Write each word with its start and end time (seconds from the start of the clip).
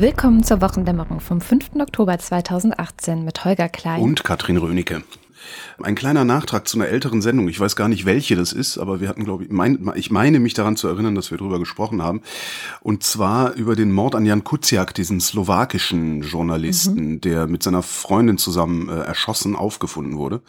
Willkommen 0.00 0.44
zur 0.44 0.60
Wochendämmerung 0.60 1.18
vom 1.18 1.40
5. 1.40 1.70
Oktober 1.80 2.16
2018 2.16 3.24
mit 3.24 3.44
Holger 3.44 3.68
Klein 3.68 4.00
und 4.00 4.22
Katrin 4.22 4.56
Rönecke. 4.56 5.02
Ein 5.82 5.96
kleiner 5.96 6.24
Nachtrag 6.24 6.68
zu 6.68 6.78
einer 6.78 6.86
älteren 6.86 7.20
Sendung. 7.20 7.48
Ich 7.48 7.58
weiß 7.58 7.74
gar 7.74 7.88
nicht, 7.88 8.06
welche 8.06 8.36
das 8.36 8.52
ist, 8.52 8.78
aber 8.78 9.00
wir 9.00 9.08
hatten, 9.08 9.24
glaube 9.24 9.42
ich, 9.42 9.50
mein, 9.50 9.90
ich 9.96 10.12
meine 10.12 10.38
mich 10.38 10.54
daran 10.54 10.76
zu 10.76 10.86
erinnern, 10.86 11.16
dass 11.16 11.32
wir 11.32 11.38
darüber 11.38 11.58
gesprochen 11.58 12.00
haben. 12.00 12.22
Und 12.80 13.02
zwar 13.02 13.54
über 13.54 13.74
den 13.74 13.90
Mord 13.90 14.14
an 14.14 14.24
Jan 14.24 14.44
Kuciak, 14.44 14.94
diesen 14.94 15.18
slowakischen 15.20 16.22
Journalisten, 16.22 17.14
mhm. 17.14 17.20
der 17.20 17.48
mit 17.48 17.64
seiner 17.64 17.82
Freundin 17.82 18.38
zusammen 18.38 18.88
äh, 18.88 19.00
erschossen 19.00 19.56
aufgefunden 19.56 20.16
wurde. 20.16 20.42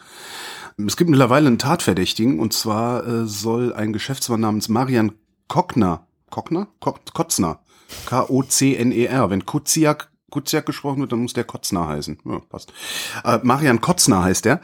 Es 0.78 0.96
gibt 0.96 1.10
mittlerweile 1.10 1.48
einen 1.48 1.58
Tatverdächtigen, 1.58 2.38
und 2.38 2.52
zwar 2.52 3.04
äh, 3.04 3.26
soll 3.26 3.72
ein 3.72 3.92
Geschäftsmann 3.92 4.42
namens 4.42 4.68
Marian 4.68 5.10
Kockner, 5.48 6.06
Kockner? 6.30 6.68
Kotzner, 6.78 7.58
K-O-C-N-E-R, 8.06 9.30
wenn 9.30 9.46
Kuciak 9.46 10.10
Kuziak 10.30 10.64
gesprochen 10.64 11.00
wird, 11.00 11.12
dann 11.12 11.20
muss 11.20 11.32
der 11.32 11.44
Kotzner 11.44 11.88
heißen. 11.88 12.18
Ja, 12.24 12.38
passt. 12.48 12.72
Äh, 13.24 13.40
Marian 13.42 13.80
Kotzner 13.80 14.22
heißt 14.22 14.44
der. 14.44 14.60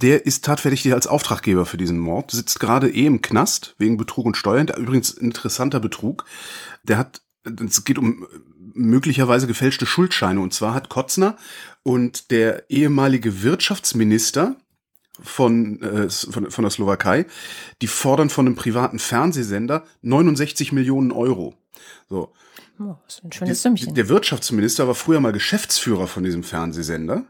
Der 0.00 0.24
ist 0.24 0.44
tatsächlich 0.44 0.92
als 0.92 1.06
Auftraggeber 1.06 1.66
für 1.66 1.76
diesen 1.76 1.98
Mord, 1.98 2.30
sitzt 2.30 2.60
gerade 2.60 2.88
eh 2.88 3.06
im 3.06 3.20
Knast 3.20 3.74
wegen 3.78 3.96
Betrug 3.96 4.26
und 4.26 4.36
Steuern. 4.36 4.68
Der, 4.68 4.78
übrigens 4.78 5.10
interessanter 5.10 5.80
Betrug. 5.80 6.24
Der 6.84 6.98
hat, 6.98 7.20
es 7.44 7.84
geht 7.84 7.98
um 7.98 8.26
möglicherweise 8.74 9.46
gefälschte 9.46 9.86
Schuldscheine. 9.86 10.40
Und 10.40 10.54
zwar 10.54 10.74
hat 10.74 10.88
Kotzner 10.88 11.36
und 11.82 12.30
der 12.30 12.70
ehemalige 12.70 13.42
Wirtschaftsminister 13.42 14.56
von, 15.20 15.82
äh, 15.82 16.08
von, 16.08 16.50
von 16.50 16.62
der 16.62 16.70
Slowakei, 16.70 17.26
die 17.82 17.88
fordern 17.88 18.30
von 18.30 18.46
einem 18.46 18.54
privaten 18.54 19.00
Fernsehsender 19.00 19.84
69 20.02 20.72
Millionen 20.72 21.10
Euro. 21.10 21.54
So. 22.08 22.32
Oh, 22.80 22.94
ist 23.06 23.24
ein 23.24 23.32
schönes 23.32 23.62
Sümmchen. 23.62 23.94
Der 23.94 24.08
Wirtschaftsminister 24.08 24.86
war 24.86 24.94
früher 24.94 25.20
mal 25.20 25.32
Geschäftsführer 25.32 26.06
von 26.06 26.22
diesem 26.22 26.42
Fernsehsender 26.42 27.24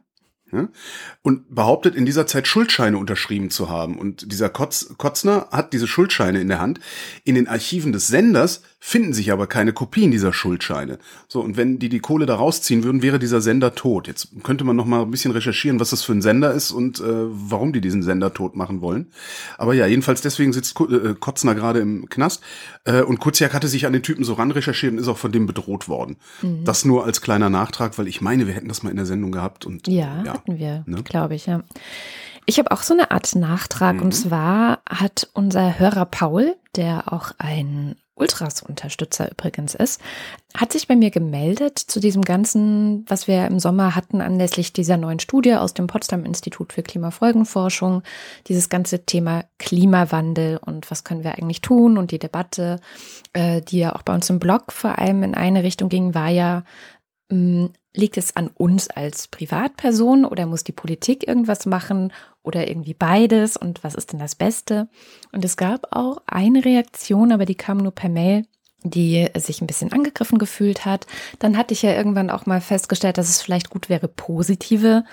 und 1.22 1.54
behauptet 1.54 1.94
in 1.94 2.06
dieser 2.06 2.26
Zeit 2.26 2.46
Schuldscheine 2.46 2.98
unterschrieben 2.98 3.50
zu 3.50 3.68
haben. 3.68 3.98
Und 3.98 4.32
dieser 4.32 4.48
Kotz, 4.48 4.94
Kotzner 4.96 5.48
hat 5.50 5.72
diese 5.72 5.86
Schuldscheine 5.86 6.40
in 6.40 6.48
der 6.48 6.60
Hand. 6.60 6.80
In 7.24 7.34
den 7.34 7.48
Archiven 7.48 7.92
des 7.92 8.06
Senders 8.06 8.62
finden 8.80 9.12
sich 9.12 9.32
aber 9.32 9.46
keine 9.48 9.72
Kopien 9.72 10.10
dieser 10.10 10.32
Schuldscheine. 10.32 10.98
So, 11.26 11.40
und 11.40 11.56
wenn 11.56 11.78
die 11.78 11.88
die 11.88 11.98
Kohle 11.98 12.26
da 12.26 12.36
rausziehen 12.36 12.84
würden, 12.84 13.02
wäre 13.02 13.18
dieser 13.18 13.40
Sender 13.40 13.74
tot. 13.74 14.06
Jetzt 14.06 14.28
könnte 14.44 14.64
man 14.64 14.76
noch 14.76 14.86
mal 14.86 15.02
ein 15.02 15.10
bisschen 15.10 15.32
recherchieren, 15.32 15.80
was 15.80 15.90
das 15.90 16.04
für 16.04 16.12
ein 16.12 16.22
Sender 16.22 16.52
ist 16.52 16.70
und 16.70 17.00
äh, 17.00 17.04
warum 17.04 17.72
die 17.72 17.80
diesen 17.80 18.02
Sender 18.02 18.32
tot 18.32 18.54
machen 18.54 18.80
wollen. 18.80 19.08
Aber 19.58 19.74
ja, 19.74 19.86
jedenfalls 19.86 20.20
deswegen 20.20 20.52
sitzt 20.52 20.78
äh, 20.80 21.14
Kotzner 21.18 21.54
gerade 21.54 21.80
im 21.80 22.08
Knast. 22.08 22.42
Äh, 22.84 23.02
und 23.02 23.18
Kuziak 23.18 23.52
hatte 23.52 23.68
sich 23.68 23.84
an 23.84 23.92
den 23.92 24.02
Typen 24.02 24.24
so 24.24 24.34
ran 24.34 24.52
recherchiert 24.52 24.92
und 24.92 24.98
ist 24.98 25.08
auch 25.08 25.18
von 25.18 25.32
dem 25.32 25.46
bedroht 25.46 25.88
worden. 25.88 26.16
Mhm. 26.42 26.64
Das 26.64 26.84
nur 26.84 27.04
als 27.04 27.20
kleiner 27.20 27.50
Nachtrag, 27.50 27.98
weil 27.98 28.06
ich 28.06 28.20
meine, 28.20 28.46
wir 28.46 28.54
hätten 28.54 28.68
das 28.68 28.84
mal 28.84 28.90
in 28.90 28.96
der 28.96 29.06
Sendung 29.06 29.32
gehabt. 29.32 29.66
Und, 29.66 29.88
ja, 29.88 30.22
ja 30.24 30.37
hatten 30.38 30.58
wir, 30.58 30.84
ne? 30.86 31.02
glaube 31.02 31.34
ich, 31.34 31.46
ja. 31.46 31.62
Ich 32.46 32.58
habe 32.58 32.70
auch 32.70 32.82
so 32.82 32.94
eine 32.94 33.10
Art 33.10 33.34
Nachtrag 33.34 33.96
mhm. 33.96 34.02
und 34.02 34.12
zwar 34.12 34.80
hat 34.88 35.28
unser 35.34 35.78
Hörer 35.78 36.06
Paul, 36.06 36.56
der 36.74 37.12
auch 37.12 37.32
ein 37.36 37.96
Ultras-Unterstützer 38.18 39.30
übrigens 39.30 39.74
ist, 39.74 40.00
hat 40.56 40.72
sich 40.72 40.88
bei 40.88 40.96
mir 40.96 41.10
gemeldet 41.10 41.78
zu 41.78 42.00
diesem 42.00 42.22
ganzen, 42.22 43.04
was 43.08 43.28
wir 43.28 43.46
im 43.46 43.58
Sommer 43.58 43.94
hatten, 43.94 44.20
anlässlich 44.20 44.72
dieser 44.72 44.96
neuen 44.96 45.20
Studie 45.20 45.54
aus 45.54 45.74
dem 45.74 45.86
Potsdam 45.86 46.24
Institut 46.24 46.72
für 46.72 46.82
Klimafolgenforschung, 46.82 48.02
dieses 48.48 48.68
ganze 48.68 49.04
Thema 49.04 49.44
Klimawandel 49.58 50.58
und 50.58 50.90
was 50.90 51.04
können 51.04 51.24
wir 51.24 51.34
eigentlich 51.34 51.60
tun 51.60 51.98
und 51.98 52.10
die 52.10 52.18
Debatte, 52.18 52.80
äh, 53.32 53.62
die 53.62 53.78
ja 53.78 53.94
auch 53.94 54.02
bei 54.02 54.14
uns 54.14 54.28
im 54.30 54.38
Blog 54.38 54.72
vor 54.72 54.98
allem 54.98 55.22
in 55.22 55.34
eine 55.34 55.62
Richtung 55.62 55.88
ging, 55.88 56.14
war 56.14 56.28
ja, 56.28 56.64
liegt 57.30 58.16
es 58.16 58.36
an 58.36 58.48
uns 58.48 58.88
als 58.88 59.28
Privatperson 59.28 60.24
oder 60.24 60.46
muss 60.46 60.64
die 60.64 60.72
Politik 60.72 61.26
irgendwas 61.26 61.66
machen 61.66 62.12
oder 62.42 62.68
irgendwie 62.68 62.94
beides 62.94 63.56
und 63.56 63.84
was 63.84 63.94
ist 63.94 64.12
denn 64.12 64.20
das 64.20 64.34
Beste? 64.34 64.88
Und 65.32 65.44
es 65.44 65.56
gab 65.56 65.94
auch 65.94 66.22
eine 66.26 66.64
Reaktion, 66.64 67.32
aber 67.32 67.44
die 67.44 67.56
kam 67.56 67.78
nur 67.78 67.92
per 67.92 68.08
Mail, 68.08 68.44
die 68.82 69.28
sich 69.36 69.60
ein 69.60 69.66
bisschen 69.66 69.92
angegriffen 69.92 70.38
gefühlt 70.38 70.84
hat. 70.84 71.06
Dann 71.38 71.56
hatte 71.56 71.74
ich 71.74 71.82
ja 71.82 71.92
irgendwann 71.92 72.30
auch 72.30 72.46
mal 72.46 72.60
festgestellt, 72.60 73.18
dass 73.18 73.28
es 73.28 73.42
vielleicht 73.42 73.70
gut 73.70 73.88
wäre, 73.88 74.08
positive 74.08 75.04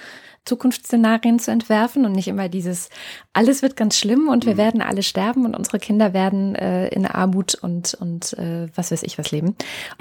Zukunftsszenarien 0.46 1.40
zu 1.40 1.50
entwerfen 1.50 2.06
und 2.06 2.12
nicht 2.12 2.28
immer 2.28 2.50
dieses, 2.50 2.90
alles 3.34 3.64
wird 3.64 3.76
ganz 3.76 3.98
schlimm 3.98 4.28
und 4.30 4.46
wir 4.46 4.54
mhm. 4.54 4.60
werden 4.60 4.82
alle 4.82 5.02
sterben 5.02 5.44
und 5.44 5.56
unsere 5.56 5.80
Kinder 5.80 6.14
werden 6.14 6.54
äh, 6.54 6.88
in 6.90 7.08
Armut 7.08 7.56
und, 7.56 7.96
und 7.96 8.34
äh, 8.34 8.68
was 8.76 8.92
weiß 8.92 9.02
ich 9.02 9.18
was 9.18 9.32
leben. 9.32 9.56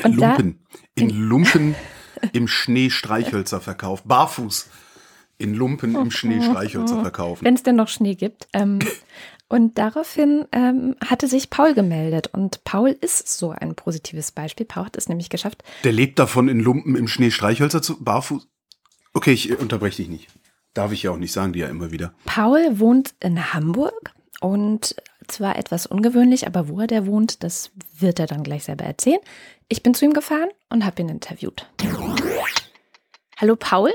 Und 0.05 0.17
Lumpen. 0.17 0.59
Da, 0.75 1.03
in, 1.03 1.09
in 1.09 1.17
Lumpen 1.17 1.75
im 2.33 2.49
Schnee 2.49 2.91
Streichhölzer 2.91 3.61
verkauft. 3.61 4.05
Barfuß 4.07 4.69
in 5.39 5.55
Lumpen 5.55 5.95
im 5.95 6.11
Schnee 6.11 6.41
Streichhölzer 6.43 7.01
verkaufen. 7.01 7.45
Wenn 7.45 7.55
es 7.55 7.63
denn 7.63 7.77
noch 7.77 7.89
Schnee 7.89 8.15
gibt. 8.15 8.49
Ähm, 8.53 8.79
und 9.49 9.79
daraufhin 9.79 10.47
ähm, 10.53 10.97
hatte 11.05 11.29
sich 11.29 11.51
Paul 11.51 11.75
gemeldet. 11.75 12.29
Und 12.33 12.65
Paul 12.65 12.91
ist 12.91 13.29
so 13.29 13.51
ein 13.51 13.75
positives 13.75 14.33
Beispiel. 14.33 14.67
Paul 14.67 14.87
hat 14.87 14.97
es 14.97 15.09
nämlich 15.09 15.31
geschafft. 15.31 15.63
Der 15.85 15.93
lebt 15.93 16.19
davon, 16.19 16.49
in 16.49 16.61
Lumpen 16.61 16.97
im 16.97 17.09
Schnee 17.09 17.31
Streichhölzer 17.31 17.83
zu 17.83 18.03
barfuß. 18.03 18.49
Okay, 19.13 19.33
ich 19.33 19.59
unterbreche 19.59 19.99
dich 20.03 20.09
nicht. 20.09 20.29
Darf 20.73 20.93
ich 20.93 21.05
ja 21.05 21.13
auch 21.13 21.19
nicht 21.19 21.33
sagen, 21.33 21.53
die 21.53 21.61
ja 21.61 21.69
immer 21.69 21.93
wieder. 21.93 22.15
Paul 22.25 22.81
wohnt 22.81 23.15
in 23.21 23.53
Hamburg 23.53 24.13
und 24.41 24.97
zwar 25.29 25.57
etwas 25.57 25.87
ungewöhnlich, 25.87 26.47
aber 26.47 26.69
wo 26.69 26.81
er 26.81 26.87
der 26.87 27.07
wohnt, 27.07 27.43
das 27.43 27.71
wird 27.99 28.19
er 28.19 28.27
dann 28.27 28.43
gleich 28.43 28.65
selber 28.65 28.85
erzählen. 28.85 29.21
Ich 29.69 29.83
bin 29.83 29.95
zu 29.95 30.05
ihm 30.05 30.13
gefahren 30.13 30.49
und 30.71 30.85
habe 30.85 31.03
ihn 31.03 31.09
interviewt. 31.09 31.69
Hallo 33.37 33.57
Paul. 33.57 33.93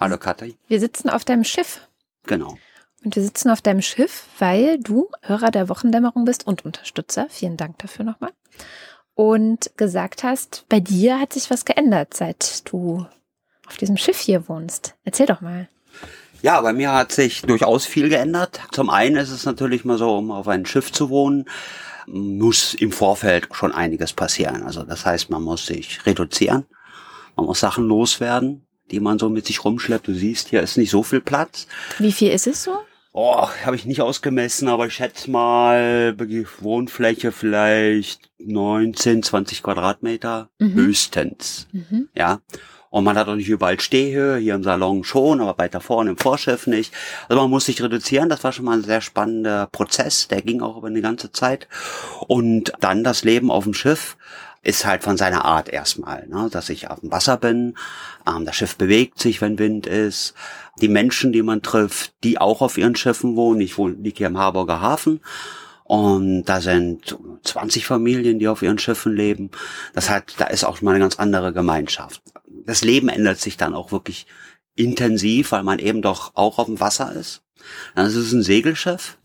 Hallo 0.00 0.18
Katja. 0.18 0.48
Wir 0.68 0.80
sitzen 0.80 1.08
auf 1.08 1.24
deinem 1.24 1.44
Schiff. 1.44 1.88
Genau. 2.24 2.56
Und 3.04 3.14
wir 3.14 3.22
sitzen 3.22 3.50
auf 3.50 3.62
deinem 3.62 3.82
Schiff, 3.82 4.26
weil 4.38 4.78
du 4.78 5.08
Hörer 5.22 5.50
der 5.50 5.68
Wochendämmerung 5.68 6.24
bist 6.24 6.46
und 6.46 6.64
Unterstützer. 6.64 7.28
Vielen 7.30 7.56
Dank 7.56 7.78
dafür 7.78 8.04
nochmal. 8.04 8.32
Und 9.14 9.70
gesagt 9.76 10.24
hast, 10.24 10.66
bei 10.68 10.80
dir 10.80 11.20
hat 11.20 11.32
sich 11.32 11.50
was 11.50 11.64
geändert, 11.64 12.14
seit 12.14 12.70
du 12.70 13.06
auf 13.66 13.76
diesem 13.76 13.96
Schiff 13.96 14.18
hier 14.18 14.48
wohnst. 14.48 14.96
Erzähl 15.04 15.26
doch 15.26 15.40
mal. 15.40 15.68
Ja, 16.42 16.60
bei 16.60 16.72
mir 16.72 16.92
hat 16.92 17.12
sich 17.12 17.42
durchaus 17.42 17.86
viel 17.86 18.08
geändert. 18.08 18.60
Zum 18.72 18.90
einen 18.90 19.16
ist 19.16 19.30
es 19.30 19.44
natürlich 19.44 19.84
mal 19.84 19.98
so, 19.98 20.16
um 20.16 20.30
auf 20.30 20.48
einem 20.48 20.66
Schiff 20.66 20.92
zu 20.92 21.10
wohnen, 21.10 21.46
muss 22.06 22.74
im 22.74 22.92
Vorfeld 22.92 23.48
schon 23.52 23.72
einiges 23.72 24.12
passieren. 24.12 24.62
Also 24.62 24.82
das 24.82 25.04
heißt, 25.04 25.30
man 25.30 25.42
muss 25.42 25.66
sich 25.66 26.04
reduzieren, 26.06 26.66
man 27.34 27.46
muss 27.46 27.60
Sachen 27.60 27.86
loswerden, 27.86 28.66
die 28.90 29.00
man 29.00 29.18
so 29.18 29.28
mit 29.28 29.46
sich 29.46 29.64
rumschleppt. 29.64 30.06
Du 30.08 30.14
siehst, 30.14 30.48
hier 30.48 30.62
ist 30.62 30.76
nicht 30.76 30.90
so 30.90 31.02
viel 31.02 31.20
Platz. 31.20 31.66
Wie 31.98 32.12
viel 32.12 32.30
ist 32.30 32.46
es 32.46 32.62
so? 32.62 32.78
Oh, 33.18 33.48
habe 33.64 33.76
ich 33.76 33.86
nicht 33.86 34.02
ausgemessen, 34.02 34.68
aber 34.68 34.86
ich 34.86 34.94
schätze 34.94 35.30
mal, 35.30 36.14
Wohnfläche 36.60 37.32
vielleicht 37.32 38.30
19, 38.38 39.22
20 39.22 39.62
Quadratmeter 39.62 40.50
mhm. 40.58 40.74
höchstens. 40.74 41.66
Mhm. 41.72 42.10
Ja. 42.14 42.40
Und 42.96 43.04
man 43.04 43.18
hat 43.18 43.28
auch 43.28 43.34
nicht 43.34 43.50
überall 43.50 43.78
Stehhöhe, 43.78 44.38
hier 44.38 44.54
im 44.54 44.62
Salon 44.62 45.04
schon, 45.04 45.42
aber 45.42 45.62
weiter 45.62 45.82
vorne 45.82 46.08
im 46.08 46.16
Vorschiff 46.16 46.66
nicht. 46.66 46.94
Also 47.28 47.42
man 47.42 47.50
muss 47.50 47.66
sich 47.66 47.82
reduzieren, 47.82 48.30
das 48.30 48.42
war 48.42 48.52
schon 48.52 48.64
mal 48.64 48.78
ein 48.78 48.84
sehr 48.84 49.02
spannender 49.02 49.68
Prozess, 49.70 50.28
der 50.28 50.40
ging 50.40 50.62
auch 50.62 50.78
über 50.78 50.86
eine 50.86 51.02
ganze 51.02 51.30
Zeit. 51.30 51.68
Und 52.26 52.72
dann 52.80 53.04
das 53.04 53.22
Leben 53.22 53.50
auf 53.50 53.64
dem 53.64 53.74
Schiff 53.74 54.16
ist 54.62 54.86
halt 54.86 55.04
von 55.04 55.18
seiner 55.18 55.44
Art 55.44 55.68
erstmal, 55.68 56.26
ne? 56.28 56.48
dass 56.50 56.70
ich 56.70 56.88
auf 56.88 57.00
dem 57.00 57.12
Wasser 57.12 57.36
bin, 57.36 57.74
ähm, 58.26 58.46
das 58.46 58.56
Schiff 58.56 58.76
bewegt 58.76 59.18
sich, 59.18 59.42
wenn 59.42 59.58
Wind 59.58 59.86
ist, 59.86 60.32
die 60.80 60.88
Menschen, 60.88 61.34
die 61.34 61.42
man 61.42 61.60
trifft, 61.60 62.14
die 62.24 62.38
auch 62.38 62.62
auf 62.62 62.78
ihren 62.78 62.96
Schiffen 62.96 63.36
wohnen, 63.36 63.60
ich 63.60 63.76
wohne, 63.76 63.96
liege 63.96 64.16
hier 64.16 64.28
im 64.28 64.38
Harburger 64.38 64.80
Hafen, 64.80 65.20
und 65.84 66.44
da 66.44 66.62
sind 66.62 67.16
20 67.44 67.86
Familien, 67.86 68.38
die 68.38 68.48
auf 68.48 68.62
ihren 68.62 68.78
Schiffen 68.78 69.14
leben. 69.14 69.50
Das 69.94 70.08
hat, 70.10 70.34
da 70.38 70.46
ist 70.46 70.64
auch 70.64 70.80
mal 70.80 70.92
eine 70.92 71.00
ganz 71.00 71.20
andere 71.20 71.52
Gemeinschaft 71.52 72.22
das 72.66 72.82
Leben 72.82 73.08
ändert 73.08 73.40
sich 73.40 73.56
dann 73.56 73.74
auch 73.74 73.92
wirklich 73.92 74.26
intensiv, 74.74 75.52
weil 75.52 75.62
man 75.62 75.78
eben 75.78 76.02
doch 76.02 76.32
auch 76.34 76.58
auf 76.58 76.66
dem 76.66 76.80
Wasser 76.80 77.12
ist. 77.12 77.42
Dann 77.94 78.06
ist 78.06 78.14
es 78.14 78.32
ein 78.32 78.42
Segelschiff. 78.42 79.16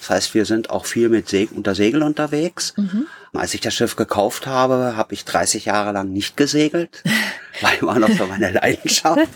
Das 0.00 0.10
heißt, 0.10 0.34
wir 0.34 0.44
sind 0.44 0.70
auch 0.70 0.86
viel 0.86 1.08
mit 1.08 1.28
Seg 1.28 1.50
unter 1.52 1.74
Segel 1.74 2.02
unterwegs. 2.02 2.74
Mhm. 2.76 3.06
Als 3.32 3.54
ich 3.54 3.60
das 3.60 3.74
Schiff 3.74 3.96
gekauft 3.96 4.46
habe, 4.46 4.96
habe 4.96 5.14
ich 5.14 5.24
30 5.24 5.64
Jahre 5.64 5.92
lang 5.92 6.12
nicht 6.12 6.36
gesegelt, 6.36 7.02
weil 7.60 7.82
war 7.82 7.98
noch 7.98 8.10
so 8.10 8.26
meine 8.26 8.52
Leidenschaft 8.52 9.28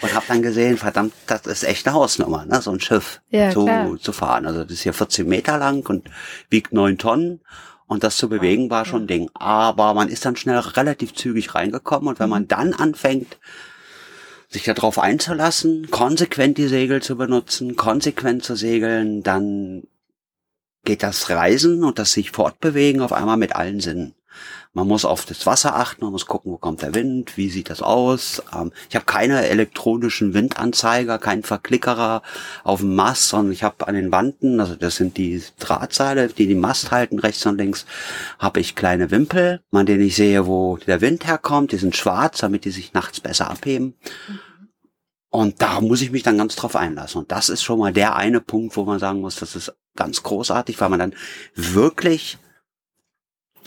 und 0.00 0.14
habe 0.14 0.24
dann 0.26 0.40
gesehen, 0.40 0.78
verdammt, 0.78 1.12
das 1.26 1.42
ist 1.46 1.64
echt 1.64 1.86
eine 1.86 1.94
Hausnummer, 1.94 2.46
ne, 2.46 2.62
so 2.62 2.70
ein 2.70 2.80
Schiff 2.80 3.20
ja, 3.28 3.50
zu, 3.50 3.96
zu 4.00 4.12
fahren. 4.12 4.46
Also 4.46 4.64
das 4.64 4.72
ist 4.72 4.82
hier 4.82 4.94
14 4.94 5.28
Meter 5.28 5.58
lang 5.58 5.86
und 5.86 6.08
wiegt 6.48 6.72
neun 6.72 6.96
Tonnen 6.96 7.40
und 7.86 8.04
das 8.04 8.16
zu 8.16 8.28
bewegen 8.28 8.70
war 8.70 8.84
schon 8.84 9.04
ein 9.04 9.06
Ding. 9.06 9.30
Aber 9.34 9.94
man 9.94 10.08
ist 10.08 10.24
dann 10.24 10.36
schnell 10.36 10.58
relativ 10.58 11.14
zügig 11.14 11.54
reingekommen 11.54 12.08
und 12.08 12.20
wenn 12.20 12.30
man 12.30 12.42
mhm. 12.42 12.48
dann 12.48 12.74
anfängt, 12.74 13.38
sich 14.48 14.64
darauf 14.64 14.98
einzulassen, 14.98 15.90
konsequent 15.90 16.58
die 16.58 16.68
Segel 16.68 17.02
zu 17.02 17.16
benutzen, 17.16 17.76
konsequent 17.76 18.44
zu 18.44 18.54
segeln, 18.54 19.22
dann 19.22 19.82
geht 20.84 21.02
das 21.02 21.28
Reisen 21.30 21.82
und 21.82 21.98
das 21.98 22.12
sich 22.12 22.30
fortbewegen 22.30 23.00
auf 23.00 23.12
einmal 23.12 23.36
mit 23.36 23.56
allen 23.56 23.80
Sinnen. 23.80 24.14
Man 24.72 24.88
muss 24.88 25.04
auf 25.04 25.24
das 25.24 25.46
Wasser 25.46 25.76
achten, 25.76 26.04
man 26.04 26.12
muss 26.12 26.26
gucken, 26.26 26.50
wo 26.50 26.58
kommt 26.58 26.82
der 26.82 26.94
Wind, 26.94 27.36
wie 27.36 27.48
sieht 27.48 27.70
das 27.70 27.80
aus. 27.80 28.42
Ähm, 28.52 28.72
ich 28.88 28.96
habe 28.96 29.04
keine 29.04 29.46
elektronischen 29.46 30.34
Windanzeiger, 30.34 31.18
keinen 31.18 31.44
Verklickerer 31.44 32.22
auf 32.64 32.80
dem 32.80 32.96
Mast, 32.96 33.28
sondern 33.28 33.52
ich 33.52 33.62
habe 33.62 33.86
an 33.86 33.94
den 33.94 34.10
Wanden, 34.10 34.60
also 34.60 34.74
das 34.74 34.96
sind 34.96 35.16
die 35.16 35.42
Drahtseile, 35.58 36.28
die 36.28 36.48
den 36.48 36.60
Mast 36.60 36.90
halten, 36.90 37.18
rechts 37.20 37.46
und 37.46 37.58
links, 37.58 37.86
habe 38.38 38.60
ich 38.60 38.74
kleine 38.74 39.10
Wimpel, 39.10 39.60
an 39.70 39.86
denen 39.86 40.02
ich 40.02 40.16
sehe, 40.16 40.46
wo 40.46 40.76
der 40.78 41.00
Wind 41.00 41.26
herkommt. 41.26 41.72
Die 41.72 41.78
sind 41.78 41.94
schwarz, 41.94 42.38
damit 42.38 42.64
die 42.64 42.70
sich 42.70 42.92
nachts 42.92 43.20
besser 43.20 43.50
abheben. 43.50 43.94
Und 45.34 45.62
da 45.62 45.80
muss 45.80 46.00
ich 46.00 46.12
mich 46.12 46.22
dann 46.22 46.38
ganz 46.38 46.54
drauf 46.54 46.76
einlassen. 46.76 47.22
Und 47.22 47.32
das 47.32 47.48
ist 47.48 47.64
schon 47.64 47.80
mal 47.80 47.92
der 47.92 48.14
eine 48.14 48.40
Punkt, 48.40 48.76
wo 48.76 48.84
man 48.84 49.00
sagen 49.00 49.20
muss, 49.20 49.34
das 49.34 49.56
ist 49.56 49.72
ganz 49.96 50.22
großartig, 50.22 50.80
weil 50.80 50.90
man 50.90 51.00
dann 51.00 51.14
wirklich 51.56 52.38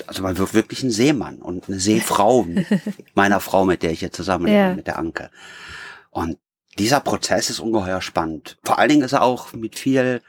also 0.07 0.21
man 0.23 0.37
wird 0.37 0.53
wirklich 0.53 0.83
ein 0.83 0.91
Seemann 0.91 1.37
und 1.37 1.67
eine 1.67 1.79
Seefrau 1.79 2.45
meiner 3.15 3.39
Frau, 3.39 3.65
mit 3.65 3.83
der 3.83 3.91
ich 3.91 3.99
hier 3.99 4.11
zusammen 4.11 4.47
ja. 4.47 4.73
mit 4.73 4.87
der 4.87 4.99
Anke. 4.99 5.29
Und 6.11 6.37
dieser 6.77 6.99
Prozess 6.99 7.49
ist 7.49 7.59
ungeheuer 7.59 8.01
spannend. 8.01 8.57
Vor 8.63 8.77
allen 8.77 8.89
Dingen 8.89 9.01
ist 9.01 9.13
er 9.13 9.23
auch 9.23 9.53
mit 9.53 9.77
viel 9.77 10.21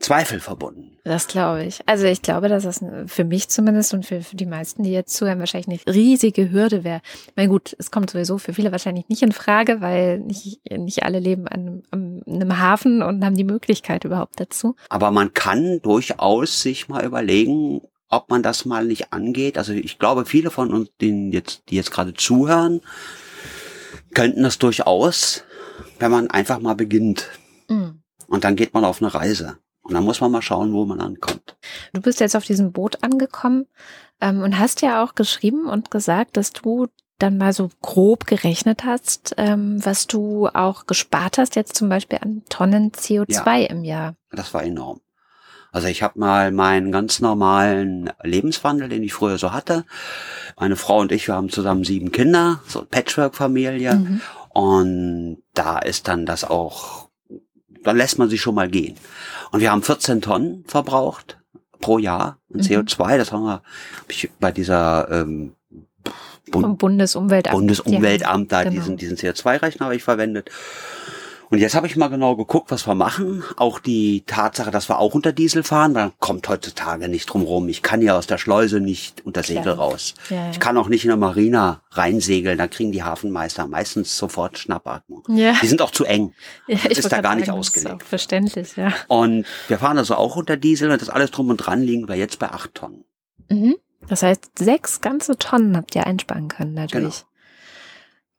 Zweifel 0.00 0.40
verbunden. 0.40 0.96
Das 1.04 1.28
glaube 1.28 1.64
ich. 1.64 1.80
Also 1.86 2.06
ich 2.06 2.22
glaube, 2.22 2.48
dass 2.48 2.64
das 2.64 2.82
für 3.06 3.24
mich 3.24 3.50
zumindest 3.50 3.92
und 3.92 4.06
für, 4.06 4.22
für 4.22 4.34
die 4.34 4.46
meisten, 4.46 4.82
die 4.82 4.92
jetzt 4.92 5.14
zuhören, 5.14 5.40
wahrscheinlich 5.40 5.86
eine 5.86 5.94
riesige 5.94 6.50
Hürde 6.50 6.84
wäre. 6.84 7.02
Na 7.36 7.46
gut, 7.46 7.76
es 7.78 7.90
kommt 7.90 8.08
sowieso 8.08 8.38
für 8.38 8.54
viele 8.54 8.72
wahrscheinlich 8.72 9.10
nicht 9.10 9.22
in 9.22 9.32
Frage, 9.32 9.82
weil 9.82 10.20
nicht, 10.20 10.60
nicht 10.70 11.02
alle 11.02 11.18
leben 11.18 11.46
an, 11.48 11.82
an 11.90 12.22
einem 12.26 12.58
Hafen 12.58 13.02
und 13.02 13.22
haben 13.22 13.36
die 13.36 13.44
Möglichkeit 13.44 14.04
überhaupt 14.04 14.40
dazu. 14.40 14.74
Aber 14.88 15.10
man 15.10 15.34
kann 15.34 15.82
durchaus 15.82 16.62
sich 16.62 16.88
mal 16.88 17.04
überlegen, 17.04 17.82
ob 18.10 18.28
man 18.28 18.42
das 18.42 18.64
mal 18.64 18.84
nicht 18.84 19.12
angeht. 19.12 19.56
Also 19.56 19.72
ich 19.72 19.98
glaube, 19.98 20.26
viele 20.26 20.50
von 20.50 20.72
uns, 20.72 20.90
denen 21.00 21.32
jetzt, 21.32 21.62
die 21.68 21.76
jetzt 21.76 21.92
gerade 21.92 22.12
zuhören, 22.12 22.80
könnten 24.14 24.42
das 24.42 24.58
durchaus, 24.58 25.44
wenn 25.98 26.10
man 26.10 26.30
einfach 26.30 26.60
mal 26.60 26.74
beginnt. 26.74 27.28
Mhm. 27.68 28.02
Und 28.26 28.44
dann 28.44 28.56
geht 28.56 28.74
man 28.74 28.84
auf 28.84 29.00
eine 29.00 29.14
Reise. 29.14 29.58
Und 29.82 29.94
dann 29.94 30.04
muss 30.04 30.20
man 30.20 30.30
mal 30.30 30.42
schauen, 30.42 30.72
wo 30.72 30.84
man 30.84 31.00
ankommt. 31.00 31.56
Du 31.92 32.00
bist 32.00 32.20
jetzt 32.20 32.36
auf 32.36 32.44
diesem 32.44 32.72
Boot 32.72 33.02
angekommen 33.02 33.66
ähm, 34.20 34.42
und 34.42 34.58
hast 34.58 34.82
ja 34.82 35.02
auch 35.02 35.14
geschrieben 35.14 35.66
und 35.66 35.90
gesagt, 35.90 36.36
dass 36.36 36.52
du 36.52 36.88
dann 37.18 37.38
mal 37.38 37.52
so 37.52 37.70
grob 37.82 38.26
gerechnet 38.26 38.84
hast, 38.84 39.34
ähm, 39.36 39.84
was 39.84 40.06
du 40.06 40.48
auch 40.48 40.86
gespart 40.86 41.38
hast, 41.38 41.54
jetzt 41.54 41.76
zum 41.76 41.88
Beispiel 41.88 42.18
an 42.22 42.42
Tonnen 42.48 42.92
CO2 42.92 43.56
ja, 43.58 43.66
im 43.66 43.84
Jahr. 43.84 44.16
Das 44.30 44.54
war 44.54 44.64
enorm. 44.64 45.00
Also 45.72 45.88
ich 45.88 46.02
habe 46.02 46.18
mal 46.18 46.50
meinen 46.52 46.92
ganz 46.92 47.20
normalen 47.20 48.10
Lebenswandel, 48.22 48.88
den 48.88 49.02
ich 49.02 49.12
früher 49.12 49.38
so 49.38 49.52
hatte. 49.52 49.84
Meine 50.58 50.76
Frau 50.76 50.98
und 50.98 51.12
ich, 51.12 51.28
wir 51.28 51.34
haben 51.34 51.48
zusammen 51.48 51.84
sieben 51.84 52.12
Kinder, 52.12 52.60
so 52.66 52.84
Patchwork-Familie. 52.84 53.94
Mhm. 53.94 54.20
Und 54.50 55.42
da 55.54 55.78
ist 55.78 56.08
dann 56.08 56.26
das 56.26 56.44
auch, 56.44 57.08
dann 57.84 57.96
lässt 57.96 58.18
man 58.18 58.28
sich 58.28 58.40
schon 58.40 58.54
mal 58.54 58.68
gehen. 58.68 58.96
Und 59.52 59.60
wir 59.60 59.70
haben 59.70 59.82
14 59.82 60.20
Tonnen 60.20 60.64
verbraucht 60.66 61.38
pro 61.80 61.98
Jahr 61.98 62.38
CO2. 62.52 63.14
Mhm. 63.14 63.18
Das 63.18 63.32
haben 63.32 63.44
wir 63.44 63.62
hab 63.62 64.10
ich 64.10 64.30
bei 64.38 64.52
dieser 64.52 65.08
ähm, 65.10 65.54
Bund 66.50 66.64
Vom 66.64 66.76
Bundesumweltamt. 66.76 67.54
Bundesumweltamt, 67.54 68.50
da 68.50 68.64
genau. 68.64 68.74
diesen, 68.74 68.96
diesen 68.96 69.16
CO2-Rechner 69.16 69.86
habe 69.86 69.96
ich 69.96 70.02
verwendet. 70.02 70.50
Und 71.50 71.58
jetzt 71.58 71.74
habe 71.74 71.88
ich 71.88 71.96
mal 71.96 72.06
genau 72.06 72.36
geguckt, 72.36 72.70
was 72.70 72.86
wir 72.86 72.94
machen. 72.94 73.42
Auch 73.56 73.80
die 73.80 74.22
Tatsache, 74.24 74.70
dass 74.70 74.88
wir 74.88 75.00
auch 75.00 75.14
unter 75.14 75.32
Diesel 75.32 75.64
fahren, 75.64 75.94
da 75.94 76.12
kommt 76.20 76.48
heutzutage 76.48 77.08
nicht 77.08 77.26
drum 77.26 77.42
rum. 77.42 77.68
Ich 77.68 77.82
kann 77.82 78.00
ja 78.02 78.16
aus 78.16 78.28
der 78.28 78.38
Schleuse 78.38 78.78
nicht 78.80 79.26
unter 79.26 79.42
Segel 79.42 79.62
Klar. 79.62 79.78
raus. 79.78 80.14
Ja, 80.28 80.36
ja. 80.36 80.50
Ich 80.52 80.60
kann 80.60 80.76
auch 80.76 80.88
nicht 80.88 81.04
in 81.04 81.08
der 81.08 81.16
Marina 81.16 81.82
reinsegeln. 81.90 82.56
Da 82.56 82.68
kriegen 82.68 82.92
die 82.92 83.02
Hafenmeister 83.02 83.66
meistens 83.66 84.16
sofort 84.16 84.58
Schnappatmung. 84.58 85.24
Ja. 85.28 85.54
Die 85.60 85.66
sind 85.66 85.82
auch 85.82 85.90
zu 85.90 86.04
eng. 86.04 86.32
Ja, 86.68 86.78
das 86.88 86.98
ist 86.98 87.10
da 87.10 87.20
gar 87.20 87.34
nicht 87.34 87.50
ausgelegt. 87.50 88.04
verständlich, 88.04 88.76
ja. 88.76 88.92
Und 89.08 89.44
wir 89.66 89.78
fahren 89.78 89.98
also 89.98 90.14
auch 90.14 90.36
unter 90.36 90.56
Diesel 90.56 90.90
und 90.90 91.02
das 91.02 91.10
alles 91.10 91.32
drum 91.32 91.48
und 91.48 91.56
dran 91.56 91.82
liegen 91.82 92.06
wir 92.06 92.14
jetzt 92.14 92.38
bei 92.38 92.48
acht 92.48 92.74
Tonnen. 92.76 93.04
Mhm. 93.48 93.74
Das 94.08 94.22
heißt, 94.22 94.56
sechs 94.56 95.00
ganze 95.00 95.36
Tonnen 95.36 95.76
habt 95.76 95.96
ihr 95.96 96.06
einsparen 96.06 96.46
können 96.48 96.76
dadurch. 96.76 96.92
Genau. 96.92 97.29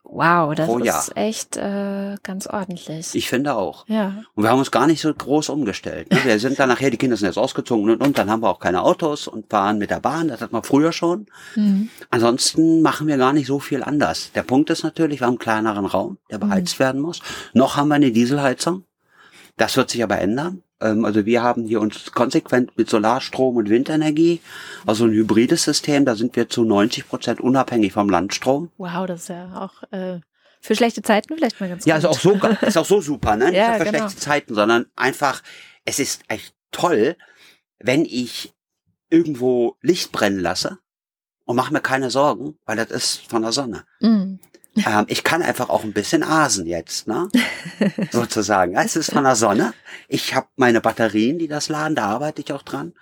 Wow, 0.03 0.53
das 0.55 0.69
ist 0.69 1.15
echt 1.15 1.57
äh, 1.57 2.15
ganz 2.23 2.47
ordentlich. 2.47 3.13
Ich 3.13 3.29
finde 3.29 3.55
auch. 3.55 3.87
Ja. 3.87 4.23
Und 4.35 4.43
wir 4.43 4.49
haben 4.49 4.59
uns 4.59 4.71
gar 4.71 4.87
nicht 4.87 4.99
so 4.99 5.13
groß 5.13 5.49
umgestellt. 5.49 6.11
Ne? 6.11 6.19
Wir 6.23 6.39
sind 6.39 6.59
dann 6.59 6.69
nachher, 6.69 6.89
die 6.89 6.97
Kinder 6.97 7.15
sind 7.15 7.27
jetzt 7.27 7.37
ausgezogen 7.37 7.89
und, 7.89 8.01
und 8.01 8.17
dann 8.17 8.29
haben 8.29 8.41
wir 8.41 8.49
auch 8.49 8.59
keine 8.59 8.81
Autos 8.81 9.27
und 9.27 9.49
fahren 9.49 9.77
mit 9.77 9.89
der 9.89 9.99
Bahn. 9.99 10.27
Das 10.27 10.41
hat 10.41 10.51
man 10.51 10.63
früher 10.63 10.91
schon. 10.91 11.27
Mhm. 11.55 11.89
Ansonsten 12.09 12.81
machen 12.81 13.07
wir 13.07 13.17
gar 13.17 13.31
nicht 13.31 13.47
so 13.47 13.59
viel 13.59 13.83
anders. 13.83 14.31
Der 14.33 14.43
Punkt 14.43 14.69
ist 14.69 14.83
natürlich, 14.83 15.21
wir 15.21 15.27
haben 15.27 15.33
einen 15.33 15.39
kleineren 15.39 15.85
Raum, 15.85 16.17
der 16.29 16.39
beheizt 16.39 16.79
mhm. 16.79 16.83
werden 16.83 17.01
muss. 17.01 17.21
Noch 17.53 17.77
haben 17.77 17.87
wir 17.89 17.95
eine 17.95 18.11
Dieselheizung. 18.11 18.83
Das 19.55 19.77
wird 19.77 19.91
sich 19.91 20.03
aber 20.03 20.19
ändern. 20.19 20.63
Ähm, 20.81 21.05
also 21.05 21.25
wir 21.25 21.43
haben 21.43 21.65
hier 21.65 21.79
uns 21.81 22.11
konsequent 22.11 22.77
mit 22.77 22.89
Solarstrom 22.89 23.55
und 23.57 23.69
Windenergie, 23.69 24.41
also 24.85 25.05
ein 25.05 25.11
hybrides 25.11 25.63
System, 25.63 26.05
da 26.05 26.15
sind 26.15 26.35
wir 26.35 26.49
zu 26.49 26.63
90 26.63 27.07
Prozent 27.07 27.39
unabhängig 27.41 27.93
vom 27.93 28.09
Landstrom. 28.09 28.69
Wow, 28.77 29.05
das 29.07 29.21
ist 29.21 29.29
ja 29.29 29.61
auch 29.61 29.83
äh, 29.91 30.19
für 30.59 30.75
schlechte 30.75 31.01
Zeiten 31.01 31.35
vielleicht 31.35 31.59
mal 31.59 31.69
ganz 31.69 31.85
Ja, 31.85 31.95
gut. 31.95 32.03
ist 32.03 32.09
auch 32.09 32.19
so, 32.19 32.31
ist 32.61 32.77
auch 32.77 32.85
so 32.85 33.01
super, 33.01 33.35
ne? 33.35 33.55
ja, 33.55 33.69
Nicht 33.69 33.77
für 33.79 33.85
genau. 33.85 33.97
schlechte 33.99 34.19
Zeiten, 34.19 34.55
sondern 34.55 34.85
einfach, 34.95 35.41
es 35.85 35.99
ist 35.99 36.23
echt 36.27 36.53
toll, 36.71 37.15
wenn 37.79 38.05
ich 38.05 38.53
irgendwo 39.09 39.75
Licht 39.81 40.11
brennen 40.11 40.39
lasse 40.39 40.77
und 41.45 41.55
mache 41.55 41.73
mir 41.73 41.81
keine 41.81 42.09
Sorgen, 42.11 42.57
weil 42.65 42.77
das 42.77 42.91
ist 42.91 43.27
von 43.29 43.41
der 43.41 43.51
Sonne. 43.51 43.83
Mm. 43.99 44.35
Ähm, 44.75 45.05
ich 45.07 45.23
kann 45.23 45.41
einfach 45.41 45.69
auch 45.69 45.83
ein 45.83 45.93
bisschen 45.93 46.23
asen 46.23 46.65
jetzt, 46.65 47.07
ne? 47.07 47.29
Sozusagen. 48.11 48.75
Es 48.75 48.95
ist 48.95 49.11
von 49.11 49.23
der 49.23 49.35
Sonne. 49.35 49.73
Ich 50.07 50.33
habe 50.33 50.47
meine 50.55 50.81
Batterien, 50.81 51.39
die 51.39 51.47
das 51.47 51.69
laden, 51.69 51.95
da 51.95 52.05
arbeite 52.05 52.41
ich 52.41 52.53
auch 52.53 52.61
dran. 52.61 52.93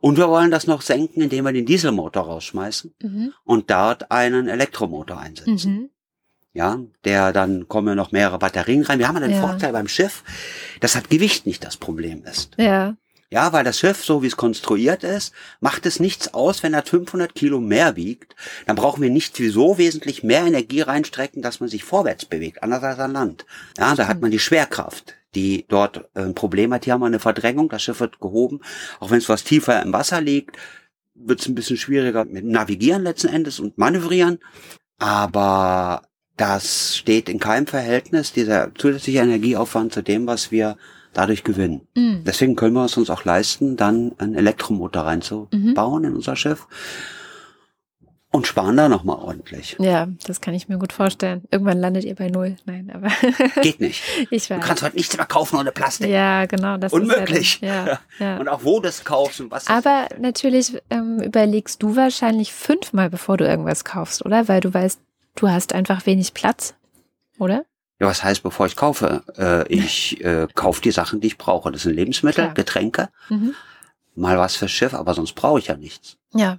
Und 0.00 0.18
wir 0.18 0.28
wollen 0.28 0.50
das 0.50 0.66
noch 0.66 0.82
senken, 0.82 1.22
indem 1.22 1.46
wir 1.46 1.52
den 1.52 1.64
Dieselmotor 1.64 2.24
rausschmeißen 2.24 2.94
mhm. 3.02 3.32
und 3.44 3.70
dort 3.70 4.10
einen 4.10 4.48
Elektromotor 4.48 5.18
einsetzen. 5.18 5.72
Mhm. 5.72 5.90
Ja, 6.52 6.78
der 7.04 7.32
dann 7.32 7.68
kommen 7.68 7.88
ja 7.88 7.94
noch 7.94 8.12
mehrere 8.12 8.38
Batterien 8.38 8.84
rein. 8.84 8.98
Wir 8.98 9.08
haben 9.08 9.16
ja 9.16 9.22
den 9.22 9.30
ja. 9.32 9.40
Vorteil 9.40 9.72
beim 9.72 9.88
Schiff, 9.88 10.22
dass 10.80 10.92
das 10.92 11.08
Gewicht 11.08 11.46
nicht 11.46 11.64
das 11.64 11.76
Problem 11.76 12.22
ist. 12.24 12.52
Ja. 12.58 12.96
Ja, 13.34 13.52
weil 13.52 13.64
das 13.64 13.80
Schiff, 13.80 14.04
so 14.04 14.22
wie 14.22 14.28
es 14.28 14.36
konstruiert 14.36 15.02
ist, 15.02 15.34
macht 15.58 15.86
es 15.86 15.98
nichts 15.98 16.34
aus, 16.34 16.62
wenn 16.62 16.72
er 16.72 16.84
500 16.84 17.34
Kilo 17.34 17.58
mehr 17.60 17.96
wiegt. 17.96 18.36
Dann 18.66 18.76
brauchen 18.76 19.02
wir 19.02 19.10
nicht 19.10 19.36
so 19.36 19.76
wesentlich 19.76 20.22
mehr 20.22 20.44
Energie 20.44 20.82
reinstrecken, 20.82 21.42
dass 21.42 21.58
man 21.58 21.68
sich 21.68 21.82
vorwärts 21.82 22.26
bewegt, 22.26 22.62
anders 22.62 22.84
als 22.84 23.00
an 23.00 23.10
Land. 23.10 23.44
Ja, 23.76 23.96
da 23.96 24.06
hat 24.06 24.20
man 24.20 24.30
die 24.30 24.38
Schwerkraft, 24.38 25.16
die 25.34 25.64
dort 25.66 26.08
äh, 26.14 26.20
ein 26.20 26.36
Problem 26.36 26.72
hat. 26.72 26.84
Hier 26.84 26.92
haben 26.92 27.00
wir 27.00 27.06
eine 27.06 27.18
Verdrängung, 27.18 27.68
das 27.68 27.82
Schiff 27.82 27.98
wird 27.98 28.20
gehoben. 28.20 28.60
Auch 29.00 29.10
wenn 29.10 29.18
es 29.18 29.28
was 29.28 29.42
tiefer 29.42 29.82
im 29.82 29.92
Wasser 29.92 30.20
liegt, 30.20 30.56
wird 31.16 31.40
es 31.40 31.48
ein 31.48 31.56
bisschen 31.56 31.76
schwieriger 31.76 32.24
mit 32.24 32.44
Navigieren 32.44 33.02
letzten 33.02 33.30
Endes 33.30 33.58
und 33.58 33.78
Manövrieren. 33.78 34.38
Aber 34.98 36.02
das 36.36 36.96
steht 36.96 37.28
in 37.28 37.40
keinem 37.40 37.66
Verhältnis, 37.66 38.32
dieser 38.32 38.72
zusätzliche 38.76 39.18
Energieaufwand 39.18 39.92
zu 39.92 40.04
dem, 40.04 40.28
was 40.28 40.52
wir 40.52 40.76
dadurch 41.14 41.44
gewinnen. 41.44 41.82
Mhm. 41.96 42.24
Deswegen 42.24 42.56
können 42.56 42.74
wir 42.74 42.84
es 42.84 42.96
uns 42.96 43.10
auch 43.10 43.24
leisten, 43.24 43.76
dann 43.76 44.12
einen 44.18 44.34
Elektromotor 44.34 45.02
reinzubauen 45.04 46.02
mhm. 46.02 46.08
in 46.08 46.14
unser 46.14 46.36
Schiff 46.36 46.66
und 48.34 48.48
sparen 48.48 48.76
da 48.76 48.88
nochmal 48.88 49.16
ordentlich. 49.16 49.76
Ja, 49.78 50.08
das 50.26 50.40
kann 50.40 50.54
ich 50.54 50.68
mir 50.68 50.76
gut 50.76 50.92
vorstellen. 50.92 51.44
Irgendwann 51.52 51.78
landet 51.78 52.02
ihr 52.02 52.16
bei 52.16 52.26
Null. 52.26 52.56
Nein, 52.64 52.90
aber. 52.92 53.08
Geht 53.62 53.78
nicht. 53.78 54.02
Ich 54.30 54.50
weiß. 54.50 54.60
Du 54.60 54.66
kannst 54.66 54.82
heute 54.82 54.96
nichts 54.96 55.16
mehr 55.16 55.24
kaufen 55.24 55.56
ohne 55.56 55.70
Plastik. 55.70 56.10
Ja, 56.10 56.44
genau. 56.46 56.76
Das 56.76 56.92
Unmöglich. 56.92 57.54
Ist 57.54 57.60
ja, 57.68 58.00
ja. 58.18 58.38
Und 58.38 58.48
auch 58.48 58.64
wo 58.64 58.80
das 58.80 59.04
kaufst 59.04 59.40
und 59.40 59.52
was. 59.52 59.68
Aber 59.68 60.08
natürlich 60.18 60.76
ähm, 60.90 61.20
überlegst 61.20 61.80
du 61.80 61.94
wahrscheinlich 61.94 62.52
fünfmal, 62.52 63.08
bevor 63.08 63.36
du 63.36 63.46
irgendwas 63.46 63.84
kaufst, 63.84 64.26
oder? 64.26 64.48
Weil 64.48 64.60
du 64.60 64.74
weißt, 64.74 65.00
du 65.36 65.48
hast 65.48 65.72
einfach 65.72 66.04
wenig 66.04 66.34
Platz, 66.34 66.74
oder? 67.38 67.64
Ja, 68.04 68.10
was 68.10 68.22
heißt, 68.22 68.42
bevor 68.42 68.66
ich 68.66 68.76
kaufe? 68.76 69.22
Äh, 69.38 69.66
ich 69.72 70.22
äh, 70.22 70.46
kaufe 70.54 70.82
die 70.82 70.90
Sachen, 70.90 71.22
die 71.22 71.28
ich 71.28 71.38
brauche. 71.38 71.72
Das 71.72 71.84
sind 71.84 71.94
Lebensmittel, 71.94 72.44
Klar. 72.44 72.54
Getränke, 72.54 73.08
mhm. 73.30 73.54
mal 74.14 74.36
was 74.36 74.56
fürs 74.56 74.72
Schiff, 74.72 74.92
aber 74.92 75.14
sonst 75.14 75.32
brauche 75.32 75.58
ich 75.58 75.68
ja 75.68 75.76
nichts. 75.78 76.18
Ja. 76.34 76.58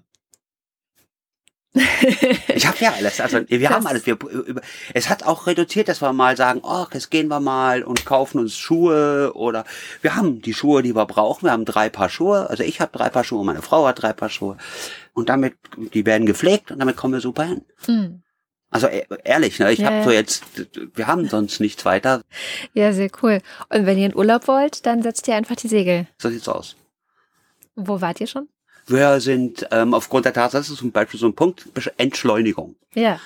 ich 1.76 2.66
habe 2.66 2.78
ja 2.80 2.94
alles, 2.94 3.22
also 3.22 3.42
wir 3.48 3.60
das 3.62 3.70
haben 3.70 3.86
alles. 3.86 4.08
Wir, 4.08 4.18
über, 4.24 4.62
es 4.96 5.08
hat 5.08 5.22
auch 5.22 5.46
reduziert, 5.46 5.88
dass 5.88 6.02
wir 6.02 6.14
mal 6.14 6.36
sagen, 6.36 6.62
oh, 6.64 6.88
jetzt 6.92 7.12
gehen 7.12 7.28
wir 7.28 7.40
mal 7.40 7.84
und 7.84 8.08
kaufen 8.08 8.40
uns 8.40 8.58
Schuhe 8.58 9.32
oder 9.36 9.66
wir 10.02 10.16
haben 10.16 10.42
die 10.42 10.54
Schuhe, 10.56 10.82
die 10.82 10.96
wir 10.96 11.06
brauchen. 11.06 11.46
Wir 11.46 11.52
haben 11.52 11.66
drei 11.66 11.90
Paar 11.90 12.10
Schuhe, 12.10 12.50
also 12.50 12.64
ich 12.64 12.82
habe 12.82 12.98
drei 12.98 13.10
Paar 13.10 13.24
Schuhe, 13.24 13.46
meine 13.46 13.62
Frau 13.62 13.86
hat 13.86 14.02
drei 14.02 14.14
Paar 14.14 14.30
Schuhe 14.30 14.58
und 15.14 15.30
damit, 15.30 15.54
die 15.94 16.08
werden 16.08 16.26
gepflegt 16.26 16.72
und 16.72 16.80
damit 16.80 16.98
kommen 16.98 17.14
wir 17.14 17.22
super 17.22 17.44
hin. 17.44 17.62
Mhm. 17.86 18.24
Also 18.70 18.88
e-, 18.88 19.06
ehrlich, 19.24 19.60
ne? 19.60 19.72
ich 19.72 19.80
ja, 19.80 19.90
habe 19.92 20.04
so 20.04 20.12
jetzt, 20.12 20.44
wir 20.96 21.08
haben 21.08 21.28
sonst 21.30 21.60
nichts 21.60 21.86
weiter. 21.86 22.22
Ja, 22.74 22.92
sehr 22.94 23.10
cool. 23.22 23.40
Und 23.70 23.86
wenn 23.86 23.98
ihr 23.98 24.08
in 24.08 24.16
Urlaub 24.16 24.48
wollt, 24.48 24.86
dann 24.86 25.02
setzt 25.04 25.28
ihr 25.28 25.36
einfach 25.36 25.56
die 25.56 25.68
Segel. 25.68 26.08
So 26.18 26.30
sieht's 26.30 26.48
aus. 26.50 26.76
Wo 27.76 28.02
wart 28.02 28.20
ihr 28.22 28.28
schon? 28.28 28.48
wir 28.88 29.20
sind 29.20 29.68
ähm, 29.72 29.96
aufgrund 29.96 30.26
der 30.26 30.34
Tatsache, 30.34 30.60
das 30.62 30.70
ist 30.70 30.78
zum 30.78 30.92
Beispiel 30.92 31.20
so 31.20 31.26
ein 31.26 31.34
Punkt, 31.34 31.68
Entschleunigung. 31.98 32.76
Ja. 32.94 33.20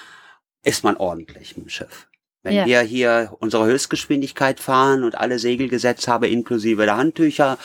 Ist 0.63 0.85
man 0.85 0.95
ordentlich 0.95 1.57
mit 1.57 1.65
dem 1.65 1.69
Schiff. 1.69 2.07
Wenn 2.43 2.53
Ja. 2.55 2.65
wir 2.65 2.79
hier 2.81 3.35
unsere 3.39 3.65
Höchstgeschwindigkeit 3.65 4.61
fahren 4.61 5.03
und 5.03 5.15
alle 5.15 5.37
Segel 5.37 5.67
gesetzt 5.67 6.07
haben, 6.07 6.23
inklusive 6.23 6.85
der 6.85 6.95
Handtücher, 6.95 7.57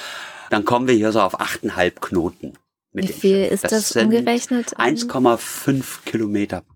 dann 0.50 0.64
kommen 0.64 0.88
wir 0.88 0.94
hier 0.96 1.12
so 1.12 1.20
auf 1.20 1.40
8,5 1.40 2.00
Knoten. 2.00 2.54
Mit 2.92 3.08
Wie 3.08 3.12
viel 3.12 3.44
ist 3.44 3.64
das, 3.70 3.90
sind 3.90 4.06
umgerechnet? 4.12 4.72
an- 4.76 4.96
1,5 4.96 6.04
Kilometer, 6.04 6.62
pro- 6.62 6.72
äh, 6.72 6.73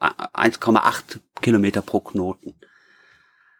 1,8 0.00 1.20
Kilometer 1.40 1.82
pro 1.82 2.00
Knoten. 2.00 2.54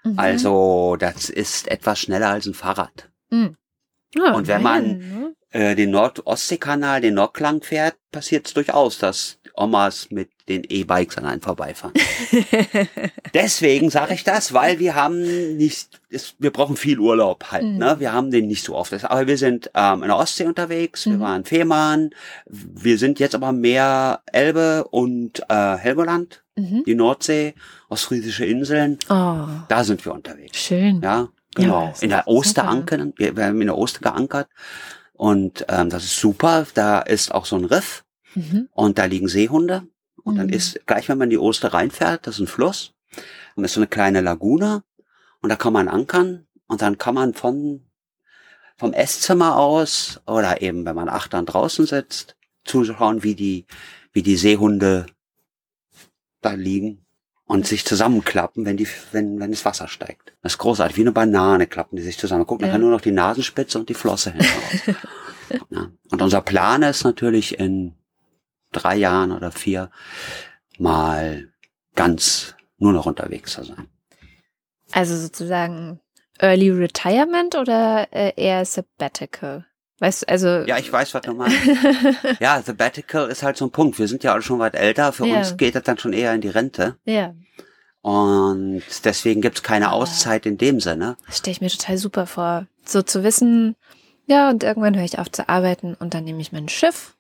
Mhm. 0.05 0.19
Also 0.19 0.97
das 0.99 1.29
ist 1.31 1.69
etwas 1.69 2.01
schneller 2.01 2.31
als 2.31 2.47
ein 2.47 2.55
Fahrrad. 2.55 3.11
Ja, 4.15 4.33
und 4.35 4.47
wenn 4.47 4.63
man- 4.63 4.85
immerhin, 4.85 5.21
ne? 5.23 5.35
Äh, 5.51 5.75
den 5.75 5.91
Nord-Ostsee-Kanal, 5.91 7.01
den 7.01 7.15
Nordklang 7.15 7.63
fährt, 7.63 7.97
passiert 8.13 8.47
es 8.47 8.55
durchaus, 8.55 8.99
dass 8.99 9.38
Omas 9.59 10.11
mit 10.11 10.31
den 10.49 10.63
E-Bikes 10.65 11.19
an 11.19 11.27
einen 11.27 11.41
vorbeifahren. 11.43 11.93
Deswegen 13.35 13.91
sage 13.91 14.15
ich 14.15 14.25
das, 14.25 14.53
weil 14.53 14.79
wir 14.79 14.95
haben 14.95 15.57
nicht, 15.57 16.01
es, 16.11 16.35
wir 16.39 16.51
brauchen 16.53 16.77
viel 16.77 16.99
Urlaub 16.99 17.45
halt, 17.51 17.65
Mhm. 17.65 17.77
ne? 17.79 17.97
Wir 17.99 18.13
haben 18.13 18.31
den 18.31 18.47
nicht 18.47 18.65
so 18.65 18.75
oft. 18.75 18.93
Aber 19.05 19.27
wir 19.27 19.37
sind 19.37 19.71
ähm, 19.75 20.03
in 20.03 20.09
der 20.09 20.17
Ostsee 20.17 20.45
unterwegs, 20.47 21.07
wir 21.07 21.15
Mhm. 21.15 21.21
waren 21.21 21.45
Fehmarn, 21.45 22.11
wir 22.47 22.99
sind 22.99 23.19
jetzt 23.19 23.35
aber 23.35 23.53
mehr 23.53 24.23
Elbe 24.33 24.85
und 24.91 25.43
äh, 25.49 25.77
Helgoland, 25.77 26.43
Mhm. 26.57 26.85
die 26.87 26.95
Nordsee, 26.95 27.55
Ostfriesische 27.89 28.45
Inseln, 28.47 28.99
Oh, 29.11 29.47
da 29.69 29.85
sind 29.85 30.05
wir 30.05 30.13
unterwegs. 30.15 30.59
schön. 30.59 31.01
Ja, 31.03 31.29
genau. 31.55 31.87
Ja, 31.87 31.95
in 32.01 32.09
der 32.11 32.19
ist 32.21 32.25
super. 32.27 32.39
Oster 32.39 32.69
ankern. 32.69 33.13
Wir, 33.17 33.37
wir 33.37 33.47
haben 33.47 33.61
in 33.61 33.67
der 33.69 33.79
Oster 33.79 34.01
geankert. 34.01 34.49
Und 35.15 35.65
ähm, 35.69 35.91
das 35.91 36.05
ist 36.05 36.17
super. 36.21 36.67
Da 36.75 37.01
ist 37.01 37.35
auch 37.35 37.45
so 37.45 37.57
ein 37.57 37.65
Riff 37.65 38.05
Mhm. 38.35 38.69
und 38.73 38.99
da 38.99 39.05
liegen 39.07 39.29
Seehunde. 39.29 39.87
Und 40.25 40.37
dann 40.37 40.49
Mhm. 40.49 40.53
ist, 40.53 40.81
gleich 40.87 41.09
wenn 41.09 41.19
man 41.19 41.27
in 41.27 41.31
die 41.31 41.39
Oster 41.39 41.73
reinfährt, 41.73 42.27
das 42.27 42.35
ist 42.37 42.41
ein 42.41 42.47
Fluss. 42.47 42.93
Und 43.55 43.63
das 43.63 43.71
ist 43.71 43.75
so 43.75 43.81
eine 43.81 43.87
kleine 43.89 44.21
Lagune. 44.21 44.83
Und 45.41 45.49
da 45.49 45.57
kann 45.57 45.73
man 45.73 45.89
ankern. 45.89 46.47
Und 46.67 46.83
dann 46.83 46.99
kann 46.99 47.15
man 47.15 47.33
von, 47.35 47.87
vom 48.77 48.93
Esszimmer 48.93 49.57
aus 49.57 50.21
oder 50.27 50.61
eben, 50.61 50.85
wenn 50.85 50.95
man 50.97 51.09
achtern 51.09 51.47
draußen 51.47 51.87
sitzt, 51.87 52.37
zuschauen, 52.65 53.23
wie 53.23 53.35
die, 53.35 53.67
wie 54.13 54.23
die 54.23 54.37
Seehunde 54.37 55.07
da 56.43 56.53
liegen 56.53 57.07
und 57.47 57.67
sich 57.67 57.85
zusammenklappen, 57.87 58.67
wenn 58.67 58.77
die, 58.77 58.87
wenn, 59.13 59.41
wenn 59.41 59.51
das 59.51 59.65
Wasser 59.65 59.89
steigt. 59.89 60.35
Das 60.43 60.53
ist 60.53 60.59
großartig. 60.59 60.97
Wie 60.99 61.01
eine 61.03 61.13
Banane 61.13 61.67
klappen 61.67 61.97
die 61.97 62.03
sich 62.03 62.19
zusammen. 62.19 62.45
Guck, 62.47 62.61
man 62.61 62.69
Ja. 62.69 62.73
kann 62.75 62.83
nur 62.83 62.91
noch 62.91 63.01
die 63.01 63.11
Nasenspitze 63.13 63.79
und 63.79 63.89
die 63.89 63.95
Flosse 63.95 64.33
hinten 64.33 64.47
raus. 64.47 64.97
ja. 65.71 65.91
Und 66.11 66.21
unser 66.23 66.43
Plan 66.43 66.83
ist 66.83 67.05
natürlich 67.05 67.59
in 67.59 67.95
drei 68.73 68.97
Jahren 68.97 69.33
oder 69.33 69.51
vier 69.51 69.91
mal 70.79 71.49
ganz 71.95 72.55
nur 72.79 72.93
noch 72.93 73.07
unterwegs 73.07 73.53
zu 73.53 73.65
sein. 73.65 73.89
Also 74.93 75.17
sozusagen 75.17 76.01
Early 76.39 76.71
Retirement 76.71 77.57
oder 77.57 78.07
äh, 78.13 78.33
eher 78.37 78.65
Sabbatical? 78.65 79.67
Weißt 80.01 80.23
du, 80.23 80.29
also. 80.29 80.47
Ja, 80.67 80.79
ich 80.79 80.93
weiß, 80.93 81.13
was 81.15 81.23
du 81.23 81.35
meinst. 81.35 81.57
Ja, 82.41 82.63
Sabbatical 82.63 83.29
ist 83.29 83.43
halt 83.43 83.57
so 83.57 83.65
ein 83.67 83.73
Punkt. 83.73 83.99
Wir 83.99 84.07
sind 84.07 84.23
ja 84.23 84.33
alle 84.33 84.43
schon 84.43 84.61
weit 84.61 84.77
älter. 84.77 85.13
Für 85.13 85.27
Ja. 85.27 85.39
uns 85.39 85.57
geht 85.57 85.75
das 85.75 85.83
dann 85.83 85.99
schon 85.99 86.13
eher 86.13 86.33
in 86.35 86.41
die 86.41 86.49
Rente. 86.49 86.97
ja, 87.05 87.35
Und 88.03 88.83
deswegen 89.05 89.41
gibt's 89.41 89.65
keine 89.65 89.89
Ah. 89.89 89.93
Auszeit 89.93 90.47
in 90.47 90.57
dem 90.57 90.79
Sinne. 90.79 91.17
das 91.27 91.39
stelle 91.39 91.53
ich 91.53 91.61
mir 91.61 91.69
total 91.71 91.99
super 91.99 92.27
vor. 92.27 92.67
So 92.85 93.03
zu 93.03 93.25
wissen, 93.25 93.75
ja, 94.27 94.49
und 94.51 94.63
irgendwann 94.63 94.95
höre 94.97 95.05
ich 95.05 95.19
auf 95.19 95.33
zu 95.33 95.49
arbeiten 95.49 95.95
und 95.99 96.15
dann 96.15 96.23
nehme 96.25 96.41
ich 96.41 96.53
mein 96.53 96.69
Schiff 96.69 97.17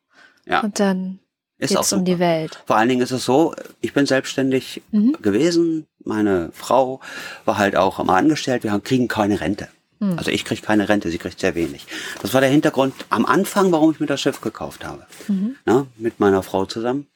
Ja. 0.46 0.60
und 0.60 0.78
dann 0.78 1.18
Ist 1.58 1.76
auch 1.76 1.80
geht's 1.80 1.92
um 1.92 1.98
super. 2.00 2.10
die 2.12 2.18
Welt. 2.18 2.62
Vor 2.66 2.76
allen 2.76 2.88
Dingen 2.88 3.00
ist 3.02 3.10
es 3.10 3.24
so, 3.24 3.54
ich 3.80 3.92
bin 3.92 4.06
selbstständig 4.06 4.82
Mhm. 4.92 5.16
gewesen. 5.20 5.86
Meine 6.04 6.50
Frau 6.52 7.00
war 7.44 7.58
halt 7.58 7.76
auch 7.76 7.98
immer 7.98 8.14
angestellt. 8.16 8.62
Wir 8.62 8.72
haben, 8.72 8.82
kriegen 8.84 9.08
keine 9.08 9.40
Rente. 9.40 9.68
Hm. 10.00 10.16
Also 10.16 10.30
ich 10.30 10.44
kriege 10.44 10.62
keine 10.62 10.88
Rente, 10.88 11.10
sie 11.10 11.18
kriegt 11.18 11.40
sehr 11.40 11.56
wenig. 11.56 11.86
Das 12.22 12.32
war 12.32 12.40
der 12.40 12.50
Hintergrund 12.50 12.94
am 13.10 13.26
Anfang, 13.26 13.72
warum 13.72 13.90
ich 13.90 13.98
mir 14.00 14.06
das 14.06 14.20
Schiff 14.20 14.40
gekauft 14.40 14.84
habe. 14.84 15.04
Mhm. 15.26 15.56
Ne, 15.66 15.86
mit 15.96 16.20
meiner 16.20 16.42
Frau 16.44 16.64
zusammen. 16.66 17.08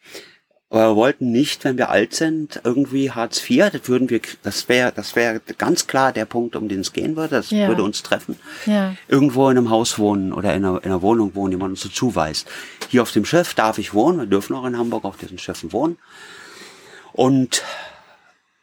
Aber 0.68 0.88
wir 0.92 0.96
wollten 0.96 1.30
nicht, 1.30 1.64
wenn 1.64 1.76
wir 1.76 1.90
alt 1.90 2.14
sind, 2.14 2.61
irgendwie 2.64 3.11
Hartz 3.11 3.49
IV, 3.49 3.70
das 3.70 3.88
würden 3.88 4.08
wir, 4.08 4.20
das 4.42 4.70
wäre, 4.70 4.90
das 4.90 5.14
wäre 5.14 5.40
ganz 5.58 5.87
klar 5.87 6.12
der 6.14 6.25
Punkt, 6.25 6.56
um 6.56 6.66
den 6.68 6.80
es 6.80 6.94
gehen 6.94 7.14
würde. 7.14 7.37
Das 7.37 7.50
Ja. 7.50 7.68
würde 7.68 7.82
uns 7.84 8.02
treffen. 8.02 8.37
Ja. 8.64 8.96
Irgendwo 9.06 9.50
in 9.50 9.58
einem 9.58 9.68
Haus 9.68 9.99
wohnen 9.99 10.32
oder 10.32 10.54
in 10.54 10.64
einer, 10.64 10.78
in 10.82 10.87
einer 10.90 11.02
Wohnung 11.02 11.34
wohnen, 11.34 11.50
die 11.50 11.56
man 11.58 11.70
uns 11.72 11.82
so 11.82 11.90
zuweist. 11.90 12.49
Hier 12.92 13.00
auf 13.00 13.11
dem 13.11 13.25
Schiff 13.25 13.54
darf 13.54 13.78
ich 13.78 13.94
wohnen. 13.94 14.18
Wir 14.18 14.26
dürfen 14.26 14.54
auch 14.54 14.66
in 14.66 14.76
Hamburg 14.76 15.06
auf 15.06 15.16
diesen 15.16 15.38
Schiffen 15.38 15.72
wohnen. 15.72 15.96
Und 17.14 17.62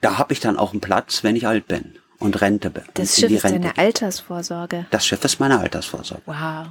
da 0.01 0.19
habe 0.19 0.33
ich 0.33 0.39
dann 0.39 0.55
auch 0.55 0.71
einen 0.71 0.81
Platz, 0.81 1.24
wenn 1.24 1.36
ich 1.36 1.48
alt 1.48 1.67
bin 1.67 1.98
und 2.19 2.39
Rente 2.39 2.69
bin. 2.69 2.83
Das 2.93 3.15
Schiff 3.15 3.31
ist 3.31 3.43
deine. 3.43 3.75
Altersvorsorge. 3.75 4.86
Das 4.91 5.07
Schiff 5.07 5.25
ist 5.25 5.39
meine 5.39 5.59
Altersvorsorge. 5.59 6.21
Wow. 6.27 6.67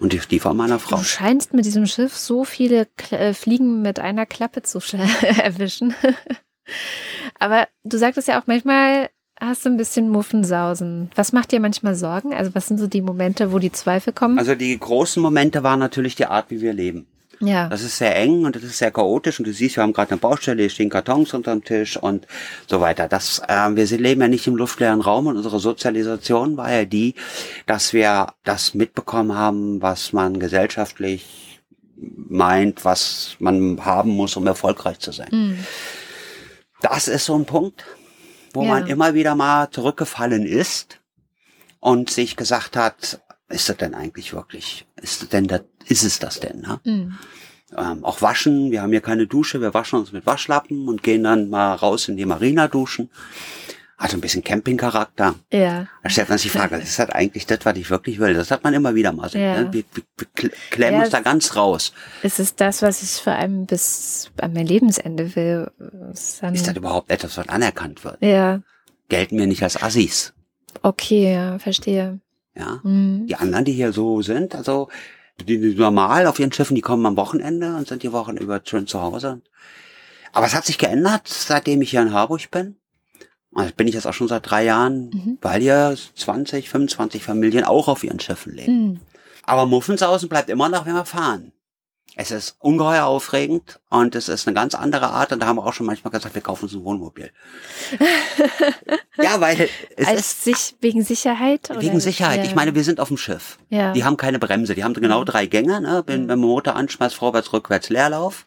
Und 0.00 0.14
die, 0.14 0.18
die 0.18 0.40
von 0.40 0.56
meiner 0.56 0.80
Frau. 0.80 0.96
Du 0.96 1.04
scheinst 1.04 1.54
mit 1.54 1.64
diesem 1.64 1.86
Schiff 1.86 2.16
so 2.16 2.42
viele 2.44 2.88
äh, 3.12 3.32
Fliegen 3.34 3.82
mit 3.82 4.00
einer 4.00 4.26
Klappe 4.26 4.62
zu 4.62 4.78
sch- 4.80 4.98
erwischen. 5.40 5.94
Aber 7.38 7.68
du 7.84 7.98
sagtest 7.98 8.26
ja 8.26 8.40
auch 8.40 8.48
manchmal 8.48 9.10
hast 9.40 9.64
du 9.64 9.70
ein 9.70 9.76
bisschen 9.76 10.08
Muffensausen. 10.08 11.10
Was 11.14 11.32
macht 11.32 11.52
dir 11.52 11.60
manchmal 11.60 11.94
Sorgen? 11.94 12.34
Also 12.34 12.54
was 12.54 12.68
sind 12.68 12.78
so 12.78 12.86
die 12.86 13.02
Momente, 13.02 13.52
wo 13.52 13.58
die 13.58 13.72
Zweifel 13.72 14.12
kommen? 14.12 14.38
Also 14.38 14.54
die 14.54 14.78
großen 14.78 15.22
Momente 15.22 15.62
waren 15.62 15.78
natürlich 15.78 16.14
die 16.14 16.26
Art, 16.26 16.46
wie 16.50 16.60
wir 16.60 16.72
leben. 16.72 17.06
ja. 17.40 17.68
Das 17.68 17.82
ist 17.82 17.98
sehr 17.98 18.16
eng 18.16 18.46
und 18.46 18.56
das 18.56 18.62
ist 18.62 18.78
sehr 18.78 18.90
chaotisch 18.90 19.38
und 19.38 19.46
du 19.46 19.52
siehst, 19.52 19.76
wir 19.76 19.82
haben 19.82 19.92
gerade 19.92 20.12
eine 20.12 20.20
Baustelle, 20.20 20.62
hier 20.62 20.70
stehen 20.70 20.88
Kartons 20.88 21.34
unterm 21.34 21.62
Tisch 21.62 21.96
und 21.96 22.26
so 22.66 22.80
weiter. 22.80 23.08
Das, 23.08 23.42
äh, 23.46 23.68
wir 23.74 23.84
leben 23.98 24.22
ja 24.22 24.28
nicht 24.28 24.46
im 24.46 24.56
luftleeren 24.56 25.02
Raum 25.02 25.26
und 25.26 25.36
unsere 25.36 25.58
Sozialisation 25.58 26.56
war 26.56 26.72
ja 26.72 26.84
die, 26.84 27.14
dass 27.66 27.92
wir 27.92 28.28
das 28.44 28.74
mitbekommen 28.74 29.36
haben, 29.36 29.82
was 29.82 30.14
man 30.14 30.40
gesellschaftlich 30.40 31.60
meint, 31.96 32.84
was 32.84 33.36
man 33.38 33.84
haben 33.84 34.10
muss, 34.10 34.36
um 34.36 34.46
erfolgreich 34.46 34.98
zu 34.98 35.12
sein. 35.12 35.30
Hm. 35.30 35.58
Das 36.82 37.08
ist 37.08 37.24
so 37.24 37.34
ein 37.34 37.46
Punkt, 37.46 37.84
wo 38.56 38.62
Ja. 38.64 38.68
man 38.70 38.86
immer 38.86 39.14
wieder 39.14 39.34
mal 39.34 39.70
zurückgefallen 39.70 40.44
ist 40.46 41.00
und 41.78 42.10
sich 42.10 42.36
gesagt 42.36 42.76
hat, 42.76 43.20
ist 43.48 43.68
das 43.68 43.76
denn 43.76 43.94
eigentlich 43.94 44.32
wirklich, 44.32 44.86
ist 45.00 45.22
das 45.22 45.28
denn 45.28 45.46
das, 45.46 45.60
ist 45.86 46.02
es 46.02 46.18
das 46.18 46.40
denn, 46.40 46.60
ne? 46.60 46.80
Hm. 46.84 47.18
ähm, 47.76 48.04
auch 48.04 48.22
waschen. 48.22 48.70
Wir 48.70 48.82
haben 48.82 48.90
hier 48.90 49.00
keine 49.00 49.26
Dusche, 49.26 49.60
wir 49.60 49.74
waschen 49.74 49.98
uns 49.98 50.12
mit 50.12 50.24
Waschlappen 50.26 50.88
und 50.88 51.02
gehen 51.02 51.24
dann 51.24 51.50
mal 51.50 51.74
raus 51.74 52.08
in 52.08 52.16
die 52.16 52.24
Marina 52.26 52.66
duschen. 52.68 53.10
Hat 53.98 54.10
so 54.10 54.18
ein 54.18 54.20
bisschen 54.20 54.44
Campingcharakter. 54.44 55.36
Ja. 55.50 55.86
Da 56.02 56.10
stellt 56.10 56.28
man 56.28 56.36
sich 56.36 56.52
die 56.52 56.58
Frage, 56.58 56.76
ist 56.76 56.98
das 56.98 57.08
eigentlich 57.08 57.46
das, 57.46 57.60
was 57.64 57.76
ich 57.78 57.88
wirklich 57.88 58.18
will? 58.18 58.34
Das 58.34 58.50
hat 58.50 58.62
man 58.62 58.74
immer 58.74 58.94
wieder 58.94 59.12
mal. 59.12 59.30
so, 59.30 59.38
Ja. 59.38 59.62
Ne? 59.62 59.72
Wir, 59.72 59.84
wir, 59.94 60.02
wir 60.18 60.26
kl- 60.36 60.52
klemmen 60.70 60.96
Ja, 60.98 61.00
uns 61.04 61.10
da 61.10 61.18
es- 61.18 61.24
ganz 61.24 61.56
raus. 61.56 61.92
Es 62.22 62.38
ist 62.38 62.60
das, 62.60 62.82
was 62.82 63.02
ich 63.02 63.22
vor 63.22 63.32
allem 63.32 63.64
bis 63.64 64.30
an 64.38 64.52
mein 64.52 64.66
Lebensende 64.66 65.34
will. 65.34 65.70
Es 66.12 66.42
Ist 66.42 66.54
Ist 66.54 66.66
das 66.68 66.76
überhaupt 66.76 67.10
etwas, 67.10 67.38
was 67.38 67.48
anerkannt 67.48 68.04
wird? 68.04 68.18
ja. 68.22 68.60
Gelten 69.08 69.38
wir 69.38 69.46
nicht 69.46 69.62
als 69.62 69.80
Assis? 69.80 70.32
Okay, 70.82 71.32
ja, 71.32 71.58
verstehe. 71.60 72.18
Ja. 72.56 72.80
Hm. 72.82 73.26
Die 73.28 73.36
anderen, 73.36 73.64
die 73.64 73.72
hier 73.72 73.92
so 73.92 74.20
sind, 74.20 74.54
also 74.56 74.88
die, 75.40 75.60
die 75.60 75.74
normal 75.76 76.26
auf 76.26 76.40
ihren 76.40 76.50
Schiffen, 76.52 76.74
die 76.74 76.80
kommen 76.80 77.06
am 77.06 77.16
Wochenende 77.16 77.76
und 77.76 77.86
sind 77.86 78.02
die 78.02 78.10
Wochen 78.12 78.36
über 78.36 78.60
schön 78.64 78.86
zu 78.88 79.00
Hause. 79.00 79.40
Aber 80.32 80.44
es 80.46 80.54
hat 80.56 80.64
sich 80.66 80.76
geändert, 80.76 81.28
seitdem 81.28 81.80
ich 81.82 81.90
hier 81.92 82.02
in 82.02 82.12
Harburg 82.12 82.50
bin. 82.50 82.76
Also 83.56 83.72
bin 83.74 83.88
ich 83.88 83.94
jetzt 83.94 84.06
auch 84.06 84.12
schon 84.14 84.28
seit 84.28 84.48
drei 84.50 84.64
Jahren, 84.64 85.10
Mhm. 85.10 85.38
weil 85.40 85.60
hier 85.60 85.96
20, 86.14 86.68
25 86.68 87.22
Familien 87.22 87.64
auch 87.64 87.88
auf 87.88 88.04
ihren 88.04 88.20
Schiffen 88.20 88.52
leben. 88.54 88.72
Hm. 88.72 89.00
Aber 89.44 89.66
Muffensausen 89.66 90.28
bleibt 90.28 90.50
immer 90.50 90.68
noch, 90.68 90.86
wenn 90.86 90.94
wir 90.94 91.04
fahren. 91.06 91.52
Es 92.18 92.30
ist 92.30 92.56
ungeheuer 92.60 93.04
aufregend 93.04 93.78
und 93.90 94.14
es 94.14 94.28
ist 94.30 94.46
eine 94.48 94.54
ganz 94.54 94.74
andere 94.74 95.10
Art 95.10 95.32
und 95.32 95.40
da 95.40 95.46
haben 95.46 95.56
wir 95.56 95.66
auch 95.66 95.74
schon 95.74 95.84
manchmal 95.86 96.10
gesagt, 96.12 96.34
wir 96.34 96.40
kaufen 96.40 96.64
uns 96.64 96.72
ein 96.74 96.82
Wohnmobil. 96.82 97.30
ja, 99.22 99.40
weil 99.40 99.68
es 99.96 100.06
Als 100.06 100.20
ist 100.20 100.44
sich, 100.44 100.74
wegen 100.80 101.02
Sicherheit? 101.04 101.70
Oder? 101.70 101.80
wegen 101.82 102.00
Sicherheit. 102.00 102.38
Ja. 102.38 102.44
Ich 102.44 102.54
meine, 102.54 102.74
wir 102.74 102.84
sind 102.84 103.00
auf 103.00 103.08
dem 103.08 103.16
Schiff. 103.18 103.58
ja. 103.68 103.92
Die 103.92 104.04
haben 104.04 104.16
keine 104.16 104.38
Bremse. 104.38 104.74
Die 104.74 104.84
haben 104.84 104.94
genau 104.94 105.24
drei 105.24 105.46
Gänge. 105.46 105.80
Ne? 105.80 106.02
Wenn, 106.06 106.24
Mhm. 106.24 106.28
wenn 106.28 106.40
man 106.40 106.48
Motor 106.48 106.76
anschmeißt, 106.76 107.14
vorwärts, 107.14 107.52
rückwärts, 107.52 107.88
Leerlauf. 107.90 108.46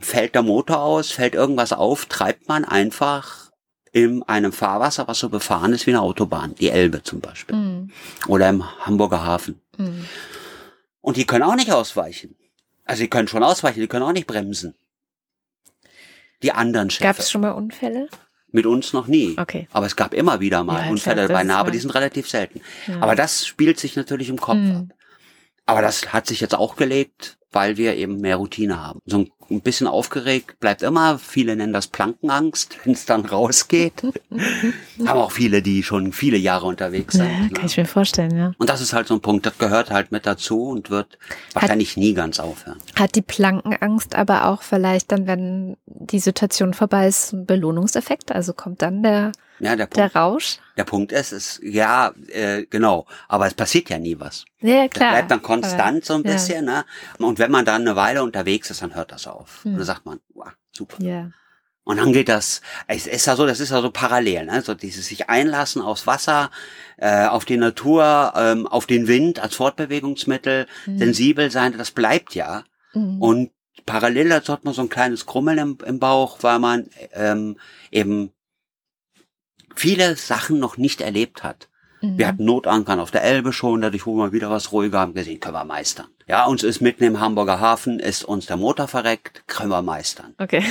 Fällt 0.00 0.34
der 0.34 0.42
Motor 0.42 0.80
aus, 0.80 1.10
fällt 1.10 1.34
irgendwas 1.34 1.72
auf, 1.72 2.06
treibt 2.06 2.48
man 2.48 2.64
einfach 2.64 3.49
in 3.92 4.22
einem 4.24 4.52
Fahrwasser, 4.52 5.08
was 5.08 5.18
so 5.18 5.28
befahren 5.28 5.72
ist 5.72 5.86
wie 5.86 5.90
eine 5.90 6.00
Autobahn. 6.02 6.54
Die 6.56 6.70
Elbe 6.70 7.02
zum 7.02 7.20
Beispiel. 7.20 7.56
Hm. 7.56 7.90
Oder 8.28 8.48
im 8.48 8.64
Hamburger 8.86 9.24
Hafen. 9.24 9.60
Hm. 9.76 10.04
Und 11.00 11.16
die 11.16 11.26
können 11.26 11.42
auch 11.44 11.56
nicht 11.56 11.72
ausweichen. 11.72 12.36
Also 12.84 13.02
die 13.02 13.10
können 13.10 13.28
schon 13.28 13.42
ausweichen, 13.42 13.80
die 13.80 13.86
können 13.88 14.04
auch 14.04 14.12
nicht 14.12 14.26
bremsen. 14.26 14.74
Die 16.42 16.52
anderen 16.52 16.90
Schiffe. 16.90 17.04
Gab 17.04 17.18
es 17.18 17.30
schon 17.30 17.40
mal 17.42 17.50
Unfälle? 17.52 18.08
Mit 18.52 18.66
uns 18.66 18.92
noch 18.92 19.06
nie. 19.06 19.36
Okay. 19.38 19.68
Aber 19.72 19.86
es 19.86 19.94
gab 19.96 20.12
immer 20.14 20.40
wieder 20.40 20.64
mal 20.64 20.84
Ja, 20.84 20.90
Unfälle 20.90 21.28
bei 21.28 21.46
wahr. 21.46 21.70
die 21.70 21.78
sind 21.78 21.90
relativ 21.94 22.28
selten. 22.28 22.60
Ja. 22.86 23.00
Aber 23.00 23.14
das 23.14 23.46
spielt 23.46 23.78
sich 23.78 23.94
natürlich 23.96 24.28
im 24.28 24.40
Kopf 24.40 24.56
Hm. 24.56 24.76
ab. 24.90 24.96
Aber 25.66 25.82
das 25.82 26.12
hat 26.12 26.26
sich 26.26 26.40
jetzt 26.40 26.54
auch 26.54 26.74
gelegt, 26.76 27.38
weil 27.52 27.76
wir 27.76 27.94
eben 27.96 28.20
mehr 28.20 28.36
Routine 28.36 28.80
haben. 28.84 29.00
So 29.04 29.18
ein 29.18 29.30
bisschen 29.58 29.88
aufgeregt 29.88 30.60
bleibt 30.60 30.82
immer. 30.82 31.18
Viele 31.18 31.56
nennen 31.56 31.72
das 31.72 31.88
Plankenangst, 31.88 32.78
wenn 32.84 32.92
es 32.92 33.04
dann 33.04 33.24
rausgeht. 33.24 34.02
haben 35.06 35.20
auch 35.20 35.32
viele, 35.32 35.62
die 35.62 35.82
schon 35.82 36.12
viele 36.12 36.36
Jahre 36.36 36.66
unterwegs 36.66 37.14
sind. 37.14 37.30
Ja, 37.30 37.40
ne? 37.40 37.50
kann 37.50 37.66
ich 37.66 37.76
mir 37.76 37.86
vorstellen, 37.86 38.36
ja. 38.36 38.52
Und 38.58 38.70
das 38.70 38.80
ist 38.80 38.92
halt 38.92 39.08
so 39.08 39.14
ein 39.14 39.20
Punkt, 39.20 39.44
das 39.46 39.58
gehört 39.58 39.90
halt 39.90 40.12
mit 40.12 40.26
dazu 40.26 40.68
und 40.68 40.90
wird 40.90 41.18
wahrscheinlich 41.52 41.96
nie 41.96 42.14
ganz 42.14 42.38
aufhören. 42.38 42.78
Hat 42.94 43.16
die 43.16 43.22
Plankenangst 43.22 44.14
aber 44.14 44.46
auch 44.46 44.62
vielleicht 44.62 45.10
dann, 45.10 45.26
wenn 45.26 45.76
die 45.86 46.20
Situation 46.20 46.72
vorbei 46.72 47.08
ist, 47.08 47.32
einen 47.32 47.46
Belohnungseffekt? 47.46 48.32
Also 48.32 48.52
kommt 48.52 48.82
dann 48.82 49.02
der, 49.02 49.32
Ja, 49.60 49.76
der 49.76 49.86
der 49.86 49.86
Punkt, 49.86 50.16
Rausch? 50.16 50.58
der 50.76 50.84
Punkt 50.84 51.12
ist, 51.12 51.32
ist 51.32 51.60
ja, 51.62 52.12
äh, 52.28 52.64
genau, 52.70 53.06
aber 53.28 53.46
es 53.46 53.54
passiert 53.54 53.90
ja 53.90 53.98
nie 53.98 54.18
was. 54.18 54.44
Ja, 54.60 54.84
Das 54.88 54.90
klar. 54.94 55.10
bleibt 55.12 55.30
dann 55.30 55.42
konstant 55.42 56.04
so 56.04 56.14
ein 56.14 56.24
ja. 56.24 56.32
bisschen, 56.32 56.64
ne? 56.64 56.84
Und 57.18 57.38
wenn 57.38 57.50
man 57.50 57.64
dann 57.64 57.82
eine 57.82 57.94
Weile 57.96 58.22
unterwegs 58.22 58.70
ist, 58.70 58.80
dann 58.82 58.94
hört 58.94 59.12
das 59.12 59.26
auf. 59.26 59.60
Hm. 59.64 59.72
Und 59.72 59.78
dann 59.78 59.86
sagt 59.86 60.06
man, 60.06 60.20
wow, 60.34 60.48
super. 60.72 60.96
Ja. 61.02 61.30
Und 61.84 61.96
dann 61.96 62.12
geht 62.12 62.28
das, 62.28 62.60
es 62.86 63.06
ist 63.06 63.26
ja 63.26 63.34
so, 63.36 63.46
das 63.46 63.58
ist 63.58 63.70
ja 63.70 63.80
so 63.82 63.90
parallel, 63.90 64.46
ne? 64.46 64.62
So 64.62 64.74
dieses 64.74 65.06
sich 65.06 65.28
einlassen 65.28 65.82
aufs 65.82 66.06
Wasser, 66.06 66.50
äh, 66.98 67.26
auf 67.26 67.44
die 67.44 67.56
Natur, 67.56 68.32
ähm, 68.36 68.66
auf 68.66 68.86
den 68.86 69.08
Wind 69.08 69.40
als 69.40 69.56
Fortbewegungsmittel, 69.56 70.66
Mhm. 70.86 70.98
sensibel 70.98 71.50
sein, 71.50 71.76
das 71.76 71.90
bleibt 71.90 72.34
ja. 72.34 72.64
Mhm. 72.94 73.20
Und 73.20 73.50
parallel 73.86 74.28
dazu 74.28 74.52
hat 74.52 74.64
man 74.64 74.74
so 74.74 74.82
ein 74.82 74.88
kleines 74.88 75.26
Krummeln 75.26 75.58
im, 75.58 75.78
im 75.84 75.98
Bauch, 75.98 76.38
weil 76.42 76.58
man 76.60 76.88
ähm, 77.12 77.58
eben 77.90 78.30
viele 79.74 80.16
Sachen 80.16 80.58
noch 80.58 80.76
nicht 80.76 81.00
erlebt 81.00 81.42
hat. 81.42 81.68
Mhm. 82.00 82.18
Wir 82.18 82.28
hatten 82.28 82.44
Notankern 82.44 83.00
auf 83.00 83.10
der 83.10 83.22
Elbe 83.22 83.52
schon, 83.52 83.80
dadurch 83.80 84.06
wo 84.06 84.14
wir 84.14 84.32
wieder 84.32 84.50
was 84.50 84.72
ruhiger 84.72 85.00
haben 85.00 85.14
gesehen, 85.14 85.40
können 85.40 85.54
wir 85.54 85.64
meistern. 85.64 86.06
Ja, 86.26 86.46
uns 86.46 86.62
ist 86.62 86.80
mitten 86.80 87.04
im 87.04 87.20
Hamburger 87.20 87.60
Hafen, 87.60 87.98
ist 88.00 88.24
uns 88.24 88.46
der 88.46 88.56
Motor 88.56 88.88
verreckt, 88.88 89.42
können 89.46 89.70
wir 89.70 89.82
meistern. 89.82 90.34
Okay. 90.38 90.62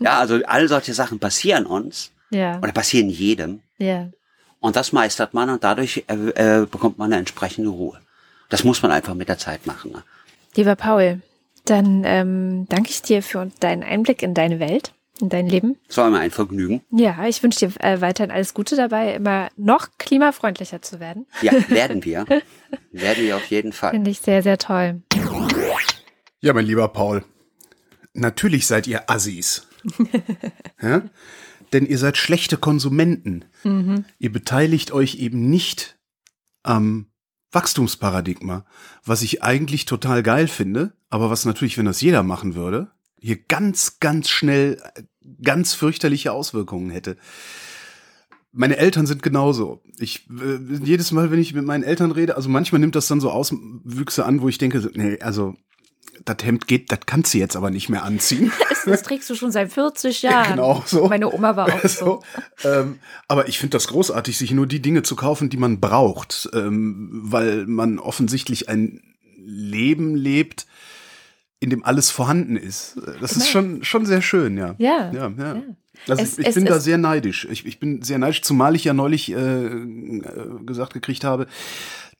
Ja, 0.00 0.18
also 0.18 0.40
all 0.46 0.66
solche 0.68 0.94
Sachen 0.94 1.18
passieren 1.18 1.66
uns 1.66 2.10
Ja. 2.30 2.58
oder 2.58 2.72
passieren 2.72 3.08
jedem 3.10 3.60
Ja. 3.78 4.08
und 4.58 4.74
das 4.74 4.92
meistert 4.92 5.34
man 5.34 5.50
und 5.50 5.62
dadurch 5.62 6.04
äh, 6.08 6.62
äh, 6.62 6.66
bekommt 6.66 6.98
man 6.98 7.12
eine 7.12 7.18
entsprechende 7.20 7.70
Ruhe. 7.70 8.00
Das 8.48 8.64
muss 8.64 8.82
man 8.82 8.90
einfach 8.90 9.14
mit 9.14 9.28
der 9.28 9.38
Zeit 9.38 9.66
machen. 9.66 9.92
Ne? 9.92 10.02
Lieber 10.56 10.74
Paul, 10.76 11.20
dann 11.66 12.02
ähm, 12.04 12.66
danke 12.68 12.90
ich 12.90 13.02
dir 13.02 13.22
für 13.22 13.48
deinen 13.60 13.82
Einblick 13.84 14.22
in 14.22 14.34
deine 14.34 14.58
Welt, 14.58 14.92
in 15.22 15.28
dein 15.28 15.46
Leben. 15.46 15.76
Es 15.88 15.96
war 15.96 16.08
immer 16.08 16.20
ein 16.20 16.30
Vergnügen. 16.30 16.82
Ja, 16.90 17.26
ich 17.26 17.42
wünsche 17.42 17.66
dir 17.66 17.80
äh, 17.80 18.00
weiterhin 18.00 18.30
alles 18.30 18.52
Gute 18.52 18.76
dabei, 18.76 19.14
immer 19.14 19.48
noch 19.56 19.88
klimafreundlicher 19.98 20.82
zu 20.82 21.00
werden. 21.00 21.26
Ja, 21.40 21.52
werden 21.68 22.04
wir. 22.04 22.26
werden 22.90 23.24
wir 23.24 23.36
auf 23.36 23.46
jeden 23.46 23.72
Fall. 23.72 23.92
Finde 23.92 24.10
ich 24.10 24.20
sehr, 24.20 24.42
sehr 24.42 24.58
toll. 24.58 25.02
Ja, 26.40 26.52
mein 26.52 26.66
lieber 26.66 26.88
Paul, 26.88 27.24
natürlich 28.12 28.66
seid 28.66 28.86
ihr 28.86 29.08
Assis. 29.08 29.68
ja? 30.82 31.02
Denn 31.72 31.86
ihr 31.86 31.98
seid 31.98 32.18
schlechte 32.18 32.58
Konsumenten. 32.58 33.46
Ihr 34.18 34.32
beteiligt 34.32 34.92
euch 34.92 35.14
eben 35.14 35.48
nicht 35.48 35.98
am 36.62 37.06
Wachstumsparadigma, 37.52 38.64
was 39.04 39.22
ich 39.22 39.42
eigentlich 39.42 39.84
total 39.86 40.22
geil 40.22 40.48
finde, 40.48 40.92
aber 41.10 41.30
was 41.30 41.44
natürlich, 41.44 41.78
wenn 41.78 41.86
das 41.86 42.00
jeder 42.00 42.22
machen 42.22 42.54
würde, 42.54 42.90
hier 43.20 43.36
ganz, 43.36 44.00
ganz 44.00 44.28
schnell 44.28 44.82
ganz 45.42 45.74
fürchterliche 45.74 46.32
Auswirkungen 46.32 46.90
hätte. 46.90 47.16
Meine 48.52 48.76
Eltern 48.76 49.06
sind 49.06 49.22
genauso. 49.22 49.80
Ich 49.98 50.28
äh, 50.30 50.58
jedes 50.84 51.10
Mal, 51.12 51.30
wenn 51.30 51.40
ich 51.40 51.54
mit 51.54 51.64
meinen 51.64 51.84
Eltern 51.84 52.12
rede, 52.12 52.36
also 52.36 52.48
manchmal 52.48 52.80
nimmt 52.80 52.94
das 52.94 53.06
dann 53.06 53.20
so 53.20 53.30
Auswüchse 53.30 54.24
an, 54.26 54.42
wo 54.42 54.48
ich 54.48 54.58
denke, 54.58 54.90
nee, 54.94 55.18
also 55.20 55.54
das 56.24 56.36
Hemd 56.42 56.66
geht, 56.68 56.92
das 56.92 57.00
kannst 57.06 57.34
du 57.34 57.38
jetzt 57.38 57.56
aber 57.56 57.70
nicht 57.70 57.88
mehr 57.88 58.04
anziehen. 58.04 58.52
Das, 58.82 58.90
das 58.90 59.02
trägst 59.04 59.30
du 59.30 59.36
schon 59.36 59.52
seit 59.52 59.72
40 59.72 60.22
Jahren. 60.22 60.56
Genau 60.56 60.82
so. 60.84 61.06
Meine 61.06 61.32
Oma 61.32 61.54
war 61.54 61.72
auch 61.72 61.82
so. 61.82 62.20
so. 62.58 62.68
Ähm, 62.68 62.98
aber 63.28 63.46
ich 63.46 63.60
finde 63.60 63.76
das 63.76 63.86
großartig, 63.86 64.36
sich 64.36 64.50
nur 64.50 64.66
die 64.66 64.82
Dinge 64.82 65.04
zu 65.04 65.14
kaufen, 65.14 65.50
die 65.50 65.56
man 65.56 65.78
braucht, 65.78 66.50
ähm, 66.52 67.08
weil 67.12 67.66
man 67.66 68.00
offensichtlich 68.00 68.68
ein 68.68 69.00
Leben 69.36 70.16
lebt, 70.16 70.66
in 71.62 71.70
dem 71.70 71.84
alles 71.84 72.10
vorhanden 72.10 72.56
ist. 72.56 72.96
Das 73.20 73.32
ist 73.36 73.48
schon 73.48 73.84
schon 73.84 74.04
sehr 74.04 74.20
schön, 74.22 74.56
ja. 74.58 74.74
Ja, 74.78 75.10
ja. 75.12 75.32
ja. 75.38 75.54
ja. 75.54 75.62
Also 76.08 76.22
Es- 76.22 76.32
ich, 76.32 76.38
ich 76.40 76.46
es- 76.48 76.54
bin 76.56 76.64
da 76.64 76.76
es- 76.76 76.84
sehr 76.84 76.98
neidisch. 76.98 77.46
Ich, 77.50 77.64
ich 77.64 77.78
bin 77.78 78.02
sehr 78.02 78.18
neidisch, 78.18 78.42
zumal 78.42 78.74
ich 78.74 78.84
ja 78.84 78.92
neulich 78.92 79.30
äh, 79.32 79.70
gesagt 80.66 80.92
gekriegt 80.94 81.22
habe, 81.24 81.46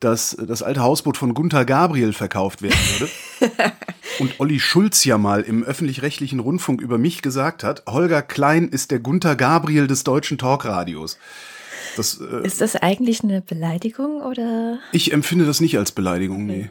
dass 0.00 0.36
das 0.36 0.62
alte 0.62 0.80
Hausboot 0.82 1.16
von 1.16 1.34
Gunther 1.34 1.64
Gabriel 1.64 2.12
verkauft 2.12 2.62
werden 2.62 2.78
würde. 2.98 3.12
Und 4.18 4.38
Olli 4.40 4.60
Schulz 4.60 5.04
ja 5.04 5.16
mal 5.18 5.40
im 5.42 5.62
öffentlich-rechtlichen 5.64 6.38
Rundfunk 6.40 6.80
über 6.80 6.98
mich 6.98 7.22
gesagt 7.22 7.64
hat, 7.64 7.82
Holger 7.88 8.20
Klein 8.22 8.68
ist 8.68 8.90
der 8.90 8.98
Gunther 9.00 9.36
Gabriel 9.36 9.86
des 9.86 10.04
deutschen 10.04 10.38
Talkradios. 10.38 11.18
Das, 11.96 12.20
äh, 12.20 12.46
Ist 12.46 12.60
das 12.60 12.76
eigentlich 12.76 13.22
eine 13.24 13.40
Beleidigung 13.42 14.20
oder? 14.22 14.78
ich 14.92 15.12
empfinde 15.12 15.44
das 15.46 15.60
nicht 15.60 15.76
als 15.78 15.92
Beleidigung, 15.92 16.46
nee. 16.46 16.70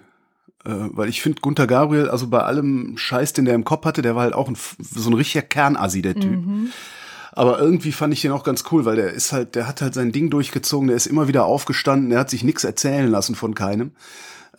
Äh, 0.65 0.69
weil 0.91 1.09
ich 1.09 1.21
finde, 1.21 1.41
Gunther 1.41 1.67
Gabriel, 1.67 2.09
also 2.09 2.27
bei 2.27 2.41
allem 2.43 2.97
Scheiß, 2.97 3.33
den 3.33 3.45
der 3.45 3.55
im 3.55 3.63
Kopf 3.63 3.85
hatte, 3.85 4.01
der 4.01 4.15
war 4.15 4.23
halt 4.23 4.33
auch 4.33 4.47
ein, 4.47 4.57
so 4.79 5.09
ein 5.09 5.13
richtiger 5.13 5.41
Kernassi, 5.41 6.01
der 6.01 6.15
Typ. 6.15 6.39
Aber 7.33 7.59
irgendwie 7.59 7.91
fand 7.91 8.13
ich 8.13 8.21
den 8.21 8.31
auch 8.31 8.43
ganz 8.43 8.65
cool, 8.71 8.85
weil 8.85 8.97
der 8.97 9.11
ist 9.11 9.31
halt, 9.31 9.55
der 9.55 9.67
hat 9.67 9.81
halt 9.81 9.93
sein 9.93 10.11
Ding 10.11 10.29
durchgezogen, 10.29 10.87
der 10.87 10.97
ist 10.97 11.07
immer 11.07 11.27
wieder 11.27 11.45
aufgestanden, 11.45 12.09
der 12.09 12.19
hat 12.19 12.29
sich 12.29 12.43
nichts 12.43 12.63
erzählen 12.63 13.09
lassen 13.09 13.35
von 13.35 13.55
keinem. 13.55 13.91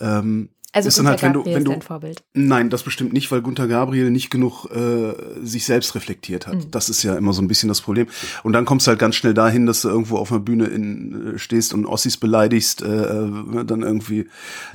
Ähm, 0.00 0.48
Also 0.74 0.88
ist 0.88 0.96
Gunther 0.96 1.10
halt, 1.10 1.22
wenn 1.22 1.32
du, 1.34 1.40
Gabriel 1.40 1.54
wenn 1.54 1.62
ist 1.62 1.66
du, 1.66 1.70
dein 1.72 1.82
Vorbild. 1.82 2.24
Nein, 2.32 2.70
das 2.70 2.82
bestimmt 2.82 3.12
nicht, 3.12 3.30
weil 3.30 3.42
Gunther 3.42 3.68
Gabriel 3.68 4.10
nicht 4.10 4.30
genug 4.30 4.64
äh, 4.70 5.12
sich 5.42 5.66
selbst 5.66 5.94
reflektiert 5.94 6.46
hat. 6.46 6.66
Das 6.70 6.88
ist 6.88 7.02
ja 7.02 7.14
immer 7.14 7.34
so 7.34 7.42
ein 7.42 7.48
bisschen 7.48 7.68
das 7.68 7.82
Problem. 7.82 8.06
Und 8.42 8.54
dann 8.54 8.64
kommst 8.64 8.86
du 8.86 8.88
halt 8.88 8.98
ganz 8.98 9.16
schnell 9.16 9.34
dahin, 9.34 9.66
dass 9.66 9.82
du 9.82 9.88
irgendwo 9.88 10.16
auf 10.16 10.32
einer 10.32 10.40
Bühne 10.40 10.64
in, 10.64 11.34
äh, 11.34 11.38
stehst 11.38 11.74
und 11.74 11.84
Ossis 11.84 12.16
beleidigst, 12.16 12.80
äh, 12.80 12.86
äh, 12.86 13.64
dann 13.66 13.82
irgendwie, 13.82 14.28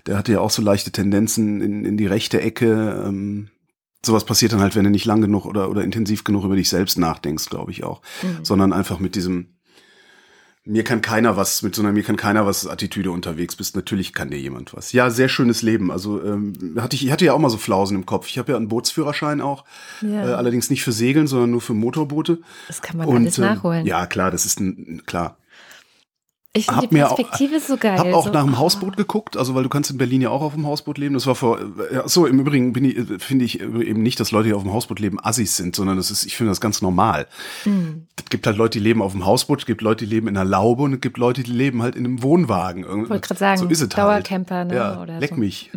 der 0.06 0.18
hatte 0.18 0.34
ja 0.34 0.40
auch 0.40 0.52
so 0.52 0.62
leichte 0.62 0.92
Tendenzen 0.92 1.62
in, 1.62 1.84
in 1.84 1.98
die 1.98 2.06
rechte 2.06 2.42
Ecke. 2.42 3.04
Ähm, 3.06 3.50
sowas 4.06 4.24
passiert 4.24 4.54
dann 4.54 4.62
halt, 4.62 4.76
wenn 4.76 4.84
du 4.84 4.92
nicht 4.92 5.06
lang 5.06 5.22
genug 5.22 5.46
oder, 5.48 5.70
oder 5.70 5.84
intensiv 5.84 6.24
genug 6.24 6.46
über 6.46 6.56
dich 6.56 6.70
selbst 6.70 7.00
nachdenkst, 7.00 7.50
glaube 7.50 7.72
ich 7.72 7.84
auch. 7.84 8.04
Sondern 8.44 8.72
einfach 8.72 9.00
mit 9.00 9.16
diesem, 9.16 9.57
mir 10.68 10.84
kann 10.84 11.02
keiner 11.02 11.38
was, 11.38 11.62
mit 11.64 11.74
so 11.76 11.82
einer 11.82 11.92
mir 11.94 12.04
kann 12.04 12.18
keiner 12.18 12.46
was 12.46 12.68
Attitüde 12.68 13.12
unterwegs 13.12 13.56
bist. 13.56 13.76
Natürlich 13.76 14.14
kann 14.14 14.30
dir 14.30 14.40
jemand 14.40 14.74
was. 14.76 14.92
Ja, 14.92 15.10
sehr 15.10 15.30
schönes 15.30 15.62
Leben. 15.62 15.92
Also 15.92 16.22
ähm, 16.24 16.76
hatte 16.78 16.96
ich, 16.96 17.06
ich 17.06 17.12
hatte 17.12 17.26
ja 17.26 17.34
auch 17.34 17.40
mal 17.40 17.50
so 17.50 17.58
Flausen 17.58 17.96
im 17.96 18.06
Kopf. 18.06 18.28
Ich 18.28 18.38
habe 18.38 18.52
ja 18.52 18.58
einen 18.58 18.68
Bootsführerschein 18.68 19.42
auch, 19.42 19.64
Ja. 20.02 20.30
äh, 20.30 20.34
allerdings 20.34 20.70
nicht 20.70 20.84
für 20.84 20.92
Segeln, 20.92 21.28
sondern 21.28 21.52
nur 21.52 21.62
für 21.62 21.74
Motorboote. 21.74 22.40
Das 22.68 22.82
kann 22.82 22.98
man 22.98 23.10
alles 23.10 23.38
ähm, 23.38 23.46
nachholen. 23.46 23.86
Ja, 23.86 24.06
klar, 24.06 24.30
das 24.32 24.46
ist 24.46 24.60
ein, 24.60 25.04
klar. 25.06 25.38
Ich 26.58 26.66
finde 26.66 26.88
mir 26.92 27.12
auch- 27.12 27.18
so 27.60 27.78
geil. 27.78 27.98
Hab 27.98 28.14
auch 28.14 28.26
so, 28.26 28.32
nach 28.32 28.44
dem. 28.44 28.58
Hausboot 28.58 28.98
geguckt, 28.98 29.38
also 29.38 29.56
weil 29.56 29.64
du 29.64 29.70
kannst 29.70 29.92
in 29.92 29.98
Berlin 29.98 30.22
ja 30.22 30.30
auch 30.30 30.42
auf 30.42 30.54
dem 30.54 30.66
Hausboot 30.66 30.98
leben. 30.98 31.14
Das 31.14 31.28
war 31.28 31.36
vor, 31.36 31.60
äh, 31.60 31.96
ja, 31.96 32.08
so 32.08 32.26
im 32.26 32.40
Übrigen 32.40 32.74
ich, 32.86 32.98
äh, 32.98 33.20
finde 33.20 33.46
ich 33.46 33.62
eben 33.62 34.02
nicht, 34.02 34.20
dass 34.20 34.32
Leute, 34.32 34.50
die 34.50 34.54
auf 34.54 34.64
dem 34.64 34.74
Hausboot 34.74 35.00
leben, 35.00 35.18
Assis 35.22 35.56
sind, 35.58 35.76
sondern 35.76 35.98
das 35.98 36.12
ist, 36.12 36.26
ich 36.26 36.36
finde 36.36 36.52
das 36.52 36.62
ganz 36.62 36.82
normal. 36.82 37.28
Hm. 37.64 38.08
Es 38.18 38.26
gibt 38.30 38.46
halt 38.48 38.58
Leute, 38.58 38.80
die 38.80 38.84
leben 38.84 39.02
auf 39.02 39.12
dem 39.14 39.26
Hausboot, 39.26 39.60
es 39.60 39.66
gibt 39.66 39.82
Leute, 39.82 40.06
die 40.06 40.14
leben 40.14 40.28
in 40.28 40.38
einer 40.38 40.50
Laube 40.50 40.84
und 40.84 40.94
es 40.94 41.02
gibt 41.02 41.18
Leute, 41.18 41.44
die 41.44 41.52
leben 41.52 41.82
halt 41.82 41.96
in 41.96 42.06
einem 42.06 42.24
Wohnwagen. 42.24 42.84
Ich 42.84 43.10
wollte 43.10 43.28
gerade 43.28 43.40
sagen, 43.40 43.60
so 43.60 43.68
ist 43.68 43.82
es 43.82 43.90
Dauercamper, 43.90 44.56
halt. 44.56 44.68
ne? 44.70 44.76
Ja, 44.76 45.02
oder 45.02 45.20
leck 45.20 45.30
so. 45.30 45.36
Mhm. 45.36 45.40
mich. 45.42 45.72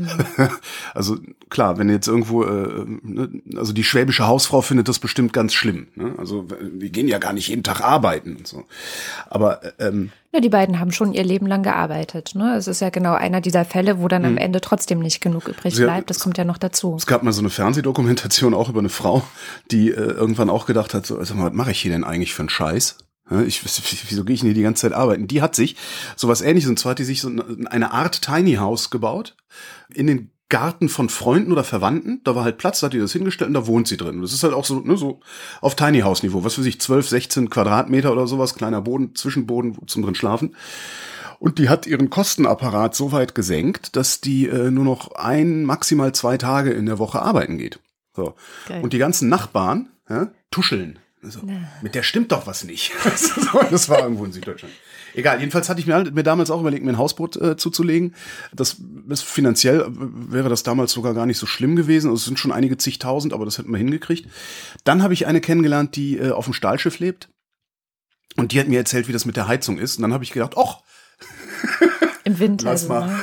also 0.95 1.19
klar, 1.51 1.79
wenn 1.79 1.91
jetzt 1.91 2.09
irgendwo, 2.09 2.45
äh, 2.45 2.85
ne, 3.03 3.43
also 3.57 3.73
die 3.73 3.85
schwäbische 3.85 4.27
Hausfrau 4.27 4.63
findet 4.63 4.89
das 4.89 4.99
bestimmt 4.99 5.33
ganz 5.33 5.53
schlimm. 5.53 5.89
Ne? 5.95 6.15
Also 6.17 6.47
wir 6.49 6.91
gehen 6.91 7.09
ja 7.09 7.19
gar 7.19 7.33
nicht 7.33 7.49
jeden 7.49 7.63
Tag 7.63 7.81
arbeiten 7.81 8.37
und 8.37 8.47
so. 8.47 8.65
Aber 9.29 9.63
äh, 9.65 9.89
ähm, 9.89 10.11
Ja, 10.33 10.41
die 10.41 10.49
beiden 10.49 10.81
haben 10.81 10.93
schon 10.93 11.13
ihr 11.13 11.25
Leben 11.25 11.47
lang 11.47 11.63
gearbeitet. 11.63 12.33
Ne? 12.35 12.55
Es 12.57 12.69
ist 12.69 12.81
ja 12.81 12.91
genau 12.91 13.15
einer 13.15 13.41
dieser 13.41 13.65
Fälle, 13.65 14.01
wo 14.01 14.09
dann 14.09 14.25
am 14.25 14.37
Ende 14.37 14.61
trotzdem 14.61 15.01
nicht 15.01 15.21
genug 15.21 15.49
übrig 15.49 15.75
bleibt. 15.75 16.09
Das 16.09 16.21
kommt 16.21 16.39
ja 16.39 16.45
noch 16.45 16.59
dazu. 16.59 16.95
Es 16.97 17.07
gab 17.07 17.23
mal 17.23 17.33
so 17.33 17.43
eine 17.43 17.51
Fernsehdokumentation 17.51 18.55
auch 18.55 18.69
über 18.69 18.81
eine 18.81 18.89
Frau, 18.89 19.23
die 19.71 19.91
äh, 19.91 19.95
irgendwann 19.95 20.51
auch 20.51 20.67
gedacht 20.67 20.95
hat, 20.95 21.05
so, 21.05 21.23
sag 21.25 21.37
mal, 21.37 21.47
was 21.47 21.53
mache 21.53 21.73
ich 21.73 21.81
hier 21.81 21.93
denn 21.93 22.05
eigentlich 22.05 22.33
für 22.33 22.43
einen 22.43 22.49
Scheiß? 22.49 22.97
Ich, 23.47 23.63
wieso 24.11 24.25
gehe 24.25 24.35
ich 24.35 24.41
denn 24.41 24.49
hier 24.49 24.55
die 24.55 24.63
ganze 24.63 24.83
Zeit 24.83 24.93
arbeiten? 24.93 25.29
Die 25.29 25.41
hat 25.41 25.55
sich 25.55 25.77
sowas 26.17 26.41
ähnliches, 26.41 26.69
und 26.69 26.81
zwar 26.81 26.91
hat 26.91 26.99
die 26.99 27.05
sich 27.05 27.21
so 27.21 27.31
eine 27.67 27.93
Art 27.93 28.23
Tiny 28.23 28.55
House 28.55 28.91
gebaut 28.91 29.37
in 29.95 30.09
den 30.09 30.33
Garten 30.51 30.91
von 30.91 31.09
Freunden 31.09 31.53
oder 31.53 31.65
Verwandten. 31.65 32.21
Da 32.25 32.35
war 32.35 32.45
halt 32.45 32.59
Platz, 32.59 32.81
da 32.81 32.87
hat 32.87 32.93
die 32.93 32.99
das 32.99 33.13
hingestellt 33.13 33.49
und 33.49 33.55
da 33.55 33.67
wohnt 33.67 33.89
sie 33.89 33.97
drin. 33.97 34.17
Und 34.17 34.23
Das 34.23 34.35
ist 34.35 34.43
halt 34.43 34.53
auch 34.53 34.67
so, 34.67 34.81
ne, 34.81 34.99
so 34.99 35.21
auf 35.63 35.75
Tiny 35.75 36.01
House 36.01 36.23
Niveau. 36.23 36.45
Was 36.45 36.55
für 36.55 36.63
sich 36.63 36.81
12, 36.81 37.09
16 37.09 37.51
Quadratmeter 37.51 38.13
oder 38.13 38.27
sowas, 38.27 38.55
kleiner 38.55 38.83
Boden, 38.83 39.15
Zwischenboden 39.15 39.79
zum 39.87 40.03
drin 40.03 40.15
schlafen. 40.15 40.55
Und 41.39 41.59
die 41.59 41.71
hat 41.71 41.87
ihren 41.87 42.11
Kostenapparat 42.11 42.95
so 42.95 43.13
weit 43.13 43.35
gesenkt, 43.35 43.97
dass 43.97 44.21
die 44.21 44.47
äh, 44.47 44.71
nur 44.71 44.85
noch 44.85 45.13
ein, 45.13 45.65
maximal 45.65 46.13
zwei 46.13 46.37
Tage 46.37 46.71
in 46.71 46.85
der 46.85 46.99
Woche 46.99 47.23
arbeiten 47.23 47.57
geht. 47.57 47.81
So. 48.15 48.35
Geil. 48.69 48.83
Und 48.83 48.93
die 48.93 48.99
ganzen 48.99 49.31
Nachbarn 49.31 49.89
ja, 50.11 50.31
tuscheln. 50.51 50.99
Also, 51.23 51.41
mit 51.83 51.95
der 51.95 52.03
stimmt 52.03 52.33
doch 52.33 52.47
was 52.47 52.65
nicht. 52.65 52.93
das 53.71 53.89
war 53.89 54.01
irgendwo 54.01 54.25
in 54.25 54.33
Süddeutschland. 54.33 54.75
Egal, 55.15 55.41
jedenfalls 55.41 55.69
hatte 55.69 55.81
ich 55.81 55.87
mir, 55.87 56.11
mir 56.13 56.23
damals 56.23 56.51
auch 56.51 56.61
überlegt, 56.61 56.85
mir 56.85 56.93
ein 56.93 56.99
Hausboot 56.99 57.37
äh, 57.37 57.57
zuzulegen. 57.57 58.15
Das 58.53 58.77
ist 59.09 59.25
finanziell 59.25 59.87
wäre 59.91 60.49
das 60.49 60.63
damals 60.63 60.93
sogar 60.93 61.15
gar 61.15 61.27
nicht 61.27 61.39
so 61.39 61.47
schlimm 61.47 61.77
gewesen. 61.77 62.09
Also 62.09 62.19
es 62.19 62.25
sind 62.25 62.39
schon 62.39 62.53
einige 62.53 62.77
zigtausend, 62.77 63.33
aber 63.33 63.45
das 63.45 63.59
hätten 63.59 63.71
wir 63.71 63.79
hingekriegt. 63.79 64.29
Dann 64.85 65.03
habe 65.03 65.15
ich 65.15 65.27
eine 65.27 65.41
kennengelernt, 65.41 65.97
die 65.97 66.19
äh, 66.19 66.31
auf 66.31 66.45
dem 66.45 66.55
Stahlschiff 66.55 66.99
lebt. 66.99 67.29
Und 68.37 68.53
die 68.53 68.61
hat 68.61 68.69
mir 68.69 68.79
erzählt, 68.79 69.09
wie 69.09 69.13
das 69.13 69.27
mit 69.27 69.37
der 69.37 69.49
Heizung 69.49 69.79
ist. 69.79 69.97
Und 69.97 70.03
dann 70.03 70.13
habe 70.13 70.25
ich 70.25 70.33
gedacht, 70.33 70.55
ach, 70.57 70.81
im 72.25 72.39
Winter. 72.39 72.67
Lass 72.67 72.89
mal. 72.89 73.11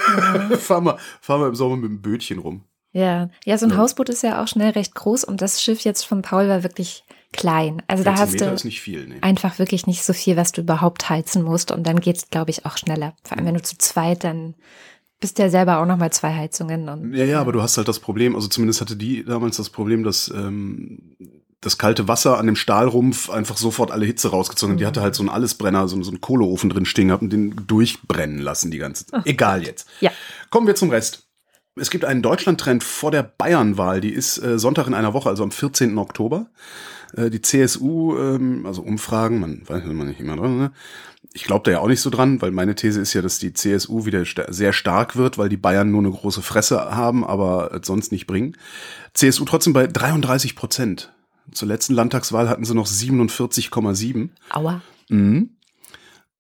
Ja. 0.50 0.58
fahr 0.58 0.82
mal, 0.82 0.98
fahr 1.22 1.40
mal 1.40 1.48
im 1.50 1.56
Sommer 1.56 1.78
mit 1.78 1.90
dem 1.90 2.02
Bötchen 2.02 2.40
rum. 2.40 2.64
Ja, 2.92 3.30
ja, 3.46 3.58
so 3.58 3.66
ein 3.66 3.72
ja. 3.72 3.78
Hausboot 3.78 4.10
ist 4.10 4.24
ja 4.24 4.42
auch 4.42 4.48
schnell 4.48 4.72
recht 4.72 4.96
groß 4.96 5.24
und 5.24 5.42
das 5.42 5.62
Schiff 5.62 5.82
jetzt 5.82 6.04
von 6.04 6.22
Paul 6.22 6.50
war 6.50 6.64
wirklich 6.64 7.04
klein. 7.34 7.82
Also 7.88 8.04
da 8.04 8.18
hast 8.18 8.40
du 8.40 8.58
viel, 8.72 9.08
nee. 9.08 9.18
einfach 9.22 9.60
wirklich 9.60 9.88
nicht 9.88 10.04
so 10.04 10.14
viel, 10.14 10.38
was 10.38 10.52
du 10.52 10.62
überhaupt 10.62 11.10
heizen 11.10 11.44
musst 11.44 11.72
und 11.72 11.86
dann 11.86 12.00
geht 12.00 12.18
es, 12.18 12.30
glaube 12.30 12.52
ich, 12.52 12.66
auch 12.66 12.78
schneller. 12.78 13.14
Vor 13.24 13.38
allem, 13.38 13.46
wenn 13.46 13.56
du 13.56 13.62
zu 13.62 13.78
zweit 13.78 14.24
dann 14.24 14.56
bist 15.20 15.40
ja 15.40 15.50
selber 15.50 15.80
auch 15.80 15.86
noch 15.86 15.98
mal 15.98 16.12
zwei 16.12 16.34
Heizungen. 16.34 16.90
Und, 16.90 17.14
ja, 17.14 17.26
ja, 17.26 17.42
aber 17.42 17.52
du 17.52 17.62
hast 17.62 17.78
halt 17.78 17.88
das 17.88 18.00
Problem, 18.00 18.36
also 18.36 18.48
zumindest 18.48 18.82
hatte 18.82 18.96
die 18.96 19.24
damals 19.24 19.58
das 19.58 19.70
Problem, 19.70 20.04
dass 20.04 20.30
ähm, 20.30 21.16
das 21.62 21.78
kalte 21.78 22.08
Wasser 22.08 22.38
an 22.38 22.46
dem 22.46 22.56
Stahlrumpf 22.56 23.30
einfach 23.30 23.58
sofort 23.58 23.92
alle 23.92 24.06
Hitze 24.06 24.30
rausgezogen. 24.30 24.76
Mhm. 24.76 24.80
Die 24.80 24.86
hatte 24.86 25.02
halt 25.02 25.16
so 25.16 25.24
einen 25.24 25.30
Allesbrenner, 25.30 25.88
so, 25.88 26.02
so 26.04 26.12
einen 26.12 26.22
Kohleofen 26.22 26.70
drin 26.70 26.86
stehen 26.86 27.08
gehabt 27.08 27.24
und 27.24 27.34
den 27.34 27.56
durchbrennen 27.66 28.40
lassen 28.40 28.70
die 28.70 28.78
ganze 28.78 29.08
Zeit. 29.08 29.22
Oh. 29.22 29.30
Egal 29.30 29.64
jetzt. 29.64 29.88
Ja. 30.02 30.12
Kommen 30.50 30.68
wir 30.68 30.76
zum 30.76 30.92
Rest. 30.92 31.24
Es 31.76 31.90
gibt 31.90 32.06
einen 32.06 32.22
Deutschland-Trend 32.22 32.84
vor 32.84 33.12
der 33.12 33.24
Bayernwahl. 33.24 34.02
Die 34.02 34.12
ist 34.12 34.38
äh, 34.38 34.60
Sonntag 34.60 34.88
in 34.88 34.94
einer 34.94 35.14
Woche, 35.14 35.30
also 35.30 35.44
am 35.44 35.52
14. 35.52 35.98
Oktober. 35.98 36.48
Äh, 37.18 37.30
die 37.30 37.42
CSU, 37.42 38.18
ähm, 38.18 38.66
also 38.66 38.82
Umfragen, 38.82 39.40
man 39.40 39.68
weiß 39.68 39.84
man 39.86 40.08
nicht 40.08 40.20
immer 40.20 40.38
dran, 40.38 40.58
ne? 40.58 40.72
Ich 41.34 41.44
glaube 41.44 41.64
da 41.66 41.72
ja 41.72 41.80
auch 41.80 41.88
nicht 41.88 42.02
so 42.02 42.10
dran, 42.10 42.42
weil 42.42 42.52
meine 42.52 42.74
These 42.74 43.02
ist 43.02 43.14
ja, 43.14 43.22
dass 43.22 43.38
die 43.38 43.54
CSU 43.54 44.06
wieder 44.06 44.26
st 44.26 44.44
sehr 44.48 44.74
stark 44.74 45.18
wird, 45.18 45.38
weil 45.38 45.50
die 45.50 45.58
Bayern 45.58 45.92
nur 45.92 46.00
eine 46.00 46.12
große 46.12 46.42
Fresse 46.42 46.96
haben, 46.96 47.24
aber 47.26 47.80
sonst 47.84 48.12
nicht 48.12 48.28
bringen. 48.28 48.56
CSU 49.14 49.46
trotzdem 49.46 49.74
bei 49.74 49.88
33 49.88 50.56
Prozent. 50.56 51.14
Zur 51.52 51.68
letzten 51.68 51.94
Landtagswahl 51.94 52.50
hatten 52.50 52.66
sie 52.66 52.74
noch 52.74 52.88
47,7. 52.88 54.30
Aua. 54.50 54.82
Mhm. 55.10 55.58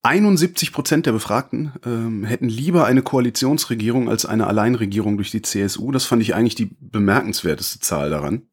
71 0.04 0.72
Prozent 0.72 1.06
der 1.06 1.12
Befragten 1.12 1.74
ähm, 1.86 2.24
hätten 2.24 2.48
lieber 2.48 2.86
eine 2.86 3.02
Koalitionsregierung 3.02 4.10
als 4.10 4.26
eine 4.26 4.48
Alleinregierung 4.48 5.18
durch 5.18 5.32
die 5.32 5.42
CSU. 5.42 5.92
Das 5.92 6.06
fand 6.06 6.22
ich 6.22 6.34
eigentlich 6.34 6.56
die 6.56 6.76
bemerkenswerteste 6.80 7.82
Zahl 7.82 8.10
daran. 8.10 8.44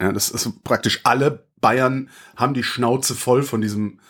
Ja, 0.00 0.12
das 0.12 0.30
ist 0.30 0.62
praktisch 0.62 1.00
alle 1.04 1.49
Bayern 1.60 2.08
haben 2.36 2.54
die 2.54 2.62
Schnauze 2.62 3.14
voll 3.14 3.42
von 3.42 3.60
diesem. 3.60 4.00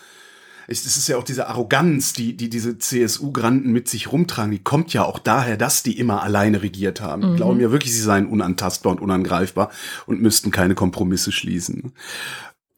Es 0.66 0.86
ist 0.86 1.08
ja 1.08 1.16
auch 1.16 1.24
diese 1.24 1.48
Arroganz, 1.48 2.12
die, 2.12 2.36
die 2.36 2.48
diese 2.48 2.78
CSU-Granten 2.78 3.72
mit 3.72 3.88
sich 3.88 4.12
rumtragen, 4.12 4.52
die 4.52 4.62
kommt 4.62 4.92
ja 4.92 5.04
auch 5.04 5.18
daher, 5.18 5.56
dass 5.56 5.82
die 5.82 5.98
immer 5.98 6.22
alleine 6.22 6.62
regiert 6.62 7.00
haben. 7.00 7.22
Mhm. 7.22 7.30
Die 7.30 7.36
glauben 7.38 7.60
ja 7.60 7.72
wirklich, 7.72 7.92
sie 7.92 8.00
seien 8.00 8.26
unantastbar 8.26 8.92
und 8.92 9.00
unangreifbar 9.00 9.72
und 10.06 10.22
müssten 10.22 10.52
keine 10.52 10.76
Kompromisse 10.76 11.32
schließen. 11.32 11.92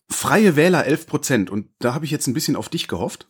Freie 0.08 0.56
Wähler 0.56 0.87
11 0.87 1.06
Prozent. 1.06 1.50
Und 1.50 1.68
da 1.80 1.92
habe 1.92 2.06
ich 2.06 2.11
jetzt 2.11 2.26
ein 2.28 2.35
bisschen 2.35 2.56
auf 2.56 2.70
dich 2.70 2.88
gehofft. 2.88 3.26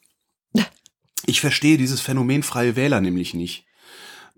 Ich 1.26 1.40
verstehe 1.40 1.78
dieses 1.78 2.00
Phänomen 2.00 2.42
Freie 2.42 2.76
Wähler 2.76 3.00
nämlich 3.00 3.35
nicht. 3.35 3.66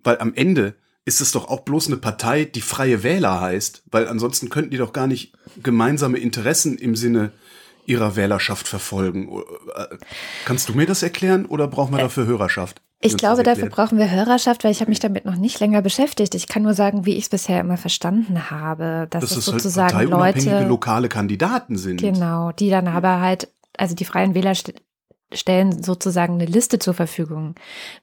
Weil 0.02 0.18
am 0.18 0.34
Ende 0.34 0.76
ist 1.04 1.20
es 1.20 1.32
doch 1.32 1.48
auch 1.48 1.60
bloß 1.60 1.88
eine 1.88 1.96
Partei, 1.96 2.44
die 2.44 2.60
Freie 2.60 3.02
Wähler 3.02 3.40
heißt, 3.40 3.82
weil 3.90 4.08
ansonsten 4.08 4.48
könnten 4.48 4.70
die 4.70 4.78
doch 4.78 4.92
gar 4.92 5.06
nicht 5.06 5.34
gemeinsame 5.62 6.18
Interessen 6.18 6.78
im 6.78 6.96
Sinne 6.96 7.32
ihrer 7.86 8.16
Wählerschaft 8.16 8.66
verfolgen. 8.66 9.28
Äh, 9.74 9.96
kannst 10.46 10.68
du 10.68 10.74
mir 10.74 10.86
das 10.86 11.02
erklären 11.02 11.44
oder 11.44 11.68
brauchen 11.68 11.94
wir 11.94 12.00
dafür 12.00 12.26
Hörerschaft? 12.26 12.80
Ich 13.00 13.18
glaube, 13.18 13.42
dafür 13.42 13.68
brauchen 13.68 13.98
wir 13.98 14.10
Hörerschaft, 14.10 14.64
weil 14.64 14.70
ich 14.70 14.80
habe 14.80 14.88
mich 14.88 14.98
damit 14.98 15.26
noch 15.26 15.36
nicht 15.36 15.60
länger 15.60 15.82
beschäftigt. 15.82 16.34
Ich 16.34 16.48
kann 16.48 16.62
nur 16.62 16.72
sagen, 16.72 17.04
wie 17.04 17.16
ich 17.16 17.24
es 17.24 17.28
bisher 17.28 17.60
immer 17.60 17.76
verstanden 17.76 18.50
habe, 18.50 19.06
dass, 19.10 19.20
dass 19.20 19.36
es 19.36 19.46
halt 19.46 19.60
sozusagen 19.60 19.94
halt 19.94 20.08
Leute 20.08 20.66
lokale 20.66 21.10
Kandidaten 21.10 21.76
sind. 21.76 22.00
Genau, 22.00 22.52
die 22.52 22.70
dann 22.70 22.88
aber 22.88 23.20
halt, 23.20 23.48
also 23.76 23.94
die 23.94 24.06
Freien 24.06 24.34
Wähler 24.34 24.54
stellen 25.34 25.82
sozusagen 25.82 26.34
eine 26.34 26.46
Liste 26.46 26.78
zur 26.78 26.94
Verfügung. 26.94 27.54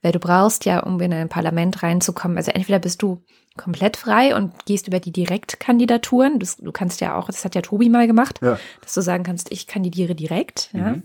Weil 0.01 0.11
du 0.11 0.19
brauchst 0.19 0.65
ja, 0.65 0.79
um 0.81 0.99
in 0.99 1.13
ein 1.13 1.29
Parlament 1.29 1.83
reinzukommen, 1.83 2.37
also 2.37 2.51
entweder 2.51 2.79
bist 2.79 3.01
du 3.01 3.23
komplett 3.57 3.97
frei 3.97 4.35
und 4.35 4.65
gehst 4.65 4.87
über 4.87 4.99
die 4.99 5.11
Direktkandidaturen. 5.11 6.39
Du, 6.39 6.47
du 6.59 6.71
kannst 6.71 7.01
ja 7.01 7.15
auch, 7.15 7.27
das 7.27 7.43
hat 7.43 7.55
ja 7.55 7.61
Tobi 7.61 7.89
mal 7.89 8.07
gemacht, 8.07 8.39
ja. 8.41 8.57
dass 8.81 8.93
du 8.93 9.01
sagen 9.01 9.23
kannst, 9.23 9.51
ich 9.51 9.67
kandidiere 9.67 10.15
direkt. 10.15 10.69
Ja. 10.73 10.95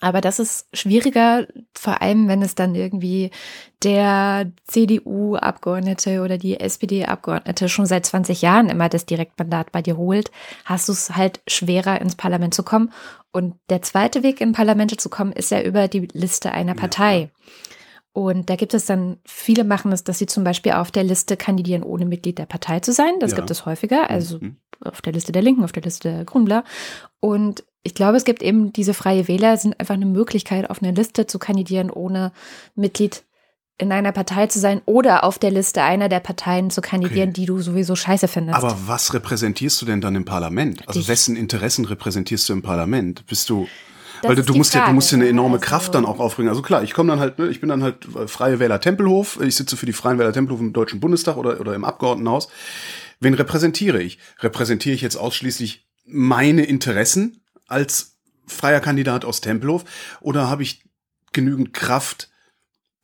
Aber 0.00 0.22
das 0.22 0.38
ist 0.38 0.66
schwieriger, 0.72 1.46
vor 1.74 2.00
allem 2.00 2.26
wenn 2.26 2.42
es 2.42 2.54
dann 2.54 2.74
irgendwie 2.74 3.30
der 3.82 4.50
CDU-Abgeordnete 4.66 6.22
oder 6.22 6.38
die 6.38 6.58
SPD-Abgeordnete 6.58 7.68
schon 7.68 7.86
seit 7.86 8.06
20 8.06 8.40
Jahren 8.42 8.70
immer 8.70 8.88
das 8.88 9.06
Direktmandat 9.06 9.72
bei 9.72 9.82
dir 9.82 9.98
holt, 9.98 10.30
hast 10.64 10.88
du 10.88 10.92
es 10.92 11.16
halt 11.16 11.40
schwerer 11.46 12.00
ins 12.00 12.16
Parlament 12.16 12.54
zu 12.54 12.62
kommen. 12.62 12.92
Und 13.30 13.54
der 13.68 13.82
zweite 13.82 14.22
Weg 14.22 14.40
in 14.40 14.52
Parlamente 14.52 14.96
zu 14.96 15.08
kommen, 15.10 15.32
ist 15.32 15.50
ja 15.50 15.62
über 15.62 15.86
die 15.86 16.08
Liste 16.12 16.52
einer 16.52 16.74
Partei. 16.74 17.30
Und 18.12 18.50
da 18.50 18.56
gibt 18.56 18.74
es 18.74 18.86
dann, 18.86 19.18
viele 19.24 19.64
machen 19.64 19.92
es, 19.92 20.02
dass 20.02 20.18
sie 20.18 20.26
zum 20.26 20.42
Beispiel 20.42 20.72
auf 20.72 20.90
der 20.90 21.04
Liste 21.04 21.36
kandidieren, 21.36 21.84
ohne 21.84 22.06
Mitglied 22.06 22.38
der 22.38 22.46
Partei 22.46 22.80
zu 22.80 22.92
sein. 22.92 23.14
Das 23.20 23.32
ja. 23.32 23.36
gibt 23.36 23.50
es 23.50 23.66
häufiger, 23.66 24.10
also 24.10 24.38
mhm. 24.40 24.56
auf 24.84 25.00
der 25.00 25.12
Liste 25.12 25.30
der 25.30 25.42
Linken, 25.42 25.62
auf 25.62 25.72
der 25.72 25.84
Liste 25.84 26.10
der 26.10 26.24
Grünbler. 26.24 26.64
Und 27.20 27.64
ich 27.82 27.94
glaube, 27.94 28.16
es 28.16 28.24
gibt 28.24 28.42
eben 28.42 28.72
diese 28.72 28.94
freie 28.94 29.26
Wähler, 29.28 29.56
sind 29.56 29.78
einfach 29.80 29.94
eine 29.94 30.06
Möglichkeit, 30.06 30.68
auf 30.68 30.82
einer 30.82 30.92
Liste 30.92 31.26
zu 31.26 31.38
kandidieren, 31.38 31.90
ohne 31.90 32.32
Mitglied 32.74 33.24
in 33.78 33.92
einer 33.92 34.12
Partei 34.12 34.46
zu 34.46 34.58
sein 34.58 34.82
oder 34.84 35.24
auf 35.24 35.38
der 35.38 35.50
Liste 35.50 35.82
einer 35.82 36.10
der 36.10 36.20
Parteien 36.20 36.70
zu 36.70 36.82
kandidieren, 36.82 37.30
okay. 37.30 37.40
die 37.40 37.46
du 37.46 37.60
sowieso 37.60 37.96
scheiße 37.96 38.28
findest. 38.28 38.58
Aber 38.58 38.76
was 38.86 39.14
repräsentierst 39.14 39.80
du 39.80 39.86
denn 39.86 40.02
dann 40.02 40.14
im 40.14 40.26
Parlament? 40.26 40.86
Also 40.86 41.00
Dich. 41.00 41.08
wessen 41.08 41.34
Interessen 41.34 41.86
repräsentierst 41.86 42.46
du 42.50 42.52
im 42.52 42.62
Parlament? 42.62 43.24
Bist 43.26 43.48
du 43.48 43.66
das 44.20 44.28
weil 44.28 44.36
du, 44.36 44.42
du 44.42 44.54
musst 44.54 44.72
Frage, 44.72 44.84
ja, 44.84 44.88
du 44.90 44.94
musst 44.94 45.10
ja 45.12 45.16
eine 45.16 45.28
enorme 45.28 45.56
also 45.56 45.66
Kraft 45.66 45.94
dann 45.94 46.04
auch 46.04 46.18
aufbringen. 46.18 46.50
Also 46.50 46.60
klar, 46.60 46.82
ich 46.82 46.92
komme 46.92 47.10
dann 47.10 47.20
halt, 47.20 47.38
ne, 47.38 47.48
ich 47.48 47.60
bin 47.60 47.70
dann 47.70 47.82
halt 47.82 48.06
äh, 48.14 48.28
Freie 48.28 48.58
Wähler 48.58 48.78
Tempelhof. 48.78 49.40
Ich 49.40 49.56
sitze 49.56 49.78
für 49.78 49.86
die 49.86 49.94
Freien 49.94 50.18
Wähler 50.18 50.34
Tempelhof 50.34 50.60
im 50.60 50.74
Deutschen 50.74 51.00
Bundestag 51.00 51.38
oder, 51.38 51.58
oder 51.58 51.74
im 51.74 51.84
Abgeordnetenhaus. 51.84 52.48
Wen 53.18 53.32
repräsentiere 53.32 54.02
ich? 54.02 54.18
Repräsentiere 54.40 54.94
ich 54.94 55.00
jetzt 55.00 55.16
ausschließlich 55.16 55.86
meine 56.04 56.64
Interessen 56.64 57.40
als 57.70 58.18
freier 58.46 58.80
Kandidat 58.80 59.24
aus 59.24 59.40
Tempelhof? 59.40 59.84
Oder 60.20 60.50
habe 60.50 60.62
ich 60.62 60.82
genügend 61.32 61.72
Kraft, 61.72 62.30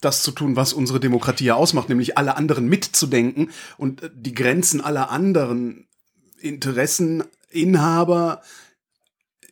das 0.00 0.22
zu 0.22 0.30
tun, 0.30 0.56
was 0.56 0.72
unsere 0.72 1.00
Demokratie 1.00 1.46
ja 1.46 1.54
ausmacht, 1.54 1.88
nämlich 1.88 2.18
alle 2.18 2.36
anderen 2.36 2.68
mitzudenken 2.68 3.50
und 3.78 4.02
äh, 4.02 4.10
die 4.14 4.34
Grenzen 4.34 4.80
aller 4.80 5.10
anderen 5.10 5.88
Interesseninhaber 6.38 8.42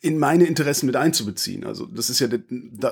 in 0.05 0.19
meine 0.19 0.45
Interessen 0.45 0.85
mit 0.85 0.97
einzubeziehen. 0.97 1.64
Also 1.64 1.87
das 1.87 2.11
ist 2.11 2.21
ja 2.21 2.27
der, 2.27 2.40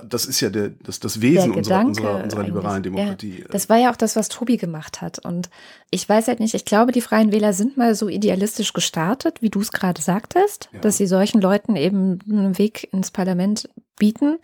das 0.03 0.25
ist 0.25 0.41
ja 0.41 0.49
der, 0.49 0.71
das, 0.71 0.99
das 0.99 1.21
Wesen 1.21 1.53
unserer, 1.53 1.85
unserer, 1.85 2.23
unserer 2.25 2.43
liberalen 2.43 2.83
Demokratie. 2.83 3.41
Ja, 3.41 3.49
das 3.51 3.69
war 3.69 3.77
ja 3.77 3.93
auch 3.93 3.97
das, 3.97 4.17
was 4.17 4.31
Tobi 4.31 4.57
gemacht 4.57 5.03
hat. 5.03 5.19
Und 5.19 5.51
ich 5.91 6.09
weiß 6.09 6.29
halt 6.29 6.41
nicht, 6.41 6.55
ich 6.55 6.65
glaube, 6.65 6.91
die 6.91 7.03
Freien 7.03 7.31
Wähler 7.31 7.53
sind 7.53 7.77
mal 7.77 7.95
so 7.95 8.09
idealistisch 8.09 8.73
gestartet, 8.73 9.43
wie 9.43 9.51
du 9.51 9.61
es 9.61 9.73
gerade 9.73 10.01
sagtest, 10.01 10.71
ja. 10.73 10.81
dass 10.81 10.97
sie 10.97 11.07
solchen 11.07 11.43
Leuten 11.43 11.77
eben 11.77 12.19
einen 12.27 12.57
Weg 12.57 12.89
ins 12.95 13.11
Parlament 13.11 13.69
bieten. 13.99 14.39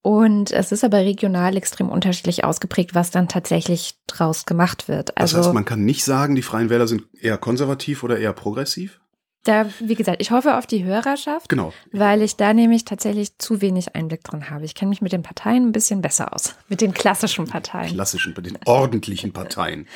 Und 0.00 0.50
es 0.50 0.72
ist 0.72 0.84
aber 0.84 1.00
regional 1.00 1.58
extrem 1.58 1.90
unterschiedlich 1.90 2.42
ausgeprägt, 2.42 2.94
was 2.94 3.10
dann 3.10 3.28
tatsächlich 3.28 3.98
draus 4.06 4.46
gemacht 4.46 4.88
wird. 4.88 5.18
Also, 5.18 5.36
das 5.36 5.46
heißt, 5.48 5.54
man 5.54 5.66
kann 5.66 5.84
nicht 5.84 6.04
sagen, 6.04 6.36
die 6.36 6.42
Freien 6.42 6.70
Wähler 6.70 6.86
sind 6.86 7.02
eher 7.20 7.36
konservativ 7.36 8.02
oder 8.02 8.18
eher 8.18 8.32
progressiv? 8.32 8.98
Da, 9.48 9.64
wie 9.80 9.94
gesagt, 9.94 10.20
ich 10.20 10.30
hoffe 10.30 10.58
auf 10.58 10.66
die 10.66 10.84
Hörerschaft, 10.84 11.48
genau. 11.48 11.72
weil 11.90 12.20
ich 12.20 12.36
da 12.36 12.52
nämlich 12.52 12.84
tatsächlich 12.84 13.38
zu 13.38 13.62
wenig 13.62 13.94
Einblick 13.94 14.22
drin 14.22 14.50
habe. 14.50 14.66
Ich 14.66 14.74
kenne 14.74 14.90
mich 14.90 15.00
mit 15.00 15.12
den 15.12 15.22
Parteien 15.22 15.68
ein 15.68 15.72
bisschen 15.72 16.02
besser 16.02 16.34
aus, 16.34 16.54
mit 16.68 16.82
den 16.82 16.92
klassischen 16.92 17.46
Parteien. 17.46 17.94
Klassischen, 17.94 18.34
mit 18.36 18.44
den 18.44 18.58
ordentlichen 18.66 19.32
Parteien. 19.32 19.88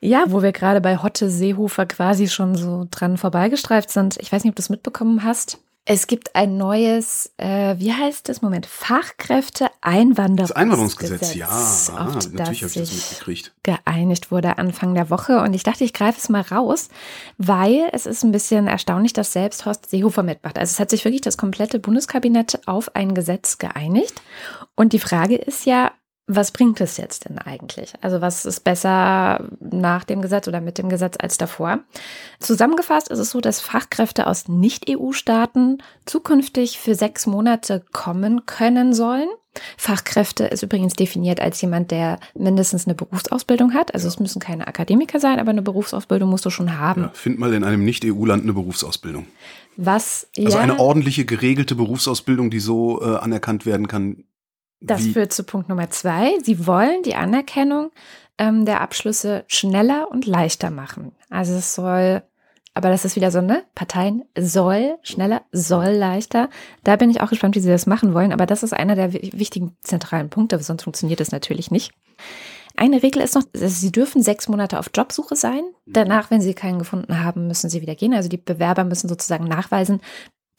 Ja, 0.00 0.24
wo 0.28 0.42
wir 0.42 0.52
gerade 0.52 0.80
bei 0.80 0.96
Hotte 0.96 1.28
Seehofer 1.28 1.84
quasi 1.84 2.28
schon 2.28 2.54
so 2.54 2.86
dran 2.90 3.18
vorbeigestreift 3.18 3.90
sind. 3.90 4.16
Ich 4.20 4.32
weiß 4.32 4.42
nicht, 4.42 4.52
ob 4.52 4.56
du 4.56 4.62
es 4.62 4.70
mitbekommen 4.70 5.22
hast. 5.22 5.58
Es 5.84 6.06
gibt 6.06 6.36
ein 6.36 6.56
neues, 6.56 7.32
äh, 7.38 7.74
wie 7.76 7.92
heißt 7.92 8.28
das? 8.28 8.40
Moment, 8.40 8.66
Fachkräfte-Einwanderungsgesetz. 8.66 10.48
Das 10.48 10.56
Einwanderungsgesetz, 10.56 11.34
ja, 11.34 11.48
ah, 11.48 12.20
natürlich 12.30 12.62
habe 12.62 12.72
ich 12.72 12.78
das 12.78 12.92
mitgekriegt. 12.92 13.52
Geeinigt 13.64 14.30
wurde 14.30 14.58
Anfang 14.58 14.94
der 14.94 15.10
Woche 15.10 15.40
und 15.40 15.54
ich 15.54 15.64
dachte, 15.64 15.82
ich 15.82 15.92
greife 15.92 16.20
es 16.20 16.28
mal 16.28 16.42
raus, 16.42 16.88
weil 17.36 17.88
es 17.92 18.06
ist 18.06 18.22
ein 18.22 18.30
bisschen 18.30 18.68
erstaunlich, 18.68 19.12
dass 19.12 19.32
selbst 19.32 19.66
Horst 19.66 19.90
Seehofer 19.90 20.22
mitmacht. 20.22 20.56
Also 20.56 20.70
es 20.70 20.78
hat 20.78 20.90
sich 20.90 21.04
wirklich 21.04 21.22
das 21.22 21.36
komplette 21.36 21.80
Bundeskabinett 21.80 22.60
auf 22.66 22.94
ein 22.94 23.12
Gesetz 23.12 23.58
geeinigt 23.58 24.22
und 24.76 24.92
die 24.92 25.00
Frage 25.00 25.34
ist 25.34 25.66
ja, 25.66 25.90
was 26.36 26.50
bringt 26.50 26.80
es 26.80 26.96
jetzt 26.96 27.28
denn 27.28 27.38
eigentlich? 27.38 27.92
Also 28.00 28.20
was 28.20 28.44
ist 28.44 28.60
besser 28.60 29.48
nach 29.60 30.04
dem 30.04 30.22
Gesetz 30.22 30.48
oder 30.48 30.60
mit 30.60 30.78
dem 30.78 30.88
Gesetz 30.88 31.16
als 31.18 31.38
davor? 31.38 31.80
Zusammengefasst 32.40 33.08
ist 33.08 33.18
es 33.18 33.30
so, 33.30 33.40
dass 33.40 33.60
Fachkräfte 33.60 34.26
aus 34.26 34.48
Nicht-EU-Staaten 34.48 35.78
zukünftig 36.06 36.78
für 36.78 36.94
sechs 36.94 37.26
Monate 37.26 37.82
kommen 37.92 38.46
können 38.46 38.92
sollen. 38.92 39.28
Fachkräfte 39.76 40.44
ist 40.44 40.62
übrigens 40.62 40.94
definiert 40.94 41.40
als 41.40 41.60
jemand, 41.60 41.90
der 41.90 42.18
mindestens 42.34 42.86
eine 42.86 42.94
Berufsausbildung 42.94 43.74
hat. 43.74 43.92
Also 43.94 44.08
es 44.08 44.18
müssen 44.18 44.40
keine 44.40 44.66
Akademiker 44.66 45.20
sein, 45.20 45.38
aber 45.38 45.50
eine 45.50 45.62
Berufsausbildung 45.62 46.30
musst 46.30 46.46
du 46.46 46.50
schon 46.50 46.78
haben. 46.78 47.02
Ja, 47.02 47.10
find 47.12 47.38
mal 47.38 47.52
in 47.52 47.64
einem 47.64 47.84
Nicht-EU-Land 47.84 48.44
eine 48.44 48.54
Berufsausbildung. 48.54 49.26
Was? 49.76 50.28
Also 50.38 50.56
ja, 50.56 50.62
eine 50.62 50.78
ordentliche, 50.78 51.24
geregelte 51.24 51.74
Berufsausbildung, 51.74 52.50
die 52.50 52.60
so 52.60 53.02
äh, 53.02 53.16
anerkannt 53.16 53.66
werden 53.66 53.88
kann, 53.88 54.24
das 54.82 55.04
Wie? 55.04 55.12
führt 55.12 55.32
zu 55.32 55.44
Punkt 55.44 55.68
Nummer 55.68 55.90
zwei. 55.90 56.38
Sie 56.42 56.66
wollen 56.66 57.02
die 57.02 57.14
Anerkennung 57.14 57.90
ähm, 58.38 58.64
der 58.64 58.80
Abschlüsse 58.80 59.44
schneller 59.46 60.08
und 60.10 60.26
leichter 60.26 60.70
machen. 60.70 61.12
Also 61.30 61.54
es 61.54 61.74
soll, 61.74 62.22
aber 62.74 62.90
das 62.90 63.04
ist 63.04 63.16
wieder 63.16 63.30
so, 63.30 63.40
ne? 63.40 63.64
Parteien 63.74 64.24
soll 64.36 64.98
schneller, 65.02 65.42
soll 65.52 65.90
leichter. 65.90 66.48
Da 66.84 66.96
bin 66.96 67.10
ich 67.10 67.20
auch 67.20 67.30
gespannt, 67.30 67.54
wie 67.54 67.60
sie 67.60 67.68
das 67.68 67.86
machen 67.86 68.14
wollen. 68.14 68.32
Aber 68.32 68.46
das 68.46 68.62
ist 68.62 68.72
einer 68.72 68.96
der 68.96 69.12
wichtigen 69.12 69.76
zentralen 69.80 70.30
Punkte, 70.30 70.58
sonst 70.58 70.82
funktioniert 70.82 71.20
das 71.20 71.32
natürlich 71.32 71.70
nicht. 71.70 71.92
Eine 72.74 73.02
Regel 73.02 73.22
ist 73.22 73.34
noch, 73.34 73.44
sie 73.52 73.92
dürfen 73.92 74.22
sechs 74.22 74.48
Monate 74.48 74.78
auf 74.78 74.90
Jobsuche 74.94 75.36
sein. 75.36 75.62
Mhm. 75.86 75.92
Danach, 75.92 76.30
wenn 76.30 76.40
sie 76.40 76.54
keinen 76.54 76.78
gefunden 76.78 77.22
haben, 77.22 77.46
müssen 77.46 77.68
sie 77.68 77.82
wieder 77.82 77.94
gehen. 77.94 78.14
Also 78.14 78.28
die 78.28 78.38
Bewerber 78.38 78.84
müssen 78.84 79.08
sozusagen 79.08 79.44
nachweisen, 79.44 80.00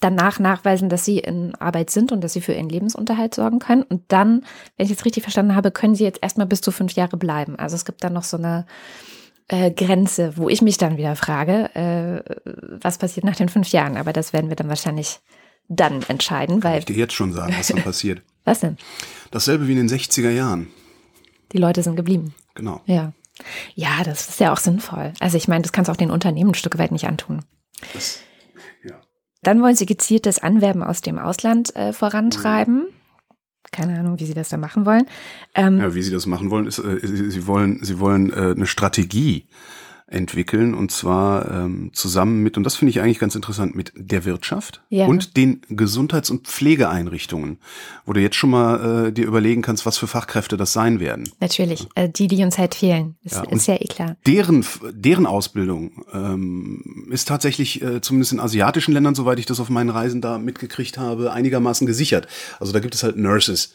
danach 0.03 0.39
nachweisen, 0.39 0.89
dass 0.89 1.05
sie 1.05 1.19
in 1.19 1.55
Arbeit 1.55 1.89
sind 1.89 2.11
und 2.11 2.21
dass 2.21 2.33
sie 2.33 2.41
für 2.41 2.53
ihren 2.53 2.69
Lebensunterhalt 2.69 3.33
sorgen 3.33 3.59
können. 3.59 3.83
Und 3.83 4.03
dann, 4.09 4.43
wenn 4.75 4.85
ich 4.85 4.89
jetzt 4.89 5.05
richtig 5.05 5.23
verstanden 5.23 5.55
habe, 5.55 5.71
können 5.71 5.95
sie 5.95 6.03
jetzt 6.03 6.19
erstmal 6.21 6.47
bis 6.47 6.61
zu 6.61 6.71
fünf 6.71 6.93
Jahre 6.93 7.17
bleiben. 7.17 7.57
Also 7.57 7.75
es 7.75 7.85
gibt 7.85 8.03
dann 8.03 8.13
noch 8.13 8.23
so 8.23 8.37
eine 8.37 8.65
äh, 9.47 9.71
Grenze, 9.71 10.35
wo 10.35 10.49
ich 10.49 10.61
mich 10.61 10.77
dann 10.77 10.97
wieder 10.97 11.15
frage, 11.15 11.73
äh, 11.75 12.23
was 12.81 12.97
passiert 12.97 13.25
nach 13.25 13.35
den 13.35 13.49
fünf 13.49 13.69
Jahren. 13.69 13.97
Aber 13.97 14.11
das 14.13 14.33
werden 14.33 14.49
wir 14.49 14.55
dann 14.55 14.69
wahrscheinlich 14.69 15.19
dann 15.69 16.03
entscheiden, 16.03 16.63
weil. 16.63 16.71
Kann 16.73 16.79
ich 16.79 16.85
dir 16.85 16.95
jetzt 16.95 17.13
schon 17.13 17.31
sagen, 17.31 17.55
was 17.57 17.67
dann 17.67 17.81
passiert. 17.83 18.21
was 18.43 18.59
denn? 18.59 18.77
Dasselbe 19.31 19.67
wie 19.67 19.71
in 19.71 19.87
den 19.87 19.89
60er 19.89 20.31
Jahren. 20.31 20.67
Die 21.53 21.57
Leute 21.57 21.81
sind 21.81 21.95
geblieben. 21.95 22.33
Genau. 22.55 22.81
Ja. 22.85 23.13
Ja, 23.73 24.03
das 24.03 24.29
ist 24.29 24.39
ja 24.39 24.53
auch 24.53 24.57
sinnvoll. 24.57 25.13
Also 25.19 25.37
ich 25.37 25.47
meine, 25.47 25.63
das 25.63 25.71
kannst 25.71 25.87
du 25.87 25.91
auch 25.91 25.97
den 25.97 26.11
Unternehmen 26.11 26.51
ein 26.51 26.55
Stück 26.55 26.77
weit 26.77 26.91
nicht 26.91 27.07
antun. 27.07 27.43
Das 27.93 28.19
dann 29.43 29.61
wollen 29.61 29.75
sie 29.75 29.85
gezielt 29.85 30.25
das 30.25 30.39
Anwerben 30.39 30.83
aus 30.83 31.01
dem 31.01 31.19
Ausland 31.19 31.75
äh, 31.75 31.93
vorantreiben. 31.93 32.87
Keine 33.71 33.99
Ahnung, 33.99 34.19
wie 34.19 34.25
sie 34.25 34.33
das 34.33 34.49
da 34.49 34.57
machen 34.57 34.85
wollen. 34.85 35.05
Ähm, 35.55 35.79
ja, 35.79 35.95
wie 35.95 36.01
sie 36.03 36.11
das 36.11 36.25
machen 36.25 36.51
wollen, 36.51 36.67
ist, 36.67 36.79
äh, 36.79 36.99
sie, 37.01 37.31
sie 37.31 37.47
wollen, 37.47 37.83
sie 37.83 37.99
wollen 37.99 38.31
äh, 38.31 38.53
eine 38.55 38.67
Strategie 38.67 39.47
entwickeln 40.13 40.73
und 40.73 40.91
zwar 40.91 41.49
ähm, 41.51 41.91
zusammen 41.93 42.41
mit, 42.41 42.57
und 42.57 42.63
das 42.63 42.75
finde 42.75 42.91
ich 42.91 43.01
eigentlich 43.01 43.19
ganz 43.19 43.35
interessant, 43.35 43.75
mit 43.75 43.91
der 43.95 44.25
Wirtschaft 44.25 44.81
ja. 44.89 45.07
und 45.07 45.37
den 45.37 45.61
Gesundheits- 45.69 46.29
und 46.29 46.47
Pflegeeinrichtungen, 46.47 47.57
wo 48.05 48.13
du 48.13 48.21
jetzt 48.21 48.35
schon 48.35 48.51
mal 48.51 49.07
äh, 49.07 49.11
dir 49.11 49.25
überlegen 49.25 49.61
kannst, 49.61 49.85
was 49.85 49.97
für 49.97 50.07
Fachkräfte 50.07 50.57
das 50.57 50.73
sein 50.73 50.99
werden. 50.99 51.29
Natürlich, 51.39 51.87
äh, 51.95 52.09
die, 52.09 52.27
die 52.27 52.43
uns 52.43 52.57
halt 52.57 52.75
fehlen, 52.75 53.15
ist, 53.23 53.35
ja, 53.35 53.43
ist 53.43 53.67
ja 53.67 53.75
eh 53.75 53.87
klar. 53.87 54.15
Deren, 54.25 54.65
deren 54.91 55.25
Ausbildung 55.25 56.05
ähm, 56.13 57.07
ist 57.11 57.27
tatsächlich, 57.27 57.81
äh, 57.81 58.01
zumindest 58.01 58.33
in 58.33 58.39
asiatischen 58.39 58.93
Ländern, 58.93 59.15
soweit 59.15 59.39
ich 59.39 59.45
das 59.45 59.59
auf 59.59 59.69
meinen 59.69 59.89
Reisen 59.89 60.21
da 60.21 60.37
mitgekriegt 60.37 60.97
habe, 60.97 61.31
einigermaßen 61.31 61.87
gesichert. 61.87 62.27
Also 62.59 62.73
da 62.73 62.79
gibt 62.79 62.95
es 62.95 63.03
halt 63.03 63.17
Nurses, 63.17 63.73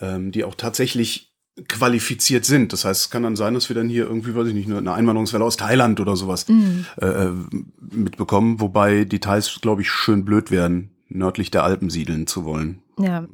ähm, 0.00 0.32
die 0.32 0.44
auch 0.44 0.54
tatsächlich 0.54 1.29
qualifiziert 1.68 2.44
sind. 2.44 2.72
Das 2.72 2.84
heißt, 2.84 3.02
es 3.02 3.10
kann 3.10 3.22
dann 3.22 3.36
sein, 3.36 3.54
dass 3.54 3.68
wir 3.68 3.76
dann 3.76 3.88
hier 3.88 4.04
irgendwie, 4.04 4.34
weiß 4.34 4.48
ich 4.48 4.54
nicht, 4.54 4.70
eine 4.70 4.92
Einwanderungswelle 4.92 5.44
aus 5.44 5.56
Thailand 5.56 6.00
oder 6.00 6.16
sowas 6.16 6.48
mhm. 6.48 6.86
äh, 7.00 7.06
äh 7.06 7.32
mitbekommen, 7.80 8.60
wobei 8.60 9.04
Details, 9.04 9.58
glaube 9.60 9.82
ich, 9.82 9.90
schön 9.90 10.24
blöd 10.24 10.50
werden, 10.50 10.90
nördlich 11.08 11.50
der 11.50 11.64
Alpen 11.64 11.90
siedeln 11.90 12.26
zu 12.26 12.44
wollen. 12.44 12.82
Ja. 12.98 13.26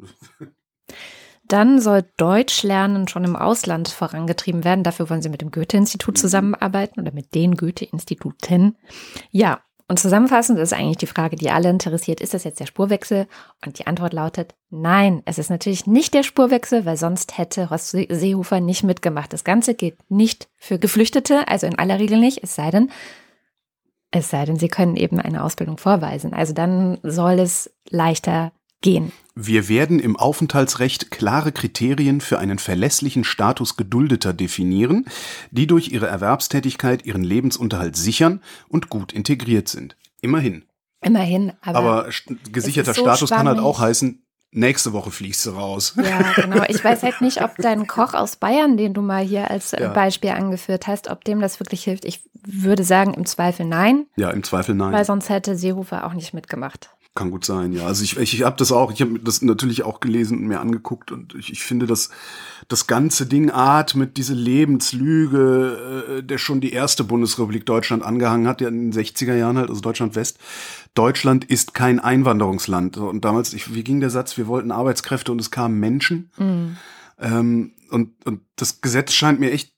Dann 1.48 1.80
soll 1.80 2.04
Deutsch 2.16 2.62
lernen 2.62 3.06
schon 3.06 3.24
im 3.24 3.36
Ausland 3.36 3.88
vorangetrieben 3.88 4.64
werden. 4.64 4.82
Dafür 4.82 5.08
wollen 5.08 5.22
sie 5.22 5.28
mit 5.28 5.42
dem 5.42 5.50
Goethe-Institut 5.50 6.14
mhm. 6.14 6.20
zusammenarbeiten 6.20 7.00
oder 7.00 7.12
mit 7.12 7.34
den 7.34 7.56
Goethe-Instituten. 7.56 8.76
Ja, 9.30 9.60
und 9.88 10.00
zusammenfassend 10.00 10.58
ist 10.58 10.72
eigentlich 10.72 10.96
die 10.96 11.06
Frage, 11.06 11.36
die 11.36 11.50
alle 11.50 11.70
interessiert, 11.70 12.20
ist 12.20 12.34
das 12.34 12.42
jetzt 12.42 12.58
der 12.58 12.66
Spurwechsel? 12.66 13.28
Und 13.64 13.78
die 13.78 13.86
Antwort 13.86 14.12
lautet, 14.12 14.56
nein, 14.68 15.22
es 15.26 15.38
ist 15.38 15.48
natürlich 15.48 15.86
nicht 15.86 16.12
der 16.12 16.24
Spurwechsel, 16.24 16.84
weil 16.84 16.96
sonst 16.96 17.38
hätte 17.38 17.70
Horst 17.70 17.90
Seehofer 17.90 18.60
nicht 18.60 18.82
mitgemacht. 18.82 19.32
Das 19.32 19.44
Ganze 19.44 19.74
geht 19.74 19.98
nicht 20.10 20.48
für 20.56 20.80
Geflüchtete, 20.80 21.46
also 21.46 21.68
in 21.68 21.78
aller 21.78 22.00
Regel 22.00 22.18
nicht, 22.18 22.42
es 22.42 22.56
sei 22.56 22.72
denn, 22.72 22.90
es 24.10 24.30
sei 24.30 24.44
denn, 24.44 24.56
sie 24.56 24.68
können 24.68 24.96
eben 24.96 25.20
eine 25.20 25.44
Ausbildung 25.44 25.78
vorweisen. 25.78 26.32
Also 26.32 26.52
dann 26.52 26.98
soll 27.04 27.38
es 27.38 27.72
leichter 27.88 28.52
gehen. 28.80 29.12
Wir 29.34 29.68
werden 29.68 30.00
im 30.00 30.16
Aufenthaltsrecht 30.16 31.10
klare 31.10 31.52
Kriterien 31.52 32.22
für 32.22 32.38
einen 32.38 32.58
verlässlichen 32.58 33.22
Status 33.22 33.76
Geduldeter 33.76 34.32
definieren, 34.32 35.04
die 35.50 35.66
durch 35.66 35.88
ihre 35.88 36.06
Erwerbstätigkeit 36.06 37.04
ihren 37.04 37.22
Lebensunterhalt 37.22 37.96
sichern 37.96 38.40
und 38.68 38.88
gut 38.88 39.12
integriert 39.12 39.68
sind. 39.68 39.96
Immerhin. 40.22 40.64
Immerhin, 41.02 41.52
aber, 41.60 41.78
aber 41.78 42.08
gesicherter 42.50 42.94
so 42.94 43.02
Status 43.02 43.28
schwammig. 43.28 43.36
kann 43.36 43.48
halt 43.48 43.58
auch 43.58 43.78
heißen, 43.78 44.22
nächste 44.52 44.92
Woche 44.92 45.10
fliegst 45.10 45.44
du 45.46 45.50
raus. 45.50 45.94
Ja, 46.02 46.22
genau. 46.34 46.64
Ich 46.68 46.82
weiß 46.82 47.02
halt 47.02 47.20
nicht, 47.20 47.42
ob 47.42 47.56
dein 47.58 47.86
Koch 47.86 48.14
aus 48.14 48.36
Bayern, 48.36 48.76
den 48.76 48.94
du 48.94 49.02
mal 49.02 49.22
hier 49.22 49.50
als 49.50 49.72
ja. 49.72 49.92
Beispiel 49.92 50.30
angeführt 50.30 50.86
hast, 50.86 51.08
ob 51.08 51.24
dem 51.24 51.40
das 51.40 51.60
wirklich 51.60 51.84
hilft. 51.84 52.04
Ich 52.04 52.22
würde 52.46 52.84
sagen, 52.84 53.14
im 53.14 53.26
Zweifel 53.26 53.66
nein. 53.66 54.06
Ja, 54.16 54.30
im 54.30 54.42
Zweifel 54.42 54.74
nein. 54.74 54.92
Weil 54.92 55.04
sonst 55.04 55.28
hätte 55.28 55.56
Seehofer 55.56 56.06
auch 56.06 56.14
nicht 56.14 56.32
mitgemacht. 56.32 56.90
Kann 57.16 57.30
gut 57.30 57.46
sein, 57.46 57.72
ja. 57.72 57.86
Also 57.86 58.04
ich, 58.04 58.18
ich, 58.18 58.34
ich 58.34 58.42
habe 58.42 58.56
das 58.58 58.72
auch, 58.72 58.92
ich 58.92 59.00
habe 59.00 59.18
das 59.18 59.40
natürlich 59.40 59.84
auch 59.84 60.00
gelesen 60.00 60.36
und 60.36 60.48
mir 60.48 60.60
angeguckt 60.60 61.10
und 61.10 61.34
ich, 61.34 61.50
ich 61.50 61.62
finde, 61.62 61.86
dass 61.86 62.10
das 62.68 62.86
ganze 62.86 63.24
Ding 63.24 63.50
atmet 63.50 64.18
diese 64.18 64.34
Lebenslüge, 64.34 66.18
äh, 66.18 66.22
der 66.22 66.36
schon 66.36 66.60
die 66.60 66.72
erste 66.72 67.04
Bundesrepublik 67.04 67.64
Deutschland 67.64 68.02
angehangen 68.02 68.46
hat, 68.46 68.60
ja 68.60 68.68
in 68.68 68.90
den 68.90 68.92
60er 68.92 69.34
Jahren 69.34 69.56
halt, 69.56 69.70
also 69.70 69.80
Deutschland 69.80 70.14
West. 70.14 70.38
Deutschland 70.92 71.46
ist 71.46 71.72
kein 71.72 72.00
Einwanderungsland. 72.00 72.98
Und 72.98 73.24
damals, 73.24 73.54
ich, 73.54 73.74
wie 73.74 73.82
ging 73.82 74.00
der 74.00 74.10
Satz, 74.10 74.36
wir 74.36 74.46
wollten 74.46 74.70
Arbeitskräfte 74.70 75.32
und 75.32 75.40
es 75.40 75.50
kamen 75.50 75.80
Menschen. 75.80 76.30
Mhm. 76.36 76.76
Ähm, 77.18 77.72
und, 77.88 78.26
und 78.26 78.42
das 78.56 78.82
Gesetz 78.82 79.14
scheint 79.14 79.40
mir 79.40 79.52
echt 79.52 79.72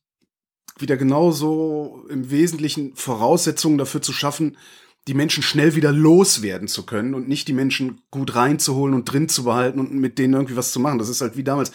wieder 0.77 0.97
genauso 0.97 2.05
im 2.11 2.33
Wesentlichen 2.33 2.97
Voraussetzungen 2.97 3.79
dafür 3.79 4.03
zu 4.03 4.13
schaffen, 4.13 4.57
die 5.09 5.15
Menschen 5.15 5.43
schnell 5.43 5.75
wieder 5.75 5.91
loswerden 5.91 6.69
zu 6.69 6.85
können 6.85 7.15
und 7.15 7.29
nicht 7.29 7.49
die 7.49 7.55
Menschen 7.55 8.03
gut 8.11 8.35
reinzuholen 8.35 8.95
und 8.95 9.07
drin 9.07 9.29
zu 9.29 9.45
behalten 9.45 9.81
und 9.81 9.93
mit 9.95 10.19
denen 10.19 10.35
irgendwie 10.35 10.57
was 10.57 10.71
zu 10.71 10.81
machen. 10.81 10.99
Das 10.99 11.09
ist 11.09 11.23
halt 11.23 11.37
wie 11.37 11.45
damals. 11.45 11.73